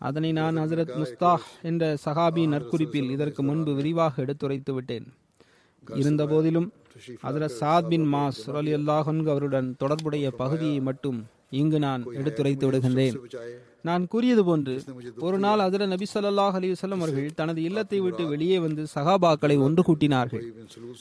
அதனை 0.00 0.30
நான் 0.38 0.58
ஹசரத் 0.62 0.96
முஸ்தாஹ் 1.02 1.46
என்ற 1.68 1.84
சஹாபி 2.04 2.42
நற்குறிப்பில் 2.54 3.12
இதற்கு 3.14 3.42
முன்பு 3.50 3.72
விரிவாக 3.78 4.22
எடுத்துரைத்து 4.24 4.72
விட்டேன் 4.78 5.06
இருந்த 6.00 6.22
போதிலும் 6.32 6.68
ஹசரத் 7.24 7.56
சாத் 7.60 7.88
பின் 7.92 8.06
மாஸ் 8.14 8.42
அலி 8.60 8.74
அல்லாஹன் 8.78 9.22
அவருடன் 9.32 9.70
தொடர்புடைய 9.82 10.26
பகுதியை 10.42 10.80
மட்டும் 10.88 11.18
இங்கு 11.52 11.78
நான் 11.86 12.02
எடுத்துரைத்து 12.20 12.64
விடுகின்றேன். 12.68 13.16
நான் 13.88 14.04
கூறியது 14.12 14.42
போன்று 14.46 14.72
ஒரு 15.26 15.36
நாள் 15.44 15.60
அதிர 15.64 15.86
நபி 15.92 16.06
சொல்லாஹ் 16.12 16.56
அலிவசல்லம் 16.58 17.02
அவர்கள் 17.02 17.36
தனது 17.40 17.60
இல்லத்தை 17.68 17.98
விட்டு 18.06 18.22
வெளியே 18.32 18.56
வந்து 18.64 18.82
சகாபாக்களை 18.94 19.56
ஒன்று 19.66 19.82
கூட்டினார்கள். 19.88 20.44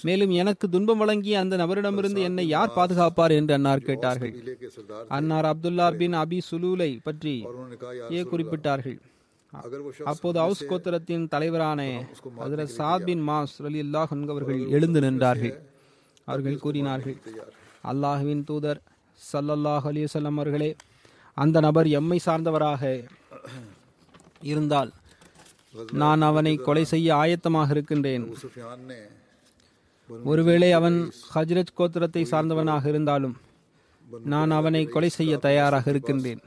மேலும் 0.07 0.33
எனக்கு 0.41 0.65
துன்பம் 0.75 1.01
வழங்கிய 1.03 1.39
அந்த 1.43 1.57
நபரிடமிருந்து 1.63 2.21
என்னை 2.29 2.45
யார் 2.55 2.75
பாதுகாப்பார் 2.77 3.35
என்று 3.39 3.55
அன்னார் 3.57 3.87
கேட்டார்கள். 3.89 4.33
அன்னார் 5.17 5.49
அப்துல்லா 5.51 5.87
பின் 6.01 6.17
அபி 6.23 6.39
சுலூலை 6.49 6.91
பற்றி 7.09 7.35
ஏ 8.17 8.21
குறிப்பிட்டார்கள். 8.33 8.97
அப்போது 10.11 10.37
அவுஸ் 10.45 10.65
கோத்திரத்தின் 10.69 11.27
தலைவரான 11.33 11.81
அதிர 12.45 12.63
சாபின் 12.77 13.23
மாஸ் 13.29 13.59
அலி 13.69 13.79
அல்லாஹ் 13.85 14.13
அவர்கள் 14.33 14.61
எழுந்து 14.77 15.01
நின்றார்கள். 15.05 15.55
அவர்கள் 16.31 16.63
கூறினார்கள் 16.65 17.17
அல்லாஹுவின் 17.91 18.45
தூதர் 18.49 18.79
சல்லல்லாஹ் 19.19 19.85
அலிசல்லம் 19.91 20.37
அவர்களே 20.41 20.69
அந்த 21.43 21.57
நபர் 21.65 21.87
எம்மை 21.99 22.17
சார்ந்தவராக 22.25 22.83
இருந்தால் 24.51 24.91
நான் 26.01 26.21
அவனை 26.29 26.53
கொலை 26.67 26.83
செய்ய 26.91 27.07
ஆயத்தமாக 27.21 27.69
இருக்கின்றேன். 27.75 28.25
ஒருவேளை 30.31 30.69
அவன் 30.79 30.97
ஹஜ்ரத் 31.33 31.75
கோத்திரத்தை 31.79 32.23
சார்ந்தவனாக 32.31 32.85
இருந்தாலும் 32.93 33.35
நான் 34.33 34.51
அவனை 34.59 34.83
கொலை 34.93 35.09
செய்ய 35.17 35.33
தயாராக 35.47 35.85
இருக்கின்றேன். 35.93 36.41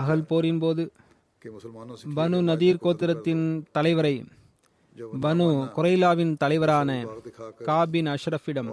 அகல் 0.00 0.28
போரின் 0.30 0.60
போது 0.64 0.82
பனு 2.18 2.38
நதீர் 2.50 2.82
கோத்திரத்தின் 2.84 3.44
தலைவரை 3.76 4.14
பனு 5.24 5.46
குரைலாவின் 5.76 6.34
தலைவரான 6.42 6.90
காபின் 7.68 8.10
அஷ்ரஃபிடம் 8.14 8.70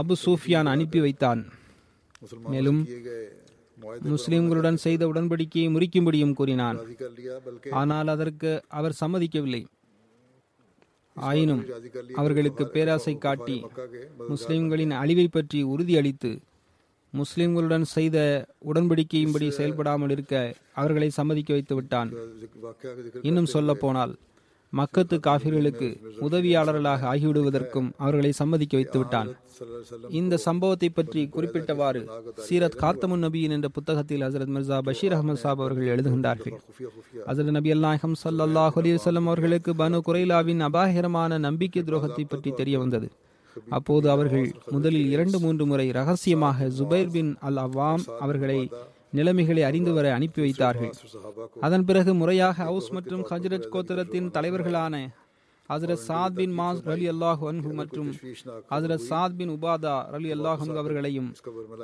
அபு 0.00 0.14
சூஃபியான் 0.24 0.70
அனுப்பி 0.74 1.00
வைத்தான். 1.04 1.42
மேலும் 2.54 2.80
முஸ்லிம்களுடன் 4.12 4.78
செய்த 4.86 5.02
உடன்படிக்கையை 5.12 5.68
முறிக்கும்படியும் 5.74 6.34
கூறினான். 6.40 6.78
ஆனால் 7.80 8.10
அதற்கு 8.14 8.50
அவர் 8.78 9.00
சம்மதிக்கவில்லை. 9.02 9.62
ஆயினும் 11.16 11.62
அவர்களுக்கு 12.20 12.64
பேராசை 12.74 13.14
காட்டி 13.24 13.56
முஸ்லிம்களின் 14.32 14.94
அழிவை 15.02 15.26
பற்றி 15.28 15.60
உறுதியளித்து 15.72 16.30
முஸ்லிம்களுடன் 17.12 17.86
செய்த 17.94 18.18
உடன்படிக்கையின்படி 18.70 19.48
செயல்படாமல் 19.56 20.12
இருக்க 20.14 20.34
அவர்களை 20.80 21.08
சம்மதிக்க 21.16 21.50
வைத்து 21.56 21.74
விட்டான். 21.78 22.10
இன்னும் 23.28 23.50
சொல்ல 23.54 23.74
போனால் 23.82 24.14
மக்கத்து 24.78 25.16
காபிர்களுக்கு 25.26 25.88
உதவியாளர்களாக 26.26 27.06
ஆகிவிடுவதற்கும் 27.12 27.88
அவர்களை 27.96 28.30
சம்மதிக்க 28.32 28.74
வைத்துவிட்டான். 28.78 29.30
இந்த 30.20 30.34
சம்பவத்தை 30.46 30.88
பற்றி 30.88 31.22
குறிப்பிட்டவாறு 31.34 32.00
சீரத் 32.46 32.78
காத்தமுன் 32.82 33.24
நபியின் 33.24 33.54
என்ற 33.56 33.68
புத்தகத்தில் 33.68 34.24
ஹசரத் 34.26 34.54
மிர்சா 34.54 34.78
பஷீர் 34.86 35.16
அகமது 35.16 35.42
சாப் 35.44 35.60
அவர்கள் 35.64 35.90
எழுதுகின்றார்கள். 35.94 36.56
ஹசரத் 37.28 37.56
நபி 37.58 37.72
அல்லாஹம் 37.72 38.16
சல்லாஹ் 38.24 38.78
அலிவசல்லம் 38.82 39.28
அவர்களுக்கு 39.32 39.72
பனு 39.82 40.00
குரைலாவின் 40.08 40.64
அபாயகரமான 40.68 41.38
நம்பிக்கை 41.38 41.82
துரோகத்தை 41.82 42.24
பற்றி 42.28 42.52
தெரிய 42.60 42.78
வந்தது. 42.78 43.10
அப்போது 43.76 44.06
அவர்கள் 44.10 44.46
முதலில் 44.70 45.10
இரண்டு 45.10 45.38
மூன்று 45.40 45.64
முறை 45.66 45.86
ரகசியமாக 45.90 46.68
ஜுபைர் 46.78 47.10
பின் 47.10 47.32
அல் 47.48 47.60
அவாம் 47.64 48.04
அவர்களை 48.20 48.58
நிலைமைகளை 49.18 49.62
அறிந்து 49.62 49.92
வர 49.92 50.06
அனுப்பி 50.18 50.40
வைத்தார்கள். 50.44 50.92
அதன் 51.66 51.84
பிறகு 51.84 52.12
முறையாக 52.20 52.56
ஹவுஸ் 52.68 52.88
மற்றும் 52.96 53.24
ஹஜ்ரத் 53.30 53.72
கோத்திரத்தின் 53.74 54.30
தலைவர்களான 54.36 54.94
ஹசரத் 55.72 56.02
சாத் 56.06 56.34
பின் 56.38 56.54
மாஸ் 56.58 56.80
அலி 56.92 57.06
அல்லாஹ் 57.12 57.42
அன்ஹு 57.50 57.70
மற்றும் 57.80 58.08
ஹசரத் 58.72 59.04
சாத் 59.10 59.36
பின் 59.38 59.52
உபாதா 59.54 59.94
அலி 60.16 60.30
அல்லாஹ் 60.36 60.64
அவர்களையும் 60.82 61.28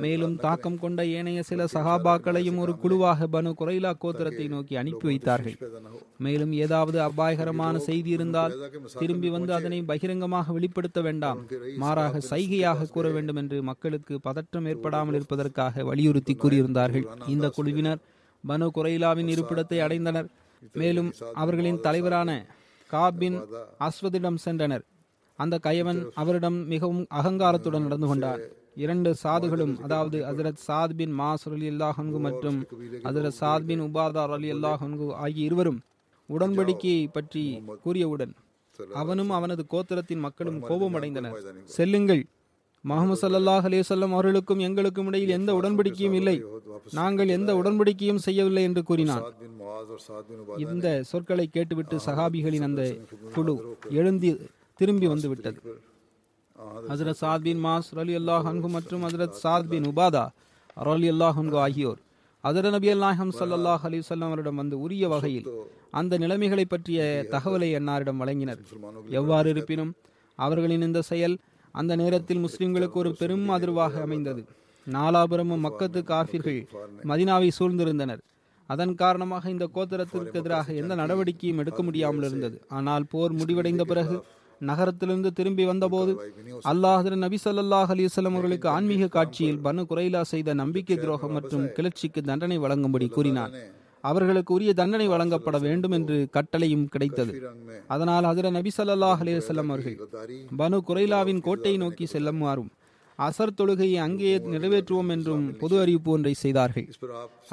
மேலும் 0.04 0.34
தாக்கம் 0.44 0.78
கொண்ட 0.82 1.06
ஏனைய 1.18 1.42
சில 1.50 1.66
சகாபாக்களையும் 1.74 2.58
ஒரு 2.64 2.72
குழுவாக 2.82 3.28
பனு 3.34 3.52
குரைலா 3.60 3.92
கோத்திரத்தை 4.02 4.46
நோக்கி 4.54 4.76
அனுப்பி 4.82 5.06
வைத்தார்கள். 5.10 5.56
மேலும் 6.26 6.52
ஏதாவது 6.64 6.98
அபாயகரமான 7.08 7.78
செய்தி 7.88 8.10
இருந்தால் 8.16 8.56
திரும்பி 9.00 9.30
வந்து 9.36 9.52
அதனை 9.58 9.78
பகிரங்கமாக 9.92 10.52
வெளிப்படுத்த 10.58 11.00
வேண்டாம். 11.08 11.40
மாறாக 11.84 12.22
சைகையாக 12.30 12.90
கூற 12.96 13.08
வேண்டும் 13.16 13.40
என்று 13.42 13.58
மக்களுக்கு 13.70 14.16
பதற்றம் 14.28 14.68
ஏற்படாமல் 14.72 15.18
இருப்பதற்காக 15.20 15.84
வலியுறுத்தி 15.90 16.36
கூறியிருந்தார்கள். 16.44 17.06
இந்த 17.34 17.48
குழுவினர் 17.58 18.02
பனு 18.44 18.68
குரைலாவின் 18.76 19.32
இருப்பிடத்தை 19.36 19.80
அடைந்தனர். 19.86 20.28
மேலும் 20.80 21.10
அவர்களின் 21.42 21.82
தலைவரான 21.84 22.30
காபின் 22.92 23.36
அஸ்வதிடம் 23.86 24.38
சென்றனர். 24.44 24.84
அந்த 25.38 25.54
கயவன் 25.66 26.00
அவரிடம் 26.20 26.58
மிகவும் 26.72 27.02
அகங்காரத்துடன் 27.20 27.84
நடந்து 27.86 28.08
கொண்டார். 28.10 28.40
இரண்டு 28.84 29.10
சாதுகளும் 29.22 29.74
அதாவது 29.86 30.18
ஹசரத் 30.28 30.60
சாத் 30.66 30.94
பின் 30.98 31.14
மாஸ் 31.20 31.44
அலி 31.48 31.68
அல்லாஹன்கு 31.72 32.18
மற்றும் 32.26 32.58
ஹசரத் 33.06 33.36
சாத் 33.40 33.66
பின் 33.68 33.82
உபாதார் 33.86 34.34
அலி 34.36 34.50
அல்லாஹன்கு 34.56 35.06
ஆகிய 35.24 35.46
இருவரும் 35.48 35.80
உடன்படிக்கையை 36.28 37.04
பற்றி 37.16 37.42
கூறியவுடன் 37.84 38.34
அவனும் 39.02 39.32
அவனது 39.38 39.62
கோத்திரத்தின் 39.72 40.24
மக்களும் 40.26 40.58
கோபமடைந்தனர் 40.68 41.36
செல்லுங்கள் 41.76 42.22
முகமது 42.88 43.18
சல்லாஹ் 43.22 43.66
அலிவசல்லம் 43.68 44.14
அவர்களுக்கும் 44.16 44.60
எங்களுக்கும் 44.66 45.08
இடையில் 45.10 45.32
எந்த 45.36 45.50
உடன்படிக்கையும் 45.58 46.16
இல்லை. 46.20 46.34
நாங்கள் 46.98 47.30
எந்த 47.36 47.50
உடன்படிக்கையும் 47.60 48.22
செய்யவில்லை 48.26 48.62
என்று 48.68 48.82
கூறினார் 48.90 49.24
இந்த 50.64 50.86
சொற்களை 51.10 51.46
கேட்டுவிட்டு 51.56 51.96
சகாபிகளின் 52.06 52.66
அந்த 52.68 52.82
குழு 53.36 53.54
எழுந்தி 54.00 54.30
திரும்பி 54.80 55.06
வந்துவிட்டது. 55.12 55.58
ஹசரத் 56.90 57.20
சாத் 57.22 57.44
பின் 57.46 57.62
மாஸ் 57.66 57.90
அலி 58.02 58.14
அல்லாஹ் 58.20 58.46
அன்கு 58.50 58.68
மற்றும் 58.76 59.02
ஹசரத் 59.06 59.40
சாத் 59.42 59.68
பின் 59.72 59.88
உபாதா 59.90 60.24
அரோலி 60.82 61.08
அல்லாஹ் 61.14 61.38
அன்கு 61.42 61.58
ஆகியோர் 61.66 62.00
அதர 62.44 62.70
நபி 62.74 62.88
அல்லாஹம் 62.94 63.32
சல்லாஹ் 63.40 63.84
அலி 63.88 63.98
சொல்லம் 64.08 64.30
அவரிடம் 64.30 64.60
வந்து 64.62 64.76
உரிய 64.84 65.04
வகையில் 65.14 65.46
அந்த 66.00 66.12
நிலைமைகளை 66.22 66.64
பற்றிய 66.64 67.00
தகவலை 67.34 67.68
அன்னாரிடம் 67.78 68.20
வழங்கினர். 68.22 68.60
எவ்வாறு 69.20 69.48
இருப்பினும் 69.54 69.92
அவர்களின் 70.38 70.86
இந்த 70.88 71.00
செயல் 71.12 71.36
அந்த 71.78 71.92
நேரத்தில் 72.02 72.44
முஸ்லிம்களுக்கு 72.46 72.96
ஒரு 73.02 73.10
பெரும் 73.20 73.48
அதிர்வாக 73.56 74.00
அமைந்தது. 74.06 74.42
நாலாபுரமும் 74.86 75.64
மக்கத்து 75.66 76.00
காஃபிர்கள் 76.12 76.60
மதினாவை 77.10 77.50
சூழ்ந்திருந்தனர். 77.58 78.22
அதன் 78.70 78.94
காரணமாக 79.02 79.44
இந்த 79.54 79.66
கோத்திரத்திற்கு 79.74 80.38
எதிராக 80.40 80.74
எந்த 80.80 80.92
நடவடிக்கையும் 81.02 81.60
எடுக்க 81.62 81.82
முடியாமல் 81.82 82.26
இருந்தது. 82.28 82.56
ஆனால் 82.78 83.06
போர் 83.12 83.34
முடிவடைந்த 83.40 83.84
பிறகு 83.92 84.16
நகரத்திலிருந்து 84.60 85.30
திரும்பி 85.38 85.64
வந்தபோது 85.64 86.12
அல்லாஹ் 86.70 87.08
நபி 87.24 87.38
ஸல்லல்லாஹு 87.44 87.92
அலிசல்லம் 87.94 88.36
அவர்களுக்கு 88.36 88.68
ஆன்மீக 88.68 89.10
காட்சியில் 89.16 89.60
பனு 89.66 89.82
குறைலா 89.90 90.22
செய்த 90.32 90.54
நம்பிக்கை 90.62 90.96
துரோகம் 90.96 91.36
மற்றும் 91.36 91.66
கிளர்ச்சிக்கு 91.76 92.22
தண்டனை 92.30 92.56
வழங்கும்படி 92.64 93.08
கூறினார் 93.16 93.52
அவர்களுக்கு 94.10 94.50
உரிய 94.56 94.72
தண்டனை 94.80 95.06
வழங்கப்பட 95.12 95.56
வேண்டும் 95.66 95.94
என்று 95.98 96.16
கட்டளையும் 96.36 96.88
கிடைத்தது. 96.94 97.32
அதனால் 97.94 98.26
அதிர 98.32 98.50
நபி 98.56 98.70
சல்லாஹ் 98.78 99.22
அலேசல்லம் 99.24 99.70
அவர்கள் 99.72 99.96
பனு 100.60 100.78
குரைலாவின் 100.88 101.44
கோட்டையை 101.46 101.78
நோக்கி 101.84 102.06
செல்லுமாறும் 102.14 102.72
அசர் 103.18 103.56
தொழுகையை 103.58 103.96
அங்கேயே 104.04 104.34
நிறைவேற்றுவோம் 104.52 105.08
என்றும் 105.14 105.46
பொது 105.60 105.74
அறிவிப்பு 105.82 106.10
ஒன்றை 106.16 106.32
செய்தார்கள். 106.42 106.86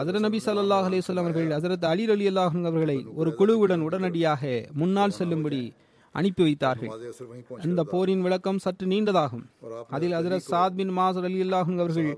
அதிர 0.01 0.19
நபி 0.25 0.39
சல்லாஹ் 0.45 0.87
அலேஸ்வல்லாம் 0.89 1.25
அவர்கள் 1.25 1.49
அதரத் 1.57 1.87
அலி 1.93 2.03
அலி 2.15 2.27
அல்லாஹன் 2.31 2.67
அவர்களை 2.69 2.97
ஒரு 3.21 3.31
குழுவுடன் 3.39 3.85
உடனடியாக 3.87 4.51
முன்னால் 4.81 5.15
செல்லும்படி 5.19 5.61
அனுப்பி 6.15 6.43
வைத்தார்கள். 6.47 6.91
இந்த 7.67 7.81
போரின் 7.93 8.21
விளக்கம் 8.25 8.61
சற்று 8.65 8.85
நீண்டதாகும். 8.91 9.45
அதில் 9.95 10.15
அதிரஸ் 10.19 10.51
சாத் 10.51 10.77
பின் 10.79 10.93
மாசர் 10.99 11.27
அலி 11.29 11.41
அல்லாஹன் 11.45 11.81
அவர்கள் 11.85 12.11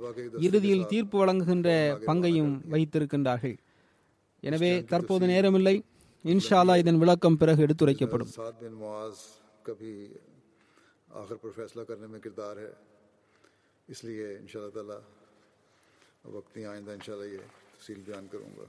இறுதியில் 0.48 0.86
தீர்ப்பு 0.92 1.18
வழங்குகின்ற 1.22 1.70
பங்கையும் 2.10 2.54
வைத்திருக்கின்றார்கள். 2.76 3.56
எனவே 4.44 4.72
தற்போது 4.84 5.26
நேரமில்லை 5.28 5.76
இன்ஷாலா 6.26 6.76
இதன் 6.76 7.00
விளக்கம் 7.00 7.38
பிறகு 7.38 7.64
எடுத்துரைக்கப்படும் 7.66 8.32
آخر 11.18 11.36
پر 11.36 11.50
فیصلہ 11.56 11.82
کرنے 11.82 12.08
میں 12.08 12.20
کردار 12.20 12.58
ہے 12.58 12.72
اس 13.88 14.04
لیے 14.04 14.26
ان 14.38 14.48
شاء 14.48 14.60
اللہ 14.60 14.74
تعالیٰ 14.74 15.00
وقت 16.26 16.56
نہیں 16.56 16.66
آئندہ 16.66 16.92
ان 16.92 17.06
شاء 17.06 17.14
اللہ 17.14 17.34
یہ 17.34 17.48
تفصیل 17.72 18.02
بیان 18.02 18.28
کروں 18.28 18.52
گا 18.58 18.66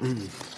Mm-hmm. 0.00 0.57